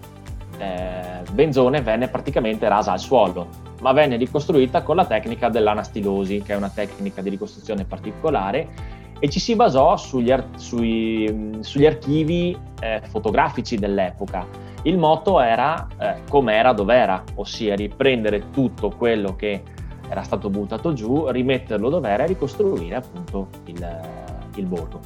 eh, 0.58 1.22
Benzone 1.34 1.82
venne 1.82 2.08
praticamente 2.08 2.70
rasa 2.70 2.94
al 2.94 3.00
suolo, 3.02 3.50
ma 3.82 3.91
venne 3.91 4.15
ricostruita 4.15 4.82
con 4.82 4.96
la 4.96 5.06
tecnica 5.06 5.50
dell'anastilosi, 5.50 6.41
che 6.41 6.54
è 6.54 6.56
una 6.56 6.72
tecnica 6.74 7.22
di 7.22 7.30
ricostruzione 7.30 7.84
particolare 7.84 8.94
e 9.25 9.29
ci 9.29 9.39
si 9.39 9.55
basò 9.55 9.97
sugli, 9.97 10.29
ar- 10.29 10.49
sui, 10.55 11.57
sugli 11.61 11.88
archivi 11.88 12.55
eh, 12.79 13.01
fotografici 13.07 13.75
dell'epoca. 13.75 14.45
Il 14.83 14.99
motto 14.99 15.39
era 15.39 15.88
eh, 15.99 16.17
com'era 16.29 16.73
dov'era, 16.73 17.23
ossia 17.33 17.73
riprendere 17.73 18.51
tutto 18.51 18.89
quello 18.89 19.35
che 19.35 19.63
era 20.07 20.21
stato 20.21 20.51
buttato 20.51 20.93
giù, 20.93 21.27
rimetterlo 21.27 21.89
dov'era 21.89 22.25
e 22.25 22.27
ricostruire 22.27 22.97
appunto 22.97 23.47
il, 23.65 23.99
il 24.57 24.65
borgo. 24.67 24.99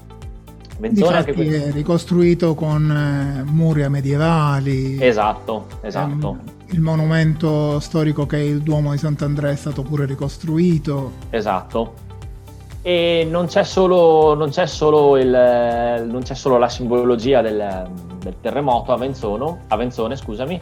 Benzone 0.77 1.15
anche 1.15 1.33
questo. 1.33 1.67
è 1.67 1.71
ricostruito 1.71 2.55
con 2.55 2.91
eh, 2.91 3.49
muri 3.49 3.87
medievali. 3.87 5.01
Esatto, 5.01 5.67
esatto. 5.79 6.39
Ehm, 6.41 6.41
il 6.71 6.81
monumento 6.81 7.79
storico 7.79 8.25
che 8.25 8.35
è 8.35 8.41
il 8.41 8.59
Duomo 8.59 8.91
di 8.91 8.97
Sant'Andrea 8.97 9.51
è 9.51 9.55
stato 9.55 9.81
pure 9.81 10.05
ricostruito. 10.05 11.13
Esatto 11.29 12.07
e 12.81 13.27
non 13.29 13.47
c'è 13.47 13.63
solo, 13.63 14.33
non 14.35 14.49
c'è 14.49 14.65
solo, 14.65 15.17
il, 15.17 15.29
non 15.29 16.21
c'è 16.23 16.33
solo 16.33 16.57
la 16.57 16.69
simbologia 16.69 17.41
del, 17.41 17.89
del 18.19 18.35
terremoto 18.39 18.93
a, 18.93 18.97
Venzono, 18.97 19.59
a 19.67 19.75
Venzone, 19.75 20.15
scusami, 20.15 20.61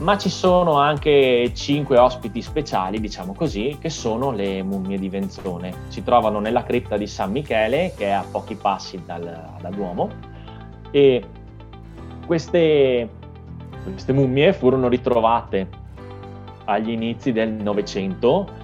ma 0.00 0.18
ci 0.18 0.28
sono 0.28 0.78
anche 0.78 1.52
cinque 1.54 1.98
ospiti 1.98 2.42
speciali, 2.42 2.98
diciamo 2.98 3.34
così, 3.34 3.76
che 3.80 3.88
sono 3.88 4.32
le 4.32 4.62
mummie 4.62 4.98
di 4.98 5.08
Venzone. 5.08 5.72
Si 5.88 6.02
trovano 6.02 6.40
nella 6.40 6.64
cripta 6.64 6.96
di 6.96 7.06
San 7.06 7.30
Michele, 7.30 7.92
che 7.96 8.06
è 8.06 8.10
a 8.10 8.24
pochi 8.28 8.56
passi 8.56 9.00
dal, 9.06 9.22
dal 9.60 9.72
Duomo, 9.72 10.10
e 10.90 11.22
queste, 12.26 13.08
queste 13.84 14.12
mummie 14.12 14.52
furono 14.52 14.88
ritrovate 14.88 15.82
agli 16.64 16.90
inizi 16.90 17.30
del 17.30 17.50
Novecento 17.50 18.62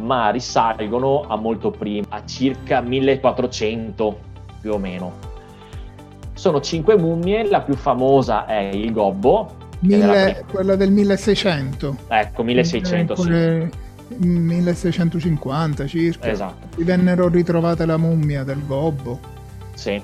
ma 0.00 0.30
risalgono 0.30 1.24
a 1.26 1.36
molto 1.36 1.70
prima, 1.70 2.09
a 2.20 2.26
circa 2.26 2.80
1400 2.80 4.18
più 4.60 4.72
o 4.72 4.78
meno. 4.78 5.28
Sono 6.34 6.60
cinque 6.60 6.96
mummie, 6.96 7.48
la 7.48 7.60
più 7.60 7.74
famosa 7.74 8.46
è 8.46 8.70
il 8.72 8.92
Gobbo. 8.92 9.56
Mille, 9.80 10.44
quella 10.50 10.76
del 10.76 10.90
1600. 10.90 11.96
Ecco, 12.08 12.42
1600, 12.42 13.16
sì. 13.16 13.88
1650 14.16 15.86
circa. 15.86 16.28
Esatto. 16.28 16.82
Vennero 16.82 17.28
ritrovate 17.28 17.86
la 17.86 17.96
mummia 17.96 18.42
del 18.42 18.64
Gobbo. 18.66 19.18
Sì, 19.74 20.00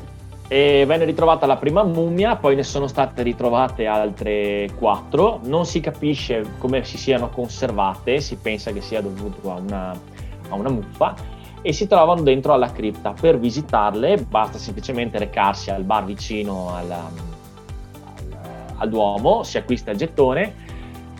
e 0.48 0.85
venne 0.87 1.05
ritrovata 1.05 1.44
la 1.46 1.57
prima 1.57 1.83
mummia, 1.83 2.37
poi 2.37 2.55
ne 2.55 2.62
sono 2.62 2.87
state 2.87 3.22
ritrovate 3.22 3.87
altre 3.87 4.70
quattro. 4.79 5.40
Non 5.44 5.66
si 5.66 5.81
capisce 5.81 6.44
come 6.59 6.85
si 6.85 6.98
siano 6.98 7.31
conservate, 7.31 8.20
si 8.20 8.37
pensa 8.37 8.70
che 8.72 8.81
sia 8.81 9.00
dovuto 9.00 9.50
a 9.50 9.57
una, 9.57 9.90
a 9.90 10.55
una 10.55 10.70
muffa 10.70 11.14
e 11.66 11.72
si 11.72 11.88
trovano 11.88 12.22
dentro 12.22 12.52
alla 12.52 12.70
cripta. 12.70 13.12
Per 13.20 13.40
visitarle 13.40 14.18
basta 14.18 14.57
semplicemente 14.57 15.18
recarsi 15.18 15.70
al 15.70 15.83
bar 15.83 16.05
vicino 16.05 16.72
al, 16.72 16.88
al, 16.92 17.12
al 18.76 18.88
Duomo, 18.88 19.42
si 19.42 19.59
acquista 19.59 19.90
il 19.90 19.96
gettone 19.96 20.55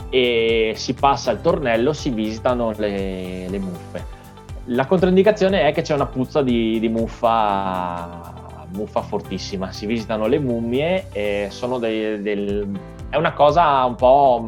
e 0.09 0.75
si 0.77 0.95
passa 0.95 1.33
al 1.33 1.41
tornello, 1.41 1.93
si 1.93 2.11
visitano 2.11 2.73
le, 2.77 3.49
le 3.49 3.59
muffe. 3.59 4.07
La 4.67 4.87
controindicazione 4.87 5.67
è 5.67 5.73
che 5.73 5.83
c'è 5.83 5.95
una 5.95 6.07
puzza 6.07 6.43
di, 6.43 6.79
di 6.79 6.89
muffa 6.89 8.35
muffa 8.73 9.03
fortissima. 9.03 9.73
Si 9.73 9.85
visitano 9.85 10.29
le 10.29 10.39
mummie 10.39 11.07
e 11.11 11.49
sono 11.51 11.79
dei, 11.79 12.23
del... 12.23 12.69
è 13.09 13.17
una 13.17 13.33
cosa 13.33 13.85
un 13.85 13.97
po' 13.97 14.47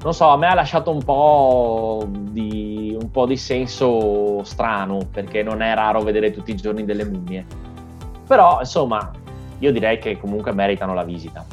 non 0.00 0.14
so, 0.14 0.28
a 0.28 0.36
me 0.36 0.46
ha 0.46 0.54
lasciato 0.54 0.92
un 0.92 1.02
po, 1.02 2.06
di, 2.08 2.87
un 3.08 3.10
po' 3.10 3.24
di 3.24 3.38
senso 3.38 4.44
strano, 4.44 4.98
perché 5.10 5.42
non 5.42 5.62
è 5.62 5.74
raro 5.74 6.02
vedere 6.02 6.30
tutti 6.30 6.50
i 6.50 6.56
giorni 6.56 6.84
delle 6.84 7.06
mummie. 7.06 7.44
Però, 8.26 8.58
insomma, 8.60 9.10
io 9.60 9.72
direi 9.72 9.98
che 9.98 10.18
comunque 10.18 10.52
meritano 10.52 10.92
la 10.92 11.04
visita. 11.04 11.44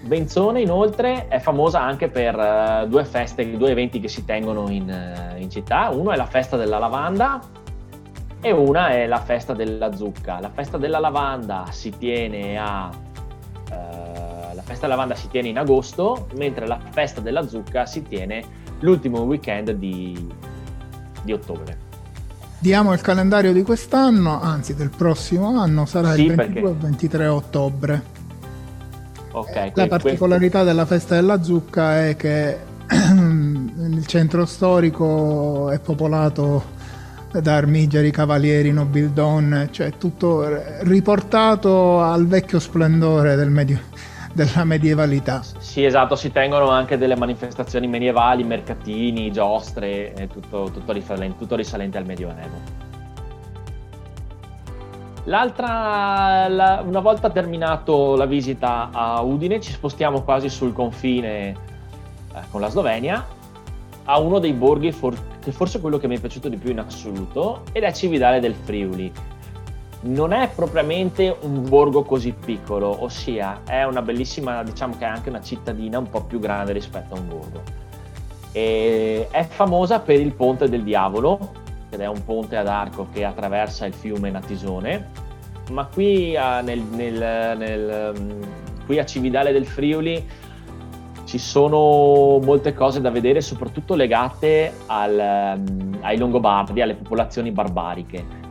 Benzone 0.00 0.62
inoltre 0.62 1.28
è 1.28 1.38
famosa 1.40 1.80
anche 1.80 2.08
per 2.08 2.36
uh, 2.36 2.88
due 2.88 3.04
feste, 3.04 3.56
due 3.56 3.70
eventi 3.70 4.00
che 4.00 4.08
si 4.08 4.24
tengono 4.24 4.70
in, 4.70 4.88
uh, 4.88 5.38
in, 5.40 5.50
città. 5.50 5.90
Uno 5.90 6.12
è 6.12 6.16
la 6.16 6.26
festa 6.26 6.56
della 6.56 6.78
lavanda 6.78 7.40
e 8.40 8.50
una 8.50 8.88
è 8.88 9.06
la 9.06 9.20
festa 9.20 9.52
della 9.52 9.94
zucca. 9.94 10.40
La 10.40 10.50
festa 10.50 10.78
della 10.78 10.98
lavanda 10.98 11.66
si 11.70 11.90
tiene 11.90 12.58
a 12.58 12.90
uh, 12.90 14.54
la 14.54 14.62
festa 14.62 14.86
della 14.86 14.94
lavanda 14.94 15.14
si 15.14 15.28
tiene 15.28 15.48
in 15.48 15.58
agosto, 15.58 16.28
mentre 16.36 16.66
la 16.66 16.78
festa 16.90 17.20
della 17.20 17.46
zucca 17.46 17.84
si 17.86 18.02
tiene 18.02 18.62
l'ultimo 18.84 19.20
weekend 19.22 19.72
di, 19.72 20.32
di 21.22 21.32
ottobre. 21.32 21.78
Diamo 22.58 22.92
il 22.92 23.00
calendario 23.00 23.52
di 23.52 23.62
quest'anno, 23.62 24.40
anzi 24.40 24.74
del 24.74 24.90
prossimo 24.90 25.58
anno, 25.58 25.86
sarà 25.86 26.12
sì, 26.12 26.24
il 26.24 26.34
22 26.34 26.62
perché... 26.62 26.86
23 26.86 27.26
ottobre. 27.26 28.02
Okay, 29.32 29.72
la 29.74 29.86
particolarità 29.88 30.60
questo... 30.60 30.64
della 30.64 30.86
festa 30.86 31.14
della 31.16 31.42
zucca 31.42 32.06
è 32.06 32.16
che 32.16 32.56
il 32.88 34.06
centro 34.06 34.46
storico 34.46 35.70
è 35.70 35.80
popolato 35.80 36.72
da 37.32 37.56
armigeri, 37.56 38.12
cavalieri, 38.12 38.70
nobildonne, 38.70 39.68
cioè 39.72 39.92
tutto 39.98 40.46
riportato 40.82 42.00
al 42.00 42.26
vecchio 42.26 42.60
splendore 42.60 43.34
del 43.34 43.50
medio, 43.50 43.80
della 44.34 44.64
medievalità. 44.64 45.42
Sì, 45.58 45.84
esatto, 45.84 46.16
si 46.16 46.32
tengono 46.32 46.68
anche 46.68 46.98
delle 46.98 47.16
manifestazioni 47.16 47.86
medievali, 47.86 48.42
mercatini, 48.42 49.30
giostre, 49.30 50.28
tutto, 50.32 50.70
tutto, 50.72 50.92
risalente, 50.92 51.38
tutto 51.38 51.54
risalente 51.56 51.96
al 51.96 52.04
Medioevo. 52.04 52.82
L'altra, 55.26 56.48
la, 56.48 56.82
una 56.84 57.00
volta 57.00 57.30
terminato 57.30 58.14
la 58.16 58.26
visita 58.26 58.90
a 58.92 59.22
Udine, 59.22 59.60
ci 59.60 59.72
spostiamo 59.72 60.22
quasi 60.22 60.50
sul 60.50 60.74
confine 60.74 61.48
eh, 61.48 61.54
con 62.50 62.60
la 62.60 62.68
Slovenia, 62.68 63.26
a 64.04 64.18
uno 64.18 64.38
dei 64.38 64.52
borghi 64.52 64.92
for, 64.92 65.14
che 65.40 65.52
forse 65.52 65.78
è 65.78 65.80
quello 65.80 65.96
che 65.96 66.08
mi 66.08 66.16
è 66.16 66.20
piaciuto 66.20 66.50
di 66.50 66.56
più 66.56 66.70
in 66.70 66.80
assoluto, 66.80 67.62
ed 67.72 67.84
è 67.84 67.92
Cividale 67.92 68.40
del 68.40 68.54
Friuli. 68.54 69.10
Non 70.06 70.32
è 70.32 70.50
propriamente 70.54 71.34
un 71.40 71.66
borgo 71.66 72.02
così 72.02 72.32
piccolo, 72.32 73.02
ossia 73.02 73.62
è 73.64 73.84
una 73.84 74.02
bellissima, 74.02 74.62
diciamo 74.62 74.96
che 74.98 75.04
è 75.04 75.08
anche 75.08 75.30
una 75.30 75.40
cittadina 75.40 75.98
un 75.98 76.10
po' 76.10 76.24
più 76.24 76.38
grande 76.38 76.72
rispetto 76.74 77.14
a 77.14 77.18
un 77.18 77.26
borgo. 77.26 77.62
E 78.52 79.28
è 79.30 79.44
famosa 79.44 80.00
per 80.00 80.20
il 80.20 80.34
Ponte 80.34 80.68
del 80.68 80.82
Diavolo, 80.82 81.38
ed 81.88 82.00
è 82.00 82.06
un 82.06 82.22
ponte 82.22 82.56
ad 82.58 82.66
arco 82.66 83.08
che 83.12 83.24
attraversa 83.24 83.86
il 83.86 83.94
fiume 83.94 84.30
Natisone, 84.30 85.08
ma 85.70 85.86
qui 85.86 86.36
a, 86.36 86.60
nel, 86.60 86.80
nel, 86.80 87.56
nel, 87.56 88.38
qui 88.84 88.98
a 88.98 89.06
Cividale 89.06 89.52
del 89.52 89.66
Friuli 89.66 90.22
ci 91.24 91.38
sono 91.38 92.38
molte 92.44 92.74
cose 92.74 93.00
da 93.00 93.08
vedere, 93.08 93.40
soprattutto 93.40 93.94
legate 93.94 94.70
al, 94.86 95.18
ai 96.00 96.18
Longobardi, 96.18 96.82
alle 96.82 96.94
popolazioni 96.94 97.50
barbariche, 97.50 98.42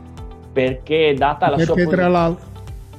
perché 0.54 1.14
data 1.14 1.50
la 1.50 1.56
perché 1.56 1.82
sua... 1.82 1.92
Tra 1.92 2.08
l'altro, 2.08 2.46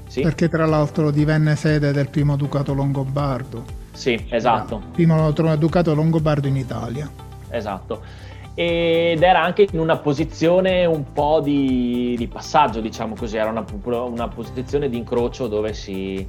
sì? 0.06 0.22
Perché 0.22 0.48
tra 0.48 0.68
l'altro 0.68 1.10
divenne 1.10 1.56
sede 1.56 1.92
del 1.92 2.10
primo 2.10 2.36
ducato 2.36 2.76
longobardo. 2.76 3.64
Sì, 3.94 4.24
esatto. 4.30 4.76
Il 4.76 4.92
primo 4.92 5.32
ducato 5.32 5.96
longobardo 5.96 6.48
in 6.48 6.58
Italia. 6.58 7.10
Esatto 7.50 8.24
ed 8.58 9.22
era 9.22 9.44
anche 9.44 9.68
in 9.70 9.80
una 9.80 9.98
posizione 9.98 10.86
un 10.86 11.12
po' 11.12 11.42
di, 11.44 12.16
di 12.18 12.26
passaggio, 12.28 12.80
diciamo 12.80 13.14
così, 13.14 13.36
era 13.36 13.50
una, 13.50 13.66
una, 13.84 14.30
posizione 14.30 14.88
di 14.88 14.96
incrocio 14.96 15.48
dove 15.48 15.74
si, 15.74 16.16
eh, 16.16 16.28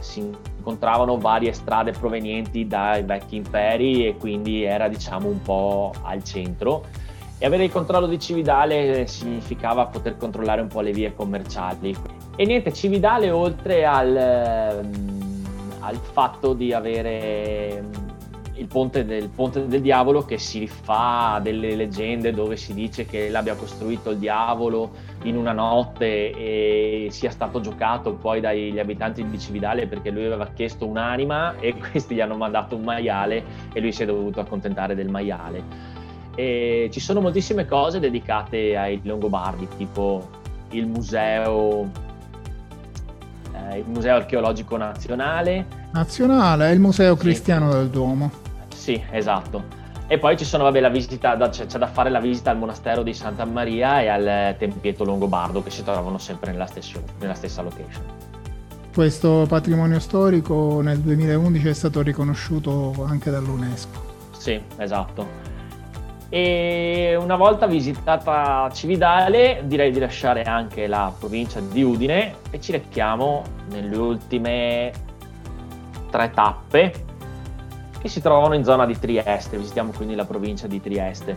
si, 0.00 0.20
incontravano 0.58 1.16
varie 1.16 1.54
strade 1.54 1.92
provenienti 1.92 2.66
dai 2.66 3.02
vecchi 3.02 3.36
imperi 3.36 4.06
e 4.06 4.16
quindi 4.16 4.62
era 4.62 4.88
diciamo 4.88 5.26
un 5.26 5.40
po' 5.40 5.94
al 6.02 6.22
centro. 6.22 6.84
E 7.42 7.46
avere 7.46 7.64
il 7.64 7.72
controllo 7.72 8.06
di 8.06 8.20
Cividale 8.20 9.08
significava 9.08 9.86
poter 9.86 10.16
controllare 10.16 10.60
un 10.60 10.68
po' 10.68 10.80
le 10.80 10.92
vie 10.92 11.12
commerciali. 11.12 11.92
E 12.36 12.44
niente, 12.44 12.72
Cividale 12.72 13.32
oltre 13.32 13.84
al, 13.84 14.16
ehm, 14.16 15.44
al 15.80 15.96
fatto 15.96 16.52
di 16.52 16.72
avere 16.72 17.84
il 18.54 18.68
ponte, 18.68 19.04
del, 19.04 19.28
ponte 19.28 19.66
del 19.66 19.80
diavolo 19.80 20.24
che 20.24 20.38
si 20.38 20.60
rifà 20.60 21.40
delle 21.42 21.74
leggende 21.74 22.32
dove 22.32 22.56
si 22.56 22.74
dice 22.74 23.06
che 23.06 23.28
l'abbia 23.28 23.56
costruito 23.56 24.10
il 24.10 24.18
diavolo 24.18 24.90
in 25.24 25.36
una 25.36 25.52
notte 25.52 26.30
e 26.30 27.08
sia 27.10 27.30
stato 27.30 27.60
giocato 27.60 28.14
poi 28.14 28.40
dagli 28.40 28.78
abitanti 28.78 29.28
di 29.28 29.38
Cividale 29.40 29.88
perché 29.88 30.10
lui 30.10 30.26
aveva 30.26 30.46
chiesto 30.54 30.86
un'anima 30.86 31.58
e 31.58 31.74
questi 31.90 32.14
gli 32.14 32.20
hanno 32.20 32.36
mandato 32.36 32.76
un 32.76 32.84
maiale 32.84 33.42
e 33.72 33.80
lui 33.80 33.90
si 33.90 34.04
è 34.04 34.06
dovuto 34.06 34.38
accontentare 34.38 34.94
del 34.94 35.08
maiale. 35.08 35.91
E 36.34 36.88
ci 36.92 37.00
sono 37.00 37.20
moltissime 37.20 37.66
cose 37.66 38.00
dedicate 38.00 38.76
ai 38.76 39.00
Longobardi, 39.02 39.68
tipo 39.76 40.28
il 40.70 40.86
museo, 40.86 41.90
eh, 43.52 43.78
il 43.78 43.84
museo 43.86 44.16
archeologico 44.16 44.76
nazionale. 44.76 45.66
Nazionale, 45.92 46.68
è 46.68 46.72
il 46.72 46.80
museo 46.80 47.16
cristiano 47.16 47.70
sì. 47.70 47.76
del 47.76 47.88
Duomo. 47.88 48.30
Sì, 48.74 49.02
esatto. 49.10 49.80
E 50.06 50.18
poi 50.18 50.36
ci 50.36 50.44
sono, 50.44 50.64
vabbè, 50.64 50.80
la 50.80 50.90
visita, 50.90 51.34
da, 51.36 51.48
c'è, 51.48 51.66
c'è, 51.66 51.78
da 51.78 51.86
fare 51.86 52.10
la 52.10 52.20
visita 52.20 52.50
al 52.50 52.58
monastero 52.58 53.02
di 53.02 53.14
Santa 53.14 53.44
Maria 53.44 54.02
e 54.02 54.08
al 54.08 54.56
tempietto 54.58 55.04
Longobardo 55.04 55.62
che 55.62 55.70
si 55.70 55.82
trovano 55.82 56.18
sempre 56.18 56.50
nella, 56.50 56.66
stesso, 56.66 57.02
nella 57.18 57.34
stessa 57.34 57.62
location. 57.62 58.04
Questo 58.92 59.46
patrimonio 59.48 59.98
storico 60.00 60.82
nel 60.82 60.98
2011 60.98 61.68
è 61.68 61.72
stato 61.72 62.02
riconosciuto 62.02 63.06
anche 63.08 63.30
dall'UNESCO. 63.30 64.04
Sì, 64.36 64.60
esatto. 64.76 65.51
E 66.34 67.14
una 67.20 67.36
volta 67.36 67.66
visitata 67.66 68.70
Cividale, 68.72 69.64
direi 69.66 69.92
di 69.92 69.98
lasciare 69.98 70.44
anche 70.44 70.86
la 70.86 71.12
provincia 71.18 71.60
di 71.60 71.82
Udine 71.82 72.36
e 72.50 72.58
ci 72.58 72.72
rechiamo 72.72 73.42
nelle 73.68 73.94
ultime 73.98 74.92
tre 76.08 76.30
tappe 76.30 76.94
che 78.00 78.08
si 78.08 78.22
trovano 78.22 78.54
in 78.54 78.64
zona 78.64 78.86
di 78.86 78.98
Trieste. 78.98 79.58
Visitiamo 79.58 79.92
quindi 79.94 80.14
la 80.14 80.24
provincia 80.24 80.66
di 80.66 80.80
Trieste. 80.80 81.36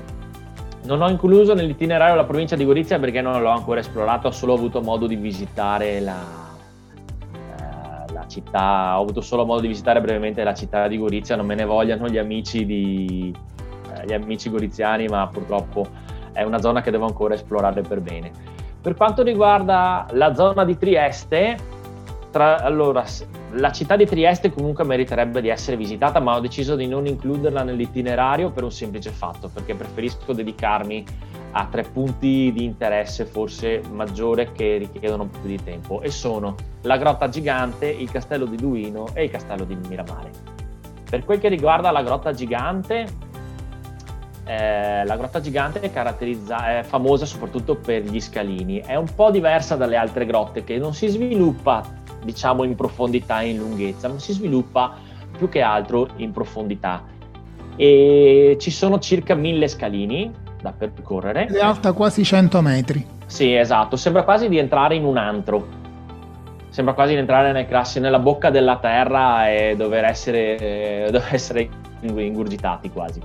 Non 0.83 1.01
ho 1.01 1.09
incluso 1.09 1.53
nell'itinerario 1.53 2.15
la 2.15 2.23
provincia 2.23 2.55
di 2.55 2.63
Gorizia 2.63 2.97
perché 2.97 3.19
non 3.19 3.41
l'ho 3.41 3.49
ancora 3.49 3.81
esplorata, 3.81 4.29
ho 4.29 4.31
solo 4.31 4.53
avuto 4.53 4.81
modo 4.81 5.07
di 5.07 5.17
visitare 5.17 5.97
eh, 5.97 6.01
la 6.03 6.15
città, 8.27 8.97
ho 8.97 9.01
avuto 9.01 9.19
solo 9.19 9.45
modo 9.45 9.59
di 9.59 9.67
visitare 9.67 9.99
brevemente 9.99 10.41
la 10.41 10.53
città 10.53 10.87
di 10.87 10.97
Gorizia, 10.97 11.35
non 11.35 11.47
me 11.47 11.55
ne 11.55 11.65
vogliano 11.65 12.07
gli 12.07 12.17
amici, 12.17 12.65
di, 12.65 13.35
eh, 14.05 14.07
gli 14.07 14.13
amici 14.13 14.49
goriziani, 14.49 15.07
ma 15.07 15.27
purtroppo 15.27 15.87
è 16.31 16.43
una 16.43 16.59
zona 16.61 16.81
che 16.81 16.91
devo 16.91 17.05
ancora 17.05 17.33
esplorare 17.33 17.81
per 17.81 18.01
bene. 18.01 18.31
Per 18.81 18.95
quanto 18.95 19.23
riguarda 19.23 20.05
la 20.11 20.33
zona 20.35 20.63
di 20.63 20.77
Trieste, 20.77 21.57
tra, 22.29 22.61
allora, 22.61 23.03
la 23.53 23.71
città 23.71 23.95
di 23.95 24.05
Trieste 24.05 24.51
comunque 24.51 24.83
meriterebbe 24.83 25.41
di 25.41 25.47
essere 25.47 25.77
visitata, 25.77 26.19
ma 26.19 26.35
ho 26.35 26.39
deciso 26.39 26.75
di 26.75 26.85
non 26.85 27.07
includerla 27.07 27.63
nell'itinerario 27.63 28.51
per 28.51 28.63
un 28.63 28.71
semplice 28.71 29.09
fatto, 29.09 29.49
perché 29.51 29.73
preferisco 29.73 30.33
dedicarmi 30.33 31.05
a 31.57 31.67
tre 31.71 31.83
punti 31.83 32.51
di 32.53 32.65
interesse 32.65 33.25
forse 33.25 33.81
maggiore 33.89 34.51
che 34.51 34.77
richiedono 34.77 35.25
più 35.27 35.47
di 35.47 35.63
tempo 35.63 36.01
e 36.01 36.11
sono 36.11 36.55
la 36.81 36.97
grotta 36.97 37.29
gigante, 37.29 37.87
il 37.87 38.11
castello 38.11 38.45
di 38.45 38.57
Duino 38.57 39.07
e 39.13 39.23
il 39.23 39.31
castello 39.31 39.63
di 39.63 39.77
Miramare. 39.87 40.31
Per 41.09 41.23
quel 41.23 41.39
che 41.39 41.47
riguarda 41.47 41.91
la 41.91 42.03
grotta 42.03 42.33
gigante, 42.33 43.07
eh, 44.45 45.03
la 45.05 45.17
grotta 45.17 45.41
gigante 45.41 45.79
è, 45.79 45.91
è 45.91 46.83
famosa 46.83 47.25
soprattutto 47.25 47.75
per 47.75 48.03
gli 48.03 48.19
scalini, 48.19 48.79
è 48.79 48.95
un 48.95 49.07
po' 49.13 49.31
diversa 49.31 49.75
dalle 49.75 49.95
altre 49.95 50.25
grotte 50.25 50.63
che 50.63 50.77
non 50.77 50.93
si 50.93 51.07
sviluppa 51.07 51.83
diciamo 52.23 52.63
in 52.63 52.75
profondità 52.75 53.41
e 53.41 53.49
in 53.49 53.57
lunghezza, 53.57 54.07
ma 54.07 54.19
si 54.19 54.33
sviluppa 54.33 54.95
più 55.35 55.49
che 55.49 55.61
altro 55.61 56.09
in 56.17 56.31
profondità. 56.31 57.03
E 57.75 58.57
ci 58.59 58.71
sono 58.71 58.99
circa 58.99 59.35
mille 59.35 59.67
scalini 59.67 60.31
da 60.61 60.71
percorrere. 60.71 61.45
È 61.45 61.59
alta 61.59 61.91
quasi 61.93 62.23
100 62.23 62.61
metri. 62.61 63.05
Sì, 63.25 63.53
esatto, 63.55 63.95
sembra 63.95 64.23
quasi 64.23 64.47
di 64.47 64.57
entrare 64.57 64.95
in 64.95 65.05
un 65.05 65.17
antro. 65.17 65.83
Sembra 66.69 66.93
quasi 66.93 67.13
di 67.13 67.19
entrare 67.19 67.51
nel 67.51 67.67
classi, 67.67 67.99
nella 67.99 68.19
bocca 68.19 68.49
della 68.49 68.77
terra 68.77 69.49
e 69.49 69.75
dover 69.77 70.03
essere, 70.03 70.57
eh, 70.57 71.09
dover 71.09 71.33
essere 71.33 71.69
ingurgitati 72.01 72.91
quasi. 72.91 73.21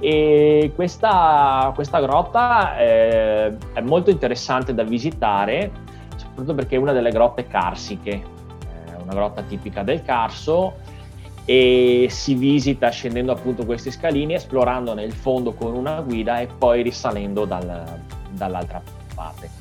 E 0.00 0.72
questa, 0.74 1.72
questa 1.74 2.00
grotta 2.00 2.78
eh, 2.78 3.56
è 3.72 3.80
molto 3.80 4.10
interessante 4.10 4.72
da 4.72 4.84
visitare 4.84 5.86
soprattutto 6.38 6.54
perché 6.54 6.76
è 6.76 6.78
una 6.78 6.92
delle 6.92 7.10
grotte 7.10 7.46
carsiche, 7.46 8.12
è 8.12 8.94
una 9.02 9.12
grotta 9.12 9.42
tipica 9.42 9.82
del 9.82 10.02
Carso 10.02 10.76
e 11.44 12.06
si 12.10 12.34
visita 12.34 12.90
scendendo 12.90 13.32
appunto 13.32 13.64
questi 13.64 13.90
scalini, 13.90 14.34
esplorando 14.34 14.94
nel 14.94 15.12
fondo 15.12 15.54
con 15.54 15.74
una 15.74 16.00
guida 16.00 16.40
e 16.40 16.46
poi 16.46 16.82
risalendo 16.82 17.44
dal, 17.44 18.00
dall'altra 18.30 18.82
parte. 19.14 19.57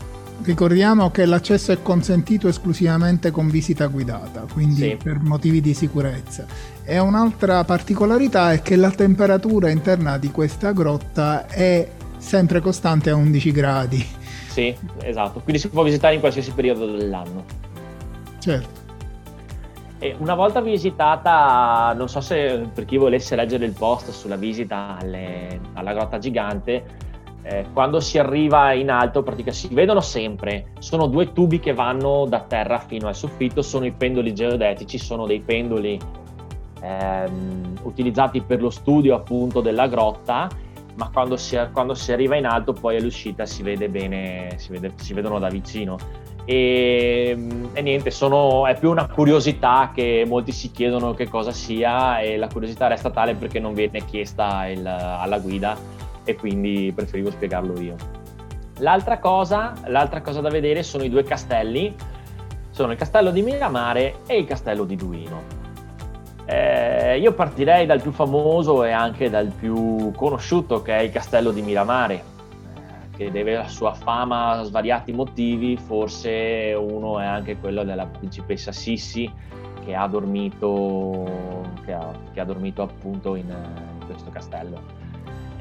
Ricordiamo 0.48 1.12
che 1.12 1.26
l'accesso 1.26 1.74
è 1.74 1.82
consentito 1.82 2.48
esclusivamente 2.48 3.32
con 3.32 3.50
visita 3.50 3.88
guidata, 3.88 4.46
quindi 4.50 4.76
sì. 4.76 4.96
per 4.96 5.20
motivi 5.20 5.60
di 5.60 5.74
sicurezza. 5.74 6.46
E 6.86 7.00
un'altra 7.00 7.66
particolarità 7.66 8.54
è 8.54 8.62
che 8.62 8.78
la 8.78 8.90
temperatura 8.90 9.70
interna 9.70 10.18
di 10.18 10.32
questa 10.32 10.72
grotta 10.72 11.48
è 11.48 11.86
sempre 12.16 12.62
costante 12.62 13.10
a 13.10 13.16
11 13.16 13.52
gradi. 13.52 14.08
Sì, 14.48 14.74
esatto, 15.04 15.42
quindi 15.42 15.62
si 15.62 15.68
può 15.68 15.84
visitare 15.84 16.14
in 16.14 16.22
qualsiasi 16.22 16.54
periodo 16.54 16.96
dell'anno. 16.96 17.44
Certo. 18.40 18.86
E 20.00 20.16
una 20.20 20.34
volta 20.34 20.62
visitata, 20.62 21.94
non 21.94 22.08
so 22.08 22.22
se 22.22 22.70
per 22.74 22.86
chi 22.86 22.96
volesse 22.96 23.36
leggere 23.36 23.66
il 23.66 23.74
post 23.74 24.12
sulla 24.12 24.38
visita 24.38 24.96
alle, 24.98 25.60
alla 25.74 25.92
grotta 25.92 26.20
gigante, 26.20 26.86
eh, 27.50 27.66
quando 27.72 28.02
si 28.02 28.18
arriva 28.18 28.74
in 28.74 28.92
alto 28.92 29.24
praticamente 29.24 29.68
si 29.68 29.74
vedono 29.74 30.02
sempre, 30.02 30.72
sono 30.80 31.08
due 31.08 31.32
tubi 31.32 31.60
che 31.60 31.74
vanno 31.74 32.26
da 32.28 32.42
terra 32.42 32.78
fino 32.78 33.08
al 33.08 33.16
soffitto, 33.16 33.62
sono 33.62 33.86
i 33.86 33.94
pendoli 33.94 34.34
geodetici, 34.34 34.98
sono 34.98 35.26
dei 35.26 35.40
pendoli 35.40 35.98
ehm, 36.82 37.80
utilizzati 37.84 38.42
per 38.42 38.62
lo 38.62 38.70
studio 38.70 39.16
appunto 39.16 39.62
della 39.62 39.88
grotta, 39.88 40.50
ma 40.96 41.10
quando 41.10 41.38
si, 41.38 41.58
quando 41.72 41.94
si 41.94 42.12
arriva 42.12 42.36
in 42.36 42.46
alto 42.46 42.74
poi 42.74 42.98
all'uscita 42.98 43.46
si 43.46 43.64
vede 43.64 43.88
bene, 43.88 44.56
si, 44.58 44.74
vede, 44.74 44.92
si 44.98 45.14
vedono 45.14 45.40
da 45.40 45.48
vicino. 45.48 45.96
E, 46.44 47.38
e, 47.72 47.82
niente, 47.82 48.12
sono, 48.12 48.68
è 48.68 48.78
più 48.78 48.90
una 48.90 49.08
curiosità 49.08 49.92
che 49.94 50.26
molti 50.28 50.52
si 50.52 50.72
chiedono 50.72 51.14
che 51.14 51.30
cosa 51.30 51.52
sia 51.52 52.20
e 52.20 52.36
la 52.36 52.48
curiosità 52.48 52.88
resta 52.88 53.10
tale 53.10 53.36
perché 53.36 53.60
non 53.60 53.74
viene 53.74 54.04
chiesta 54.04 54.68
il, 54.68 54.86
alla 54.86 55.40
guida 55.40 55.97
e 56.28 56.36
quindi 56.36 56.92
preferivo 56.94 57.32
spiegarlo 57.32 57.80
io. 57.80 57.96
L'altra 58.80 59.18
cosa, 59.18 59.74
l'altra 59.86 60.22
cosa 60.22 60.42
da 60.42 60.50
vedere 60.50 60.84
sono 60.84 61.06
i 61.06 61.10
due 61.10 61.24
castelli, 61.24 61.96
sono 62.70 62.92
il 62.92 62.98
castello 62.98 63.32
di 63.32 63.42
Miramare 63.42 64.18
e 64.28 64.38
il 64.38 64.46
castello 64.46 64.84
di 64.84 64.98
Duino. 64.98 65.56
Eh, 66.46 67.18
io 67.20 67.34
partirei 67.34 67.86
dal 67.86 68.02
più 68.02 68.12
famoso 68.12 68.84
e 68.84 68.92
anche 68.92 69.30
dal 69.30 69.48
più 69.48 70.12
conosciuto 70.12 70.82
che 70.82 70.98
è 70.98 71.02
il 71.02 71.12
castello 71.12 71.52
di 71.52 71.62
Miramare 71.62 72.36
che 73.18 73.32
deve 73.32 73.56
la 73.56 73.68
sua 73.68 73.94
fama 73.94 74.52
a 74.52 74.64
svariati 74.64 75.12
motivi, 75.12 75.76
forse 75.76 76.76
uno 76.78 77.20
è 77.20 77.26
anche 77.26 77.58
quello 77.58 77.84
della 77.84 78.06
principessa 78.06 78.72
Sissi 78.72 79.30
che 79.84 79.96
ha 79.96 80.06
dormito, 80.08 81.26
che 81.84 81.94
ha, 81.94 82.12
che 82.32 82.40
ha 82.40 82.46
dormito 82.46 82.84
appunto 82.84 83.36
in, 83.36 83.48
in, 83.48 84.06
questo 84.06 84.30
castello. 84.30 84.80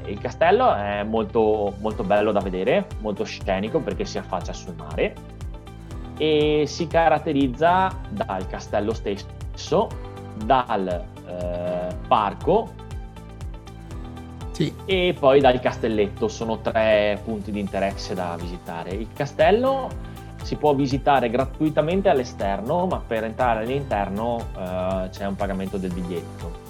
Il 0.07 0.19
castello 0.19 0.73
è 0.73 1.03
molto, 1.03 1.73
molto 1.79 2.03
bello 2.03 2.31
da 2.31 2.39
vedere, 2.39 2.87
molto 2.99 3.23
scenico 3.23 3.79
perché 3.79 4.05
si 4.05 4.17
affaccia 4.17 4.53
sul 4.53 4.75
mare 4.75 5.13
e 6.17 6.63
si 6.65 6.87
caratterizza 6.87 7.95
dal 8.09 8.47
castello 8.47 8.93
stesso, 8.93 9.87
dal 10.43 10.87
eh, 11.27 11.95
parco 12.07 12.85
sì. 14.57 14.73
E 14.85 15.15
poi 15.19 15.39
dal 15.39 15.59
castelletto 15.59 16.27
sono 16.27 16.61
tre 16.61 17.21
punti 17.23 17.51
di 17.51 17.59
interesse 17.59 18.15
da 18.15 18.35
visitare. 18.39 18.89
Il 18.89 19.09
castello 19.13 19.87
si 20.41 20.55
può 20.55 20.73
visitare 20.73 21.29
gratuitamente 21.29 22.09
all'esterno, 22.09 22.87
ma 22.87 22.99
per 23.05 23.23
entrare 23.23 23.59
all'interno 23.59 24.35
uh, 24.55 25.09
c'è 25.09 25.27
un 25.27 25.35
pagamento 25.35 25.77
del 25.77 25.93
biglietto. 25.93 26.66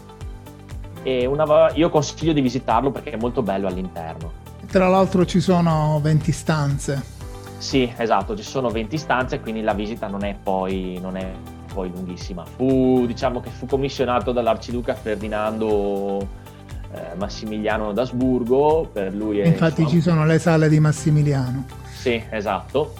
Una, 1.25 1.71
io 1.73 1.89
consiglio 1.89 2.33
di 2.33 2.41
visitarlo 2.41 2.91
perché 2.91 3.11
è 3.11 3.17
molto 3.17 3.41
bello 3.41 3.67
all'interno. 3.67 4.45
Tra 4.69 4.89
l'altro 4.89 5.25
ci 5.25 5.39
sono 5.39 5.99
20 6.01 6.31
stanze. 6.31 7.15
Sì, 7.57 7.91
esatto, 7.95 8.35
ci 8.35 8.43
sono 8.43 8.69
20 8.69 8.97
stanze, 8.97 9.39
quindi 9.39 9.61
la 9.61 9.73
visita 9.73 10.07
non 10.07 10.23
è 10.23 10.35
poi, 10.41 10.99
non 11.01 11.15
è 11.15 11.31
poi 11.73 11.89
lunghissima. 11.89 12.45
Fu, 12.45 13.05
diciamo 13.05 13.39
che 13.39 13.49
fu 13.49 13.65
commissionato 13.65 14.31
dall'arciduca 14.31 14.93
Ferdinando 14.93 16.45
eh, 16.91 17.15
Massimiliano 17.15 17.93
d'Asburgo, 17.93 18.89
per 18.91 19.13
lui 19.13 19.39
è... 19.39 19.47
Infatti 19.47 19.81
insomma, 19.81 19.89
ci 19.89 20.01
sono 20.01 20.25
le 20.25 20.39
sale 20.39 20.69
di 20.69 20.79
Massimiliano. 20.79 21.65
Sì, 21.93 22.21
esatto. 22.29 22.93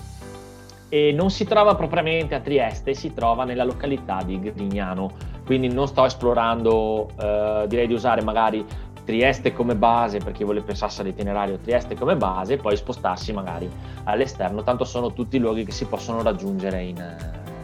E 0.89 1.11
non 1.11 1.29
si 1.29 1.45
trova 1.45 1.75
propriamente 1.75 2.33
a 2.33 2.39
Trieste, 2.39 2.93
si 2.93 3.13
trova 3.13 3.43
nella 3.43 3.63
località 3.63 4.21
di 4.23 4.39
Grignano, 4.39 5.11
quindi 5.47 5.69
non 5.69 5.87
sto 5.87 6.05
esplorando, 6.05 7.07
eh, 7.17 7.65
direi 7.67 7.87
di 7.87 7.93
usare 7.93 8.21
magari 8.21 8.63
Trieste 9.05 9.53
come 9.53 9.73
base 9.73 10.17
per 10.17 10.33
chi 10.33 10.43
vuole 10.43 10.61
pensarsi 10.61 10.99
all'itinerario 10.99 11.57
Trieste 11.59 11.95
come 11.95 12.17
base 12.17 12.55
e 12.55 12.57
poi 12.57 12.75
spostarsi 12.75 13.31
magari 13.31 13.71
all'esterno, 14.03 14.63
tanto 14.63 14.83
sono 14.83 15.13
tutti 15.13 15.39
luoghi 15.39 15.63
che 15.63 15.71
si 15.71 15.85
possono 15.85 16.21
raggiungere 16.21 16.83
in, 16.83 17.17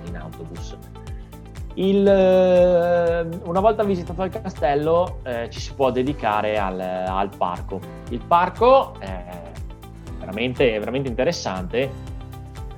in 0.08 0.16
autobus. 0.16 0.78
Il, 1.74 2.08
eh, 2.08 3.28
una 3.44 3.60
volta 3.60 3.84
visitato 3.84 4.24
il 4.24 4.30
castello 4.30 5.18
eh, 5.24 5.50
ci 5.50 5.60
si 5.60 5.74
può 5.74 5.92
dedicare 5.92 6.58
al, 6.58 6.80
al, 6.80 7.30
parco. 7.36 7.82
Il 8.12 8.22
parco 8.26 8.98
è 9.00 9.26
veramente, 10.20 10.80
veramente 10.80 11.10
interessante. 11.10 12.12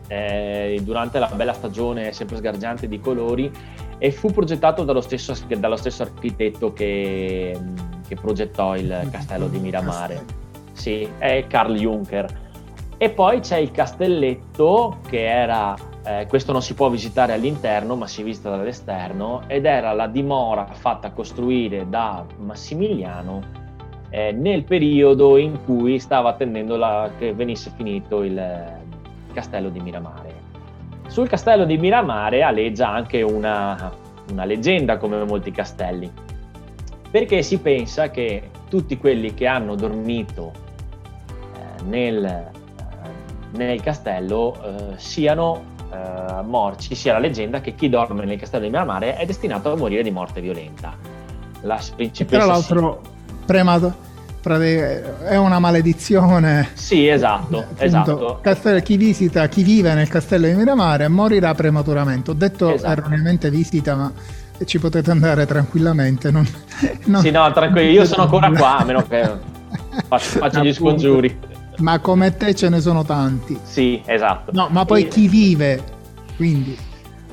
Eh, 0.07 0.79
durante 0.83 1.19
la 1.19 1.27
bella 1.35 1.53
stagione 1.53 2.13
sempre 2.13 2.37
sgargiante 2.37 2.87
di 2.87 2.99
colori 2.99 3.51
e 3.97 4.11
fu 4.11 4.31
progettato 4.31 4.83
dallo 4.83 5.01
stesso, 5.01 5.33
dallo 5.57 5.75
stesso 5.75 6.03
architetto 6.03 6.73
che, 6.73 7.57
che, 8.07 8.15
progettò 8.15 8.75
il 8.75 9.07
castello 9.11 9.47
di 9.47 9.59
Miramare. 9.59 10.23
Sì, 10.73 11.07
è 11.17 11.45
Carl 11.47 11.75
Juncker. 11.75 12.43
E 12.97 13.09
poi 13.09 13.39
c'è 13.39 13.57
il 13.57 13.71
castelletto 13.71 14.99
che 15.07 15.25
era 15.25 15.75
eh, 16.05 16.27
questo 16.27 16.51
non 16.51 16.61
si 16.61 16.75
può 16.75 16.89
visitare 16.89 17.33
all'interno, 17.33 17.95
ma 17.95 18.05
si 18.05 18.21
visita 18.21 18.51
dall'esterno, 18.51 19.41
ed 19.47 19.65
era 19.65 19.91
la 19.93 20.07
dimora 20.07 20.67
fatta 20.67 21.11
costruire 21.11 21.89
da 21.89 22.23
Massimiliano 22.37 23.41
eh, 24.09 24.31
nel 24.31 24.63
periodo 24.63 25.37
in 25.37 25.63
cui 25.65 25.97
stava 25.99 26.29
attendendo 26.29 26.77
la, 26.77 27.09
che 27.17 27.33
venisse 27.33 27.71
finito 27.75 28.21
il 28.21 28.37
eh, 28.37 28.83
castello 29.33 29.69
di 29.69 29.79
Miramare. 29.79 30.34
Sul 31.07 31.27
castello 31.27 31.65
di 31.65 31.77
Miramare 31.77 32.43
aleggia 32.43 32.89
anche 32.89 33.21
una, 33.21 33.91
una 34.31 34.45
leggenda, 34.45 34.97
come 34.97 35.23
molti 35.23 35.51
castelli, 35.51 36.11
perché 37.09 37.41
si 37.41 37.59
pensa 37.59 38.09
che 38.09 38.49
tutti 38.69 38.97
quelli 38.97 39.33
che 39.33 39.47
hanno 39.47 39.75
dormito 39.75 40.51
eh, 41.29 41.83
nel, 41.83 42.25
eh, 42.25 42.51
nel 43.51 43.81
castello 43.81 44.55
eh, 44.61 44.93
siano 44.97 45.63
eh, 45.91 46.41
morti, 46.41 46.83
ci 46.89 46.95
sia 46.95 47.13
la 47.13 47.19
leggenda 47.19 47.61
che 47.61 47.75
chi 47.75 47.87
dorme 47.89 48.25
nel 48.25 48.37
castello 48.37 48.65
di 48.65 48.69
Miramare 48.69 49.15
è 49.15 49.25
destinato 49.25 49.71
a 49.71 49.75
morire 49.77 50.03
di 50.03 50.11
morte 50.11 50.41
violenta. 50.41 50.95
La 51.61 51.79
principessa 51.95 52.43
Tra 52.43 52.53
l'altro, 52.53 53.01
premato 53.45 54.04
è 54.53 55.35
una 55.35 55.59
maledizione. 55.59 56.69
Sì, 56.73 57.07
esatto, 57.07 57.59
Appunto, 57.59 57.83
esatto. 57.83 58.39
Castello, 58.41 58.79
chi 58.81 58.97
visita, 58.97 59.47
chi 59.47 59.63
vive 59.63 59.93
nel 59.93 60.07
castello 60.07 60.47
di 60.47 60.53
Miramare 60.53 61.07
morirà 61.07 61.53
prematuramente. 61.53 62.31
Ho 62.31 62.35
detto 62.35 62.73
esatto. 62.73 62.91
erroneamente 62.91 63.49
visita, 63.49 63.95
ma 63.95 64.11
ci 64.63 64.79
potete 64.79 65.11
andare 65.11 65.45
tranquillamente. 65.45 66.31
Non, 66.31 66.47
non... 67.05 67.21
Sì, 67.21 67.31
no, 67.31 67.51
tranquillo, 67.51 67.89
io 67.89 68.05
sono 68.05 68.23
ancora 68.23 68.51
qua, 68.51 68.77
a 68.77 68.83
meno 68.83 69.05
che 69.07 69.31
faccio, 70.07 70.39
faccio 70.39 70.59
gli 70.61 70.73
scongiuri. 70.73 71.39
Ma 71.77 71.99
come 71.99 72.37
te 72.37 72.53
ce 72.55 72.69
ne 72.69 72.79
sono 72.79 73.03
tanti. 73.03 73.59
Sì, 73.63 74.01
esatto. 74.05 74.51
No, 74.53 74.67
ma 74.69 74.85
poi 74.85 75.03
e... 75.03 75.07
chi 75.07 75.27
vive, 75.27 75.83
quindi 76.37 76.77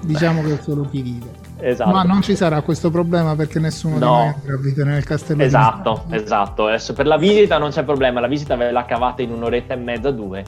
diciamo 0.03 0.43
che 0.43 0.55
è 0.55 0.62
solo 0.62 0.83
chi 0.88 1.03
vive. 1.03 1.31
Esatto. 1.59 1.91
Ma 1.91 2.03
non 2.03 2.23
ci 2.23 2.35
sarà 2.35 2.61
questo 2.62 2.91
problema 2.91 3.37
perché 3.37 3.59
nessuno 3.59 3.99
no. 3.99 3.99
di 3.99 4.05
noi 4.05 4.35
andrà 4.35 4.55
a 4.55 4.59
vivere 4.59 4.91
nel 4.91 5.05
castello. 5.05 5.43
Esatto, 5.43 6.05
esatto. 6.11 6.67
Adesso 6.67 6.93
per 6.93 7.07
la 7.07 7.17
visita 7.17 7.59
non 7.59 7.71
c'è 7.71 7.85
problema, 7.85 8.21
la 8.21 8.27
visita 8.27 8.57
ve 8.57 8.71
la 8.71 8.85
cavate 8.85 9.23
in 9.23 9.33
un'oretta 9.33 9.75
e 9.75 9.77
mezza, 9.77 10.11
due. 10.11 10.45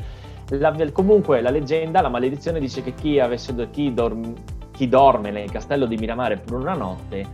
La, 0.49 0.75
comunque 0.93 1.40
la 1.40 1.51
leggenda, 1.51 2.01
la 2.01 2.09
maledizione 2.09 2.61
dice 2.61 2.83
che 2.83 2.95
chi, 2.95 3.19
avesse, 3.19 3.55
chi, 3.71 3.95
dorm, 3.95 4.35
chi 4.73 4.88
dorme 4.88 5.31
nel 5.31 5.51
castello 5.51 5.87
di 5.87 5.97
Miramare 5.97 6.37
per 6.37 6.55
una 6.55 6.75
notte 6.75 7.27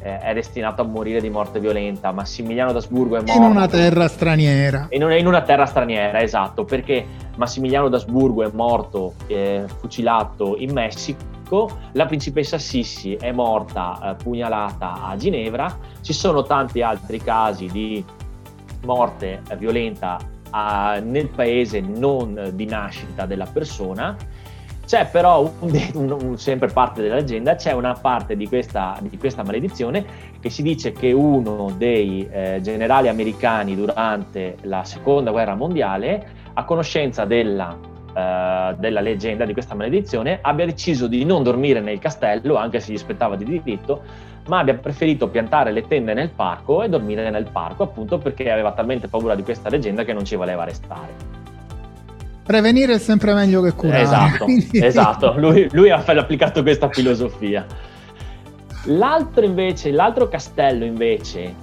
eh, 0.00 0.18
è 0.18 0.34
destinato 0.34 0.82
a 0.82 0.84
morire 0.84 1.20
di 1.20 1.30
morte 1.30 1.60
violenta. 1.60 2.12
Massimiliano 2.12 2.72
d'Asburgo 2.72 3.16
è 3.16 3.20
morto. 3.20 3.36
In 3.36 3.42
una 3.42 3.68
terra 3.68 4.08
straniera. 4.08 4.86
In 4.90 5.04
una, 5.04 5.16
in 5.16 5.26
una 5.26 5.42
terra 5.42 5.66
straniera, 5.66 6.20
esatto, 6.20 6.64
perché 6.64 7.04
Massimiliano 7.36 7.88
d'Asburgo 7.88 8.44
è 8.44 8.50
morto 8.52 9.14
eh, 9.26 9.64
fucilato 9.78 10.56
in 10.58 10.72
Messico, 10.72 11.35
la 11.92 12.06
principessa 12.06 12.58
Sissi 12.58 13.14
è 13.14 13.30
morta 13.32 14.00
eh, 14.02 14.22
pugnalata 14.22 15.04
a 15.04 15.16
Ginevra, 15.16 15.78
ci 16.00 16.12
sono 16.12 16.42
tanti 16.42 16.82
altri 16.82 17.18
casi 17.18 17.66
di 17.66 18.04
morte 18.84 19.42
violenta 19.56 20.18
nel 21.02 21.28
paese 21.28 21.80
non 21.80 22.52
di 22.54 22.64
nascita 22.64 23.26
della 23.26 23.46
persona. 23.46 24.16
C'è 24.86 25.08
però, 25.10 25.50
un, 25.60 25.90
un, 25.94 26.16
un, 26.22 26.38
sempre 26.38 26.68
parte 26.68 27.02
della 27.02 27.16
leggenda, 27.16 27.56
c'è 27.56 27.72
una 27.72 27.94
parte 27.94 28.36
di 28.36 28.48
questa, 28.48 28.96
di 29.00 29.18
questa 29.18 29.42
maledizione 29.42 30.04
che 30.40 30.48
si 30.48 30.62
dice 30.62 30.92
che 30.92 31.12
uno 31.12 31.74
dei 31.76 32.26
eh, 32.30 32.60
generali 32.62 33.08
americani 33.08 33.74
durante 33.74 34.56
la 34.62 34.84
seconda 34.84 35.30
guerra 35.30 35.54
mondiale, 35.54 36.34
a 36.54 36.64
conoscenza 36.64 37.24
della, 37.24 37.76
eh, 38.16 38.74
della 38.78 39.00
leggenda 39.00 39.44
di 39.44 39.52
questa 39.52 39.74
maledizione, 39.74 40.38
abbia 40.40 40.64
deciso 40.64 41.06
di 41.06 41.22
non 41.26 41.42
dormire 41.42 41.80
nel 41.80 41.98
castello, 41.98 42.56
anche 42.56 42.80
se 42.80 42.92
gli 42.92 42.96
spettava 42.96 43.36
di 43.36 43.44
diritto, 43.44 44.02
ma 44.46 44.60
abbia 44.60 44.74
preferito 44.74 45.28
piantare 45.28 45.70
le 45.70 45.86
tende 45.86 46.14
nel 46.14 46.30
parco 46.30 46.82
e 46.82 46.88
dormire 46.88 47.28
nel 47.28 47.46
parco, 47.52 47.82
appunto 47.82 48.16
perché 48.16 48.50
aveva 48.50 48.72
talmente 48.72 49.08
paura 49.08 49.34
di 49.34 49.42
questa 49.42 49.68
leggenda 49.68 50.02
che 50.04 50.14
non 50.14 50.24
ci 50.24 50.34
voleva 50.34 50.64
restare. 50.64 51.44
Prevenire 52.42 52.94
è 52.94 52.98
sempre 52.98 53.34
meglio 53.34 53.60
che 53.60 53.72
curare. 53.72 54.00
Esatto, 54.00 54.44
quindi... 54.46 54.82
esatto. 54.82 55.34
Lui, 55.36 55.68
lui, 55.72 55.90
ha 55.90 56.02
applicato 56.02 56.62
questa 56.62 56.88
filosofia. 56.88 57.66
L'altro 58.84 59.44
invece, 59.44 59.90
l'altro 59.90 60.26
castello 60.28 60.86
invece, 60.86 61.54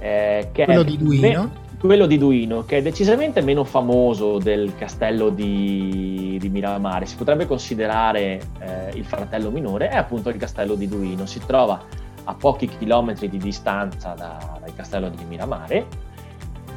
eh, 0.00 0.50
che 0.52 0.64
quello 0.64 0.82
è 0.82 0.84
di 0.84 0.98
Duino. 0.98 1.57
Quello 1.80 2.06
di 2.06 2.18
Duino, 2.18 2.64
che 2.64 2.78
è 2.78 2.82
decisamente 2.82 3.40
meno 3.40 3.62
famoso 3.62 4.38
del 4.38 4.74
castello 4.76 5.28
di, 5.28 6.36
di 6.40 6.48
Miramare, 6.48 7.06
si 7.06 7.14
potrebbe 7.14 7.46
considerare 7.46 8.40
eh, 8.58 8.90
il 8.94 9.04
fratello 9.04 9.52
minore, 9.52 9.88
è 9.88 9.96
appunto 9.96 10.28
il 10.28 10.36
castello 10.36 10.74
di 10.74 10.88
Duino. 10.88 11.24
Si 11.24 11.40
trova 11.46 11.80
a 12.24 12.34
pochi 12.34 12.66
chilometri 12.66 13.28
di 13.28 13.38
distanza 13.38 14.14
da, 14.14 14.58
dal 14.60 14.74
castello 14.74 15.08
di 15.08 15.24
Miramare. 15.24 15.86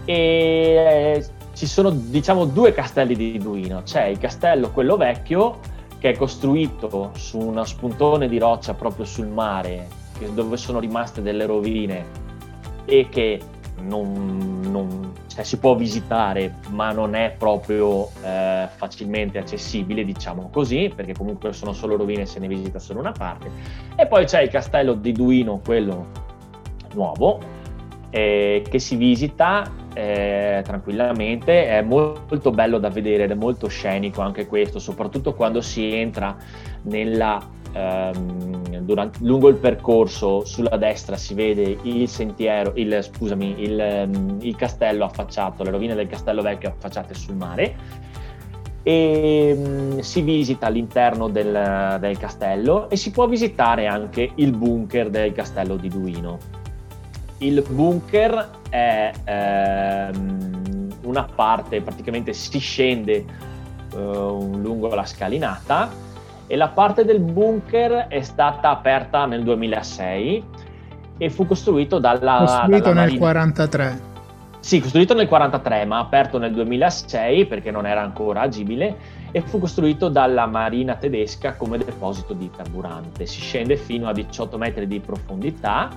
E 0.06 1.26
ci 1.54 1.66
sono 1.66 1.90
diciamo 1.90 2.46
due 2.46 2.72
castelli 2.72 3.16
di 3.16 3.40
Duino, 3.40 3.82
c'è 3.82 4.06
il 4.06 4.20
castello 4.20 4.70
quello 4.70 4.98
vecchio 4.98 5.60
che 5.98 6.12
è 6.12 6.16
costruito 6.16 7.12
su 7.16 7.40
uno 7.40 7.64
spuntone 7.64 8.28
di 8.28 8.38
roccia 8.38 8.76
proprio 8.76 9.06
sul 9.06 9.28
mare 9.28 9.88
dove 10.34 10.58
sono 10.58 10.80
rimaste 10.80 11.24
delle 11.24 11.48
rovine 11.48 12.06
e 12.86 13.08
che 13.10 13.40
non, 13.82 14.62
non 14.64 15.14
cioè, 15.28 15.44
si 15.44 15.58
può 15.58 15.76
visitare 15.76 16.56
ma 16.70 16.92
non 16.92 17.16
è 17.16 17.36
proprio 17.38 18.10
eh, 18.24 18.68
facilmente 18.76 19.38
accessibile 19.38 20.04
diciamo 20.04 20.50
così 20.52 20.92
perché 20.96 21.14
comunque 21.14 21.54
sono 21.54 21.74
solo 21.74 21.98
rovine 21.98 22.26
se 22.26 22.40
ne 22.40 22.48
visita 22.48 22.80
solo 22.80 23.00
una 23.00 23.12
parte. 23.12 23.50
E 23.96 24.08
poi 24.08 24.26
c'è 24.26 24.42
il 24.42 24.50
castello 24.50 24.94
di 24.94 25.12
Duino 25.12 25.60
quello 25.64 26.08
nuovo 26.94 27.60
eh, 28.12 28.64
che 28.70 28.80
si 28.80 28.96
visita 28.96 29.80
eh, 29.94 30.62
tranquillamente, 30.64 31.68
è 31.68 31.82
molto 31.82 32.52
bello 32.52 32.78
da 32.78 32.90
vedere 32.90 33.24
ed 33.24 33.32
è 33.32 33.36
molto 33.36 33.68
scenico 33.68 34.22
anche 34.22 34.46
questo, 34.46 34.80
soprattutto 34.80 35.34
quando 35.34 35.62
si 35.62 35.94
entra 35.94 36.36
nella, 36.84 37.42
ehm, 37.74 38.80
durante, 38.80 39.20
lungo 39.22 39.48
il 39.50 39.56
percorso 39.56 40.46
sulla 40.46 40.78
destra 40.78 41.16
si 41.16 41.34
vede 41.34 41.78
il 41.84 42.08
sentiero, 42.08 42.74
il, 42.76 43.00
scusami, 43.02 43.62
il, 43.62 43.80
ehm, 43.80 44.38
il 44.42 44.56
castello 44.56 45.06
affacciato, 45.06 45.64
le 45.64 45.72
rovine 45.72 45.96
del 45.96 46.08
castello 46.08 46.42
vecchio 46.42 46.70
affacciate 46.70 47.14
sul 47.14 47.36
mare 47.36 48.10
e 48.84 49.54
mh, 49.54 50.00
si 50.00 50.22
visita 50.22 50.68
all'interno 50.68 51.28
del, 51.28 51.98
del, 52.00 52.18
castello 52.18 52.90
e 52.90 52.96
si 52.96 53.12
può 53.12 53.28
visitare 53.28 53.88
anche 53.88 54.32
il 54.36 54.52
bunker 54.56 55.10
del 55.10 55.34
castello 55.34 55.76
di 55.76 55.88
Duino. 55.88 56.38
Il 57.40 57.64
bunker 57.68 58.50
è 58.70 59.12
ehm, 59.24 60.90
una 61.04 61.24
parte, 61.24 61.82
praticamente 61.82 62.34
si 62.34 62.60
scende 62.60 63.14
eh, 63.14 63.26
lungo 63.96 64.94
la 64.94 65.06
scalinata 65.06 66.10
e 66.52 66.58
la 66.58 66.68
parte 66.68 67.06
del 67.06 67.22
bunker 67.22 68.08
è 68.10 68.22
stata 68.22 68.72
aperta 68.72 69.26
nel 69.26 69.42
2006 69.42 70.44
e 71.18 71.30
fu 71.30 71.48
costruito 71.48 71.98
dalla... 71.98 72.40
Costruito 72.40 72.90
dalla 72.90 73.06
nel 73.06 73.14
1943. 73.14 74.10
Sì, 74.60 74.82
costruito 74.82 75.14
nel 75.14 75.28
1943, 75.28 75.86
ma 75.86 76.00
aperto 76.00 76.38
nel 76.40 76.52
2006 76.52 77.46
perché 77.46 77.72
non 77.72 77.86
era 77.86 78.02
ancora 78.02 78.42
agibile 78.42 78.98
e 79.32 79.40
fu 79.40 79.60
costruito 79.60 80.10
dalla 80.10 80.46
Marina 80.46 80.96
tedesca 80.96 81.56
come 81.56 81.78
deposito 81.78 82.34
di 82.34 82.50
carburante. 82.54 83.26
Si 83.26 83.40
scende 83.40 83.78
fino 83.78 84.10
a 84.10 84.12
18 84.12 84.58
metri 84.58 84.88
di 84.88 85.00
profondità 85.00 85.90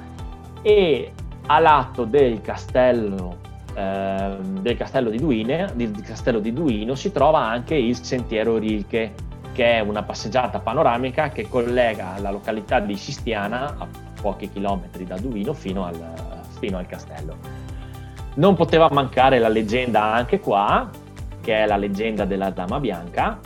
e 0.62 1.11
a 1.46 1.59
lato 1.59 2.05
del 2.05 2.40
castello, 2.42 3.38
eh, 3.74 4.36
del 4.61 4.76
castello 4.76 5.11
di, 5.11 5.18
Duine, 5.18 5.72
del 5.74 6.00
castello 6.02 6.38
di 6.38 6.52
Duino 6.52 6.94
si 6.94 7.11
trova 7.11 7.40
anche 7.40 7.74
il 7.74 7.96
sentiero 7.96 8.57
Rilke, 8.57 9.32
che 9.55 9.78
è 9.78 9.80
una 9.80 10.02
passeggiata 10.02 10.59
panoramica 10.59 11.28
che 11.28 11.48
collega 11.48 12.18
la 12.18 12.30
località 12.30 12.80
di 12.80 12.96
Sistiana, 12.96 13.76
a 13.78 13.86
pochi 14.20 14.50
chilometri 14.50 15.05
da 15.05 15.16
Duino, 15.16 15.52
fino 15.55 15.84
al, 15.86 16.12
fino 16.59 16.76
al 16.76 16.86
castello. 16.86 17.36
Non 18.34 18.57
poteva 18.57 18.88
mancare 18.90 19.38
la 19.38 19.48
leggenda 19.48 20.02
anche 20.02 20.40
qua, 20.40 20.90
che 21.40 21.62
è 21.62 21.66
la 21.66 21.76
leggenda 21.76 22.24
della 22.24 22.50
Dama 22.50 22.80
Bianca, 22.80 23.38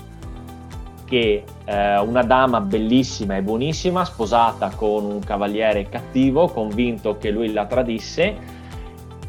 che 1.04 1.44
eh, 1.64 1.98
una 1.98 2.22
dama 2.22 2.60
bellissima 2.60 3.36
e 3.36 3.42
buonissima, 3.42 4.04
sposata 4.04 4.70
con 4.74 5.04
un 5.04 5.20
cavaliere 5.20 5.88
cattivo, 5.88 6.48
convinto 6.48 7.18
che 7.18 7.30
lui 7.30 7.52
la 7.52 7.66
tradisse 7.66 8.56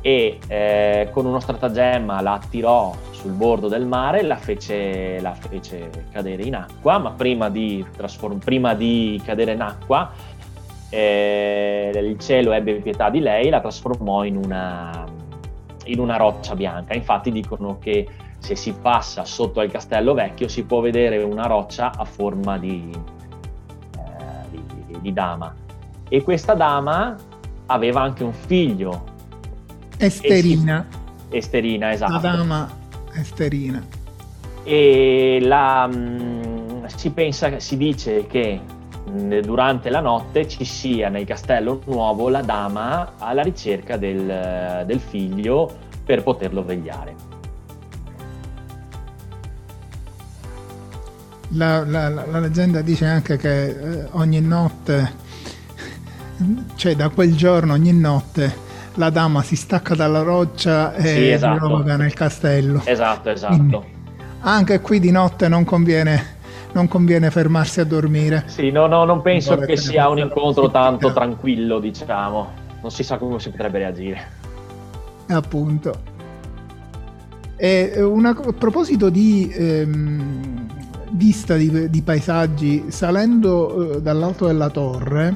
e 0.01 0.39
eh, 0.47 1.09
con 1.11 1.25
uno 1.25 1.39
stratagemma 1.39 2.21
la 2.21 2.33
attirò 2.33 2.93
sul 3.19 3.31
bordo 3.31 3.67
del 3.67 3.85
mare, 3.85 4.23
la 4.23 4.37
fece, 4.37 5.19
la 5.19 5.33
fece 5.33 5.89
cadere 6.09 6.43
in 6.43 6.55
acqua, 6.55 6.97
ma 6.97 7.11
prima 7.11 7.49
di, 7.49 7.85
trasform- 7.95 8.41
prima 8.41 8.73
di 8.73 9.21
cadere 9.25 9.51
in 9.51 9.61
acqua 9.61 10.09
eh, 10.89 11.91
il 11.93 12.17
cielo 12.17 12.53
ebbe 12.53 12.75
pietà 12.75 13.09
di 13.09 13.19
lei, 13.19 13.49
la 13.49 13.59
trasformò 13.59 14.23
in 14.23 14.37
una, 14.37 15.05
in 15.85 15.99
una 15.99 16.15
roccia 16.15 16.55
bianca. 16.55 16.93
Infatti 16.93 17.31
dicono 17.31 17.77
che 17.79 18.07
se 18.39 18.55
si 18.55 18.73
passa 18.73 19.25
sotto 19.25 19.59
al 19.59 19.69
castello 19.69 20.13
vecchio 20.13 20.47
si 20.47 20.63
può 20.63 20.79
vedere 20.79 21.21
una 21.21 21.45
roccia 21.45 21.91
a 21.95 22.05
forma 22.05 22.57
di, 22.57 22.89
eh, 23.97 24.49
di, 24.49 24.97
di 24.99 25.13
dama. 25.13 25.53
E 26.07 26.23
questa 26.23 26.53
dama 26.53 27.15
aveva 27.67 28.01
anche 28.01 28.23
un 28.23 28.33
figlio. 28.33 29.03
Esterina. 29.97 30.87
Esterina, 31.29 31.91
esatto. 31.91 32.13
La 32.13 32.17
dama 32.19 32.78
Esterina. 33.19 33.85
E 34.63 35.39
la, 35.41 35.87
mh, 35.87 35.95
mm, 35.95 36.85
si 36.85 37.09
pensa, 37.11 37.59
si 37.59 37.77
dice 37.77 38.27
che 38.27 38.59
mh, 39.05 39.11
mm, 39.11 39.39
durante 39.39 39.89
la 39.89 40.01
notte 40.01 40.47
ci 40.47 40.65
sia 40.65 41.09
nel 41.09 41.25
castello 41.25 41.81
nuovo 41.85 42.29
la 42.29 42.41
dama 42.41 43.13
alla 43.17 43.41
ricerca 43.41 43.97
del, 43.97 44.83
del 44.85 44.99
figlio 44.99 45.71
per 46.03 46.23
poterlo 46.23 46.63
vegliare. 46.63 47.37
La, 51.53 51.83
la, 51.83 52.09
la, 52.09 52.39
leggenda 52.39 52.81
dice 52.81 53.05
anche 53.05 53.37
che 53.37 53.69
eh, 53.69 54.07
ogni 54.11 54.39
notte, 54.39 55.13
cioè 56.75 56.95
da 56.95 57.09
quel 57.09 57.35
giorno, 57.35 57.73
ogni 57.73 57.91
notte, 57.91 58.67
la 58.99 59.09
dama 59.09 59.41
si 59.41 59.55
stacca 59.55 59.95
dalla 59.95 60.21
roccia 60.21 60.93
e 60.93 61.07
sì, 61.07 61.29
esatto. 61.29 61.67
roga 61.67 61.95
nel 61.95 62.13
castello. 62.13 62.81
Esatto, 62.83 63.29
esatto. 63.29 63.55
Quindi, 63.55 63.79
anche 64.41 64.81
qui 64.81 64.99
di 64.99 65.09
notte 65.09 65.47
non 65.47 65.63
conviene, 65.63 66.37
non 66.73 66.89
conviene 66.89 67.31
fermarsi 67.31 67.79
a 67.79 67.85
dormire. 67.85 68.43
Sì, 68.47 68.71
no, 68.71 68.87
no, 68.87 69.05
non 69.05 69.21
penso 69.21 69.55
che 69.57 69.77
sia 69.77 70.09
un 70.09 70.19
incontro 70.19 70.69
tanto 70.69 71.13
tranquillo, 71.13 71.79
diciamo. 71.79 72.67
Non 72.81 72.91
si 72.91 73.03
sa 73.03 73.17
come 73.17 73.39
si 73.39 73.49
potrebbe 73.49 73.79
reagire. 73.79 74.31
Appunto. 75.27 76.17
E 77.55 78.01
una, 78.01 78.29
a 78.29 78.53
proposito 78.53 79.09
di 79.09 79.49
ehm, 79.53 80.67
vista 81.11 81.55
di, 81.55 81.89
di 81.89 82.01
paesaggi 82.01 82.85
salendo 82.89 83.95
eh, 83.95 84.01
dall'alto 84.01 84.45
della 84.47 84.69
torre 84.69 85.35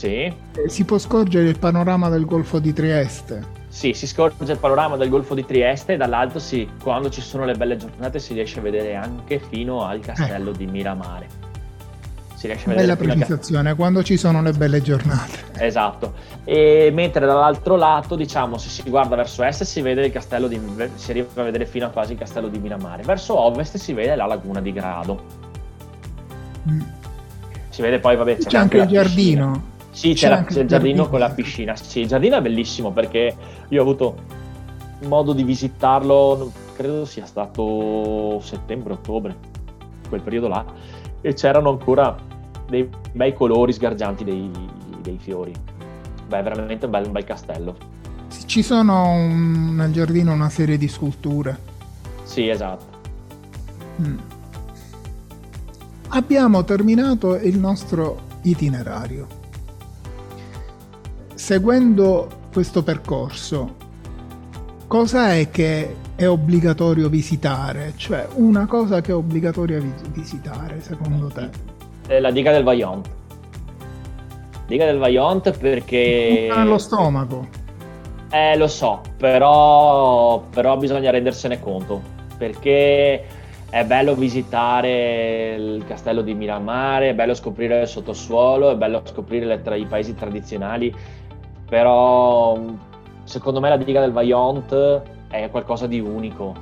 sì. 0.00 0.24
eh, 0.24 0.34
si 0.68 0.84
può 0.84 0.98
scorgere 0.98 1.48
il 1.48 1.58
panorama 1.58 2.08
del 2.08 2.24
Golfo 2.24 2.58
di 2.58 2.72
Trieste. 2.72 3.58
Sì, 3.68 3.92
si 3.92 4.06
scorge 4.06 4.52
il 4.52 4.58
panorama 4.58 4.96
del 4.96 5.08
Golfo 5.08 5.34
di 5.34 5.44
Trieste 5.44 5.94
e 5.94 5.96
dall'alto 5.96 6.38
sì, 6.38 6.68
quando 6.82 7.10
ci 7.10 7.20
sono 7.20 7.44
le 7.44 7.54
belle 7.54 7.76
giornate 7.76 8.18
si 8.18 8.34
riesce 8.34 8.58
a 8.58 8.62
vedere 8.62 8.94
anche 8.94 9.40
fino 9.48 9.84
al 9.84 10.00
castello 10.00 10.50
eh. 10.50 10.56
di 10.56 10.66
Miramare 10.66 11.48
si 12.40 12.46
riesce 12.46 12.64
a 12.64 12.72
vedere. 12.72 12.96
Bella 12.96 13.14
precisazione, 13.14 13.74
quando 13.74 14.02
ci 14.02 14.16
sono 14.16 14.40
le 14.40 14.52
belle 14.52 14.80
giornate. 14.80 15.44
Esatto. 15.58 16.14
E 16.44 16.90
mentre 16.90 17.26
dall'altro 17.26 17.76
lato, 17.76 18.16
diciamo, 18.16 18.56
se 18.56 18.70
si 18.70 18.88
guarda 18.88 19.14
verso 19.14 19.42
est 19.42 19.62
si 19.64 19.82
vede 19.82 20.06
il 20.06 20.12
castello 20.12 20.48
di 20.48 20.58
si 20.94 21.10
arriva 21.10 21.28
a 21.34 21.42
vedere 21.42 21.66
fino 21.66 21.84
a 21.84 21.90
quasi 21.90 22.12
il 22.12 22.18
castello 22.18 22.48
di 22.48 22.58
Minamare. 22.58 23.02
Verso 23.02 23.38
ovest 23.38 23.76
si 23.76 23.92
vede 23.92 24.16
la 24.16 24.24
laguna 24.24 24.62
di 24.62 24.72
Grado. 24.72 25.22
Mm. 26.66 26.80
Si 27.68 27.82
vede 27.82 27.98
poi, 27.98 28.16
vabbè, 28.16 28.38
c'è, 28.38 28.48
c'è 28.48 28.56
anche, 28.56 28.80
anche 28.80 28.94
il 28.94 28.98
giardino. 28.98 29.62
Sì, 30.00 30.14
c'è, 30.14 30.30
la, 30.30 30.42
c'è 30.44 30.62
il 30.62 30.66
giardino 30.66 31.10
con 31.10 31.18
la 31.18 31.28
piscina. 31.28 31.76
Sì, 31.76 32.00
il 32.00 32.06
giardino 32.08 32.38
è 32.38 32.40
bellissimo 32.40 32.90
perché 32.90 33.36
io 33.68 33.78
ho 33.78 33.82
avuto 33.82 34.16
modo 35.02 35.34
di 35.34 35.42
visitarlo, 35.42 36.50
credo 36.74 37.04
sia 37.04 37.26
stato 37.26 38.40
settembre-ottobre, 38.40 39.36
quel 40.08 40.22
periodo 40.22 40.48
là 40.48 40.64
e 41.20 41.34
c'erano 41.34 41.68
ancora 41.68 42.16
dei 42.66 42.88
bei 43.12 43.34
colori 43.34 43.74
sgargianti 43.74 44.24
dei, 44.24 44.50
dei 45.02 45.18
fiori. 45.18 45.52
Beh, 46.28 46.42
veramente 46.44 46.86
un 46.86 46.90
bel, 46.92 47.04
un 47.04 47.12
bel 47.12 47.24
castello. 47.24 47.76
Ci 48.46 48.62
sono 48.62 49.10
un, 49.10 49.74
nel 49.74 49.92
giardino 49.92 50.32
una 50.32 50.48
serie 50.48 50.78
di 50.78 50.88
sculture. 50.88 51.58
Sì, 52.22 52.48
esatto. 52.48 52.84
Mm. 54.00 54.18
Abbiamo 56.08 56.64
terminato 56.64 57.36
il 57.36 57.58
nostro 57.58 58.18
itinerario. 58.44 59.39
Seguendo 61.50 62.28
questo 62.52 62.84
percorso, 62.84 63.74
cosa 64.86 65.34
è 65.34 65.50
che 65.50 65.96
è 66.14 66.28
obbligatorio 66.28 67.08
visitare? 67.08 67.94
Cioè, 67.96 68.28
una 68.34 68.66
cosa 68.66 69.00
che 69.00 69.10
è 69.10 69.14
obbligatoria 69.16 69.80
visitare, 70.12 70.80
secondo 70.80 71.26
te? 71.26 72.20
La 72.20 72.30
diga 72.30 72.52
del 72.52 72.62
Vaillant. 72.62 73.10
Diga 74.68 74.84
del 74.84 74.98
Vaillant 74.98 75.58
perché... 75.58 76.52
Nello 76.54 76.78
stomaco. 76.78 77.48
Eh, 78.30 78.56
lo 78.56 78.68
so, 78.68 79.00
però, 79.16 80.44
però 80.54 80.76
bisogna 80.76 81.10
rendersene 81.10 81.58
conto, 81.58 82.00
perché 82.38 83.24
è 83.70 83.84
bello 83.84 84.14
visitare 84.14 85.54
il 85.54 85.84
castello 85.84 86.22
di 86.22 86.34
Miramare, 86.34 87.10
è 87.10 87.14
bello 87.14 87.34
scoprire 87.34 87.82
il 87.82 87.88
sottosuolo, 87.88 88.70
è 88.70 88.76
bello 88.76 89.02
scoprire 89.04 89.62
tra, 89.62 89.76
i 89.76 89.86
paesi 89.86 90.14
tradizionali, 90.14 90.92
però 91.70 92.60
secondo 93.22 93.60
me 93.60 93.68
la 93.68 93.76
diga 93.76 94.00
del 94.00 94.10
Vaillant 94.10 95.02
è 95.28 95.48
qualcosa 95.50 95.86
di 95.86 96.00
unico, 96.00 96.52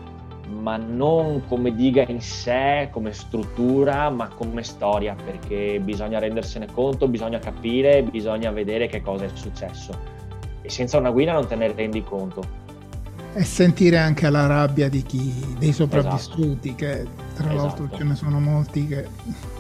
ma 0.60 0.76
non 0.76 1.44
come 1.48 1.74
diga 1.74 2.04
in 2.06 2.20
sé, 2.20 2.90
come 2.92 3.14
struttura, 3.14 4.10
ma 4.10 4.28
come 4.28 4.62
storia, 4.62 5.16
perché 5.24 5.80
bisogna 5.82 6.18
rendersene 6.18 6.66
conto, 6.70 7.08
bisogna 7.08 7.38
capire, 7.38 8.02
bisogna 8.02 8.50
vedere 8.50 8.86
che 8.86 9.00
cosa 9.00 9.24
è 9.24 9.30
successo. 9.32 9.98
E 10.60 10.68
senza 10.68 10.98
una 10.98 11.10
guida 11.10 11.32
non 11.32 11.46
te 11.46 11.56
ne 11.56 11.72
rendi 11.72 12.04
conto. 12.04 12.66
E 13.32 13.44
sentire 13.44 13.96
anche 13.96 14.28
la 14.28 14.46
rabbia 14.46 14.90
di 14.90 15.02
chi, 15.02 15.56
dei 15.58 15.72
sopravvissuti, 15.72 16.68
esatto. 16.68 16.84
che 16.84 17.06
tra 17.34 17.50
esatto. 17.50 17.54
l'altro 17.54 17.88
ce 17.96 18.04
ne 18.04 18.14
sono 18.14 18.38
molti 18.40 18.86
che 18.86 19.06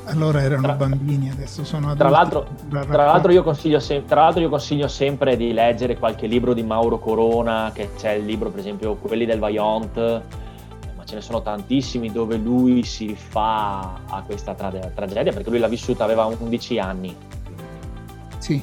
allora 0.08 0.42
erano 0.42 0.62
tra, 0.62 0.72
bambini, 0.72 1.30
adesso 1.30 1.64
sono 1.64 1.90
adulti. 1.90 1.98
Tra 1.98 2.08
l'altro, 2.08 2.46
tra 2.68 3.04
l'altro, 3.04 3.32
io 3.32 3.42
consiglio 3.42 3.78
sem- 3.78 4.04
tra 4.04 4.22
l'altro 4.22 4.40
io 4.40 4.48
consiglio 4.48 4.88
sempre 4.88 5.36
di 5.36 5.52
leggere 5.52 5.96
qualche 5.96 6.26
libro 6.26 6.54
di 6.54 6.62
Mauro 6.62 6.98
Corona, 6.98 7.70
che 7.72 7.90
c'è 7.96 8.12
il 8.12 8.24
libro 8.24 8.50
per 8.50 8.60
esempio 8.60 8.96
quelli 8.96 9.26
del 9.26 9.38
Vaillant, 9.38 9.96
ma 10.96 11.04
ce 11.04 11.14
ne 11.14 11.20
sono 11.20 11.42
tantissimi 11.42 12.10
dove 12.10 12.36
lui 12.36 12.82
si 12.82 13.14
fa 13.14 14.00
a 14.06 14.22
questa 14.24 14.54
tra- 14.54 14.70
tragedia, 14.70 15.32
perché 15.32 15.50
lui 15.50 15.58
l'ha 15.58 15.68
vissuta, 15.68 16.04
aveva 16.04 16.24
11 16.24 16.78
anni. 16.78 17.16
Sì. 18.38 18.62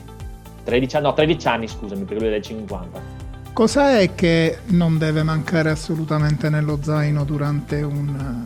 13, 0.64 1.00
no, 1.00 1.14
13 1.14 1.48
anni 1.48 1.68
scusami, 1.68 2.04
perché 2.04 2.20
lui 2.20 2.28
è 2.30 2.32
del 2.32 2.42
50. 2.42 3.24
Cosa 3.54 4.00
è 4.00 4.16
che 4.16 4.60
non 4.66 4.98
deve 4.98 5.24
mancare 5.24 5.70
assolutamente 5.70 6.50
nello 6.50 6.80
zaino 6.82 7.24
durante 7.24 7.82
un, 7.84 8.44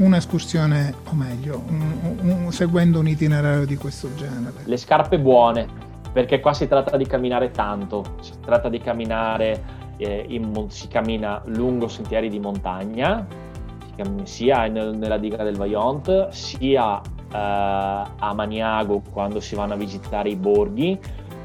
un'escursione, 0.00 0.94
o 1.10 1.14
meglio, 1.14 1.62
un, 1.68 2.16
un, 2.20 2.52
seguendo 2.52 2.98
un 3.00 3.08
itinerario 3.08 3.66
di 3.66 3.76
questo 3.76 4.14
genere? 4.14 4.62
Le 4.64 4.76
scarpe 4.76 5.18
buone, 5.18 5.66
perché 6.12 6.40
qua 6.40 6.52
si 6.52 6.66
tratta 6.66 6.96
di 6.96 7.06
camminare 7.06 7.50
tanto, 7.50 8.16
si 8.20 8.32
tratta 8.44 8.68
di 8.68 8.78
camminare, 8.78 9.62
eh, 9.96 10.24
in, 10.28 10.66
si 10.68 10.88
cammina 10.88 11.42
lungo 11.46 11.88
sentieri 11.88 12.28
di 12.28 12.38
montagna, 12.38 13.26
sia 14.24 14.66
nel, 14.66 14.96
nella 14.96 15.18
diga 15.18 15.42
del 15.42 15.56
Vaillant, 15.56 16.28
sia 16.28 17.00
eh, 17.00 17.36
a 17.36 18.32
Maniago 18.34 19.02
quando 19.12 19.40
si 19.40 19.54
vanno 19.54 19.74
a 19.74 19.76
visitare 19.76 20.30
i 20.30 20.36
borghi, 20.36 20.98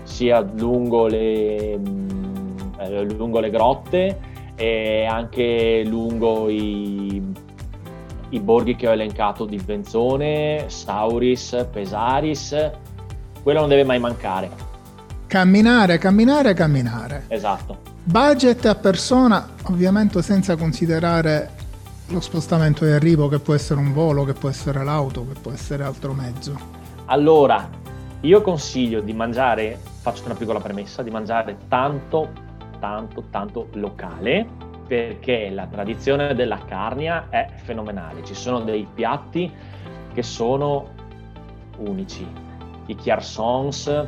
sia 0.04 0.40
lungo 0.40 1.08
le 1.08 1.80
eh, 2.78 3.04
lungo 3.14 3.40
le 3.40 3.50
grotte 3.50 4.20
e 4.56 5.06
anche 5.06 5.84
lungo 5.86 6.48
i, 6.50 7.22
i 8.36 8.40
borghi 8.40 8.76
che 8.76 8.88
ho 8.88 8.92
elencato 8.92 9.46
di 9.46 9.58
Benzone, 9.58 10.66
Sauris, 10.68 11.66
Pesaris, 11.72 12.72
quello 13.42 13.60
non 13.60 13.70
deve 13.70 13.84
mai 13.84 14.00
mancare. 14.00 14.50
Camminare, 15.28 15.98
camminare, 15.98 16.54
camminare. 16.54 17.26
Esatto. 17.28 17.78
Budget 18.04 18.66
a 18.66 18.76
persona, 18.76 19.48
ovviamente 19.64 20.22
senza 20.22 20.56
considerare 20.56 21.52
lo 22.08 22.20
spostamento 22.20 22.86
di 22.86 22.92
arrivo 22.92 23.28
che 23.28 23.40
può 23.40 23.54
essere 23.56 23.80
un 23.80 23.94
volo, 23.94 24.24
che 24.26 24.34
può 24.34 24.50
essere 24.50 24.84
l'auto, 24.84 25.26
che 25.28 25.40
può 25.40 25.52
essere 25.52 25.84
altro 25.84 26.14
mezzo. 26.14 26.58
Allora, 27.06 27.68
io 28.22 28.42
consiglio 28.42 29.02
di 29.02 29.14
mangiare, 29.14 29.80
faccio 30.02 30.26
una 30.26 30.36
piccola 30.36 30.60
premessa, 30.60 31.02
di 31.02 31.10
mangiare 31.10 31.58
tanto 31.68 32.44
tanto 32.80 33.24
tanto 33.32 33.68
locale 33.74 34.48
perché 34.88 35.50
la 35.50 35.66
tradizione 35.68 36.36
della 36.36 36.60
carnia 36.66 37.28
è 37.30 37.50
fenomenale. 37.56 38.24
Ci 38.24 38.34
sono 38.34 38.62
dei 38.62 38.88
piatti 38.92 39.52
che 40.14 40.24
sono 40.24 40.90
unici. 41.78 42.26
I 42.88 42.96
chiarsons, 42.96 44.08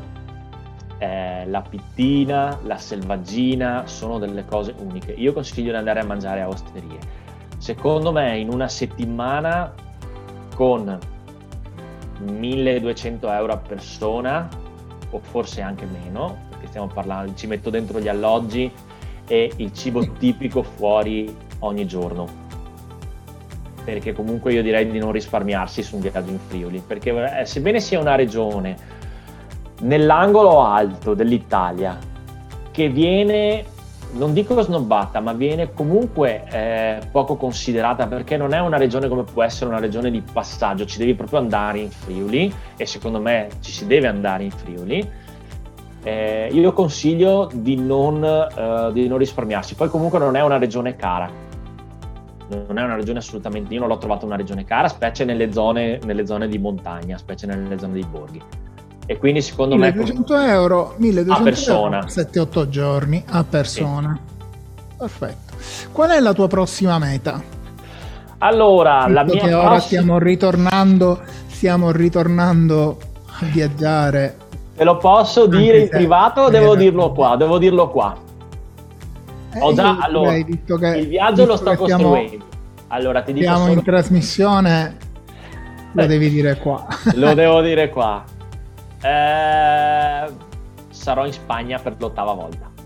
eh, 0.99 1.45
la 1.47 1.61
pittina, 1.61 2.59
la 2.63 2.77
selvaggina 2.77 3.87
sono 3.87 4.19
delle 4.19 4.45
cose 4.45 4.73
uniche. 4.77 5.11
Io 5.13 5.33
consiglio 5.33 5.71
di 5.71 5.77
andare 5.77 5.99
a 5.99 6.05
mangiare 6.05 6.41
a 6.41 6.47
osterie. 6.47 6.99
Secondo 7.57 8.11
me 8.11 8.37
in 8.37 8.51
una 8.51 8.67
settimana 8.67 9.73
con 10.55 10.97
1200 12.19 13.31
euro 13.31 13.53
a 13.53 13.57
persona 13.57 14.47
o 15.09 15.19
forse 15.19 15.61
anche 15.61 15.85
meno, 15.85 16.45
perché 16.49 16.67
stiamo 16.67 16.87
parlando, 16.87 17.33
ci 17.35 17.47
metto 17.47 17.69
dentro 17.69 17.99
gli 17.99 18.07
alloggi 18.07 18.71
e 19.27 19.51
il 19.57 19.73
cibo 19.73 20.05
tipico 20.13 20.63
fuori 20.63 21.35
ogni 21.59 21.85
giorno. 21.85 22.45
Perché 23.83 24.13
comunque 24.13 24.53
io 24.53 24.61
direi 24.61 24.89
di 24.89 24.99
non 24.99 25.11
risparmiarsi 25.11 25.81
su 25.81 25.95
un 25.95 26.01
viaggio 26.01 26.31
in 26.31 26.39
Friuli, 26.39 26.83
perché 26.85 27.39
eh, 27.39 27.45
sebbene 27.45 27.79
sia 27.79 27.99
una 27.99 28.15
regione 28.15 28.95
nell'angolo 29.81 30.61
alto 30.61 31.13
dell'Italia 31.13 31.97
che 32.71 32.89
viene, 32.89 33.63
non 34.13 34.33
dico 34.33 34.59
snobbata, 34.61 35.19
ma 35.19 35.33
viene 35.33 35.71
comunque 35.73 36.43
eh, 36.49 36.99
poco 37.11 37.35
considerata 37.35 38.07
perché 38.07 38.37
non 38.37 38.53
è 38.53 38.59
una 38.59 38.77
regione 38.77 39.07
come 39.07 39.23
può 39.23 39.43
essere 39.43 39.69
una 39.69 39.79
regione 39.79 40.11
di 40.11 40.21
passaggio, 40.21 40.85
ci 40.85 40.97
devi 40.97 41.15
proprio 41.15 41.39
andare 41.39 41.79
in 41.79 41.89
Friuli 41.89 42.53
e 42.75 42.85
secondo 42.85 43.19
me 43.19 43.47
ci 43.61 43.71
si 43.71 43.87
deve 43.87 44.07
andare 44.07 44.43
in 44.43 44.51
Friuli 44.51 45.09
eh, 46.07 46.47
io 46.53 46.71
consiglio 46.71 47.49
di 47.53 47.75
non, 47.75 48.23
eh, 48.23 48.91
di 48.93 49.09
non 49.09 49.17
risparmiarsi. 49.17 49.75
Poi 49.75 49.89
comunque 49.89 50.19
non 50.19 50.37
è 50.37 50.41
una 50.41 50.57
regione 50.57 50.95
cara, 50.95 51.29
non 52.47 52.77
è 52.77 52.83
una 52.83 52.95
regione 52.95 53.19
assolutamente, 53.19 53.73
io 53.73 53.81
non 53.81 53.89
l'ho 53.89 53.97
trovata 53.97 54.25
una 54.25 54.37
regione 54.37 54.63
cara, 54.63 54.87
specie 54.87 55.25
nelle 55.25 55.51
zone, 55.51 55.99
nelle 56.05 56.25
zone 56.25 56.47
di 56.47 56.57
montagna, 56.57 57.17
specie 57.17 57.45
nelle 57.45 57.77
zone 57.77 57.91
dei 57.91 58.05
borghi. 58.09 58.41
E 59.05 59.17
quindi 59.17 59.41
secondo 59.41 59.75
1200 59.75 60.33
me... 60.33 60.49
euro, 60.49 60.93
1200 60.97 61.33
a 61.33 61.43
persona. 61.43 61.99
7-8 62.05 62.69
giorni 62.69 63.23
a 63.27 63.43
persona. 63.43 64.17
Sì. 64.17 64.45
Perfetto. 64.97 65.55
Qual 65.91 66.09
è 66.09 66.19
la 66.21 66.33
tua 66.33 66.47
prossima 66.47 66.97
meta? 66.99 67.41
Allora, 68.39 69.05
Visto 69.05 69.13
la 69.13 69.23
mia 69.23 69.43
che 69.43 69.53
ora 69.53 69.79
stiamo 69.79 70.19
ritornando, 70.19 71.21
stiamo 71.47 71.91
ritornando 71.91 72.97
a 73.39 73.45
viaggiare 73.45 74.45
Te 74.77 74.83
lo 74.83 74.97
posso 74.97 75.47
dire 75.47 75.79
in 75.79 75.89
privato 75.89 76.41
o 76.41 76.49
devo 76.51 76.75
dirlo 76.75 77.11
qua? 77.11 77.35
Devo 77.35 77.57
dirlo 77.57 77.89
qua. 77.89 78.15
Eh, 79.53 79.59
Ho 79.59 79.73
già, 79.73 79.97
allora, 79.97 80.35
il 80.35 81.07
viaggio 81.07 81.47
lo 81.47 81.55
sto 81.55 81.75
costruendo. 81.75 82.45
Allora, 82.89 83.23
ti 83.23 83.33
dico 83.33 83.45
Siamo 83.45 83.65
solo... 83.65 83.73
in 83.73 83.83
trasmissione, 83.83 84.97
lo 85.93 86.01
eh, 86.03 86.05
devi 86.05 86.29
dire 86.29 86.57
qua. 86.57 86.85
lo 87.15 87.33
devo 87.33 87.61
dire 87.61 87.89
qua. 87.89 88.23
Eh, 88.99 90.25
sarò 90.89 91.27
in 91.27 91.31
Spagna 91.31 91.77
per 91.77 91.95
l'ottava 91.99 92.33
volta 92.33 92.76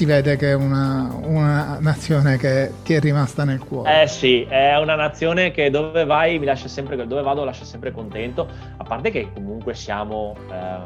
si 0.00 0.06
vede 0.06 0.36
che 0.36 0.52
è 0.52 0.54
una, 0.54 1.14
una, 1.24 1.76
nazione 1.78 2.38
che 2.38 2.72
ti 2.84 2.94
è 2.94 3.00
rimasta 3.00 3.44
nel 3.44 3.58
cuore. 3.58 4.00
Eh 4.00 4.06
sì, 4.06 4.46
è 4.48 4.78
una 4.78 4.94
nazione 4.94 5.50
che 5.50 5.68
dove 5.68 6.06
vai 6.06 6.38
mi 6.38 6.46
lascia 6.46 6.68
sempre, 6.68 7.06
dove 7.06 7.20
vado 7.20 7.44
lascia 7.44 7.66
sempre 7.66 7.92
contento, 7.92 8.48
a 8.78 8.82
parte 8.82 9.10
che 9.10 9.28
comunque 9.34 9.74
siamo 9.74 10.36
eh, 10.50 10.78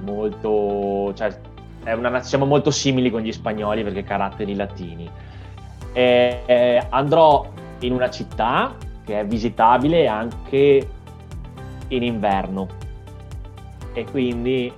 molto, 0.00 1.14
cioè, 1.14 1.38
una, 1.94 2.20
siamo 2.20 2.46
molto 2.46 2.72
simili 2.72 3.12
con 3.12 3.20
gli 3.20 3.30
spagnoli 3.30 3.84
perché 3.84 4.02
caratteri 4.02 4.56
latini. 4.56 5.08
E, 5.92 6.42
eh, 6.46 6.84
andrò 6.88 7.48
in 7.78 7.92
una 7.92 8.10
città 8.10 8.74
che 9.04 9.20
è 9.20 9.24
visitabile 9.24 10.08
anche 10.08 10.88
in 11.86 12.02
inverno 12.02 12.66
e 13.92 14.04
quindi 14.10 14.72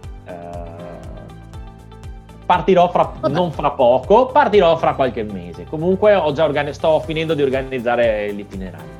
partirò 2.49 2.91
fra, 2.91 3.13
non 3.29 3.53
fra 3.53 3.73
poco, 3.73 4.29
partirò 4.29 4.75
fra 4.79 4.95
qualche 4.95 5.23
mese. 5.23 5.67
Comunque 5.69 6.15
ho 6.15 6.33
già 6.33 6.45
organi- 6.45 6.73
sto 6.73 6.99
finendo 7.01 7.35
di 7.35 7.43
organizzare 7.43 8.31
l'itinerario. 8.31 8.97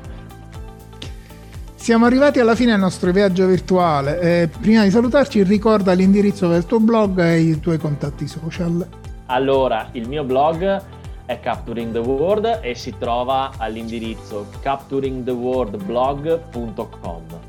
Siamo 1.73 2.05
arrivati 2.05 2.39
alla 2.39 2.53
fine 2.53 2.73
del 2.73 2.79
nostro 2.79 3.11
viaggio 3.11 3.47
virtuale. 3.47 4.19
Eh, 4.19 4.47
prima 4.49 4.83
di 4.83 4.91
salutarci, 4.91 5.41
ricorda 5.41 5.93
l'indirizzo 5.93 6.47
del 6.47 6.67
tuo 6.67 6.79
blog 6.79 7.19
e 7.21 7.39
i 7.39 7.59
tuoi 7.59 7.79
contatti 7.79 8.27
social. 8.27 8.87
Allora, 9.25 9.87
il 9.93 10.07
mio 10.07 10.23
blog 10.23 10.83
è 11.25 11.39
Capturing 11.39 11.91
the 11.91 11.97
World 11.97 12.59
e 12.61 12.75
si 12.75 12.93
trova 12.99 13.53
all'indirizzo 13.57 14.45
capturingtheworldblog.com. 14.61 17.48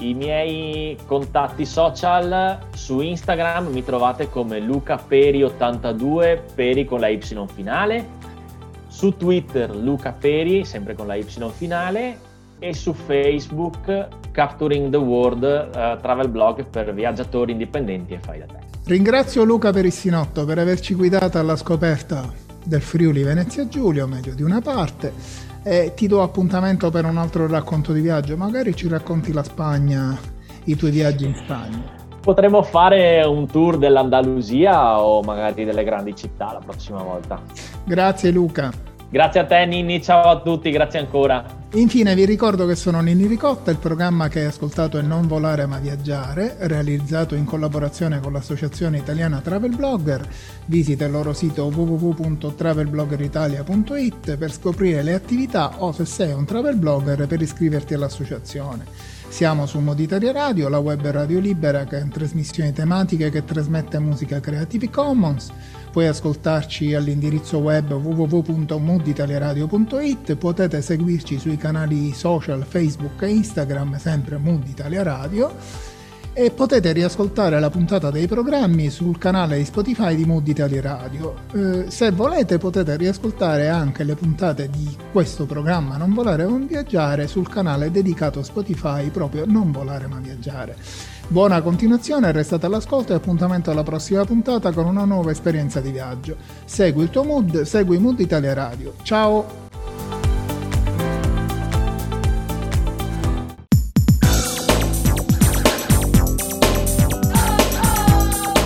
I 0.00 0.14
miei 0.14 0.96
contatti 1.06 1.66
social 1.66 2.58
su 2.72 3.00
Instagram 3.00 3.66
mi 3.66 3.82
trovate 3.82 4.30
come 4.30 4.60
lucaperi82, 4.60 6.40
peri 6.54 6.84
con 6.84 7.00
la 7.00 7.08
Y 7.08 7.20
finale, 7.52 8.06
su 8.86 9.16
Twitter 9.16 9.74
Luca 9.74 10.12
Peri, 10.12 10.64
sempre 10.64 10.94
con 10.94 11.08
la 11.08 11.16
Y 11.16 11.24
finale, 11.52 12.18
e 12.60 12.74
su 12.74 12.92
Facebook 12.92 14.08
Capturing 14.30 14.90
the 14.90 14.96
World 14.96 15.42
uh, 15.42 16.00
Travel 16.00 16.28
Blog 16.28 16.64
per 16.64 16.94
viaggiatori 16.94 17.52
indipendenti 17.52 18.14
e 18.14 18.20
fai 18.20 18.38
da 18.38 18.46
te. 18.46 18.58
Ringrazio 18.84 19.42
Luca 19.44 19.72
Perissinotto 19.72 20.44
per 20.44 20.58
averci 20.58 20.94
guidato 20.94 21.38
alla 21.38 21.56
scoperta 21.56 22.32
del 22.64 22.82
Friuli 22.82 23.22
Venezia 23.22 23.66
Giulia, 23.66 24.04
o 24.04 24.06
meglio 24.06 24.34
di 24.34 24.42
una 24.42 24.60
parte, 24.60 25.12
e 25.68 25.92
ti 25.94 26.06
do 26.06 26.22
appuntamento 26.22 26.88
per 26.90 27.04
un 27.04 27.18
altro 27.18 27.46
racconto 27.46 27.92
di 27.92 28.00
viaggio, 28.00 28.38
magari 28.38 28.74
ci 28.74 28.88
racconti 28.88 29.34
la 29.34 29.42
Spagna, 29.42 30.16
i 30.64 30.74
tuoi 30.76 30.90
viaggi 30.90 31.26
in 31.26 31.34
Spagna. 31.34 31.96
Potremmo 32.22 32.62
fare 32.62 33.22
un 33.26 33.46
tour 33.46 33.76
dell'Andalusia 33.76 35.02
o 35.02 35.20
magari 35.20 35.66
delle 35.66 35.84
grandi 35.84 36.16
città 36.16 36.52
la 36.54 36.60
prossima 36.64 37.02
volta. 37.02 37.42
Grazie 37.84 38.30
Luca. 38.30 38.87
Grazie 39.10 39.40
a 39.40 39.46
te 39.46 39.64
Ninni, 39.64 40.02
ciao 40.02 40.24
a 40.24 40.40
tutti, 40.40 40.70
grazie 40.70 40.98
ancora. 40.98 41.42
Infine 41.72 42.14
vi 42.14 42.26
ricordo 42.26 42.66
che 42.66 42.74
sono 42.74 43.00
Nini 43.00 43.26
Ricotta, 43.26 43.70
il 43.70 43.78
programma 43.78 44.28
che 44.28 44.40
hai 44.40 44.46
ascoltato 44.46 44.98
è 44.98 45.02
Non 45.02 45.26
volare 45.26 45.64
ma 45.64 45.78
viaggiare, 45.78 46.56
realizzato 46.60 47.34
in 47.34 47.46
collaborazione 47.46 48.20
con 48.20 48.34
l'Associazione 48.34 48.98
Italiana 48.98 49.40
Travel 49.40 49.74
Blogger. 49.74 50.28
Visita 50.66 51.06
il 51.06 51.10
loro 51.10 51.32
sito 51.32 51.64
www.travelbloggeritalia.it 51.64 54.36
per 54.36 54.52
scoprire 54.52 55.02
le 55.02 55.14
attività 55.14 55.72
o 55.78 55.90
se 55.92 56.04
sei 56.04 56.32
un 56.32 56.44
travel 56.44 56.76
blogger 56.76 57.26
per 57.26 57.40
iscriverti 57.40 57.94
all'associazione. 57.94 58.84
Siamo 59.28 59.66
su 59.66 59.78
Moditaria 59.78 60.32
Radio, 60.32 60.68
la 60.68 60.78
web 60.78 61.06
radio 61.06 61.38
libera 61.38 61.84
che 61.84 61.98
in 61.98 62.10
trasmissioni 62.10 62.72
tematiche 62.72 63.30
che 63.30 63.44
trasmette 63.44 63.98
musica 63.98 64.40
Creative 64.40 64.90
Commons. 64.90 65.50
Puoi 65.90 66.06
ascoltarci 66.06 66.94
all'indirizzo 66.94 67.58
web 67.58 67.92
www.mooditaliaradio.it, 67.92 70.36
potete 70.36 70.82
seguirci 70.82 71.38
sui 71.38 71.56
canali 71.56 72.12
social 72.12 72.64
Facebook 72.64 73.22
e 73.22 73.28
Instagram, 73.28 73.96
sempre 73.98 74.36
Mood 74.36 74.68
Italia 74.68 75.02
Radio, 75.02 75.52
e 76.38 76.52
potete 76.52 76.92
riascoltare 76.92 77.58
la 77.58 77.68
puntata 77.68 78.12
dei 78.12 78.28
programmi 78.28 78.90
sul 78.90 79.18
canale 79.18 79.56
di 79.56 79.64
Spotify 79.64 80.14
di 80.14 80.24
Mood 80.24 80.46
Italia 80.46 80.80
Radio. 80.82 81.34
Eh, 81.52 81.90
se 81.90 82.12
volete 82.12 82.58
potete 82.58 82.96
riascoltare 82.96 83.68
anche 83.68 84.04
le 84.04 84.14
puntate 84.14 84.70
di 84.70 84.96
questo 85.10 85.46
programma 85.46 85.96
Non 85.96 86.14
volare 86.14 86.44
ma 86.44 86.56
viaggiare 86.58 87.26
sul 87.26 87.48
canale 87.48 87.90
dedicato 87.90 88.38
a 88.38 88.44
Spotify 88.44 89.10
proprio 89.10 89.46
Non 89.46 89.72
volare 89.72 90.06
ma 90.06 90.20
viaggiare. 90.20 90.76
Buona 91.30 91.60
continuazione, 91.60 92.32
restate 92.32 92.64
all'ascolto 92.64 93.12
e 93.12 93.16
appuntamento 93.16 93.70
alla 93.70 93.82
prossima 93.82 94.24
puntata 94.24 94.72
con 94.72 94.86
una 94.86 95.04
nuova 95.04 95.30
esperienza 95.30 95.78
di 95.78 95.90
viaggio. 95.90 96.36
Segui 96.64 97.02
il 97.02 97.10
tuo 97.10 97.22
mood, 97.22 97.62
segui 97.62 97.98
Mood 97.98 98.18
Italia 98.20 98.54
Radio. 98.54 98.94
Ciao! 99.02 99.66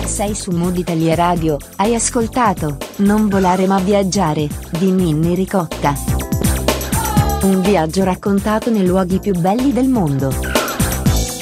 Sei 0.05 0.33
su 0.33 0.51
Mood 0.51 0.77
Italia 0.77 1.15
Radio, 1.15 1.57
hai 1.75 1.93
ascoltato 1.95 2.77
Non 2.97 3.27
volare 3.27 3.67
ma 3.67 3.77
viaggiare 3.79 4.47
di 4.79 4.89
Ninni 4.89 5.35
Ricotta. 5.35 5.93
Un 7.41 7.59
viaggio 7.59 8.05
raccontato 8.05 8.69
nei 8.69 8.85
luoghi 8.85 9.19
più 9.19 9.33
belli 9.33 9.73
del 9.73 9.89
mondo 9.89 10.52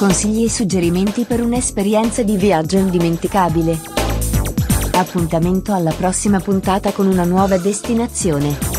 consigli 0.02 0.46
e 0.46 0.50
suggerimenti 0.50 1.26
per 1.26 1.42
un'esperienza 1.42 2.24
di 2.24 2.36
viaggio 2.36 2.78
indimenticabile. 2.78 3.80
Appuntamento 4.94 5.76
alla 5.76 5.92
prossima 5.92 6.40
puntata 6.40 6.92
con 6.92 7.06
una 7.06 7.24
nuova 7.24 7.60
destinazione. 7.60 8.71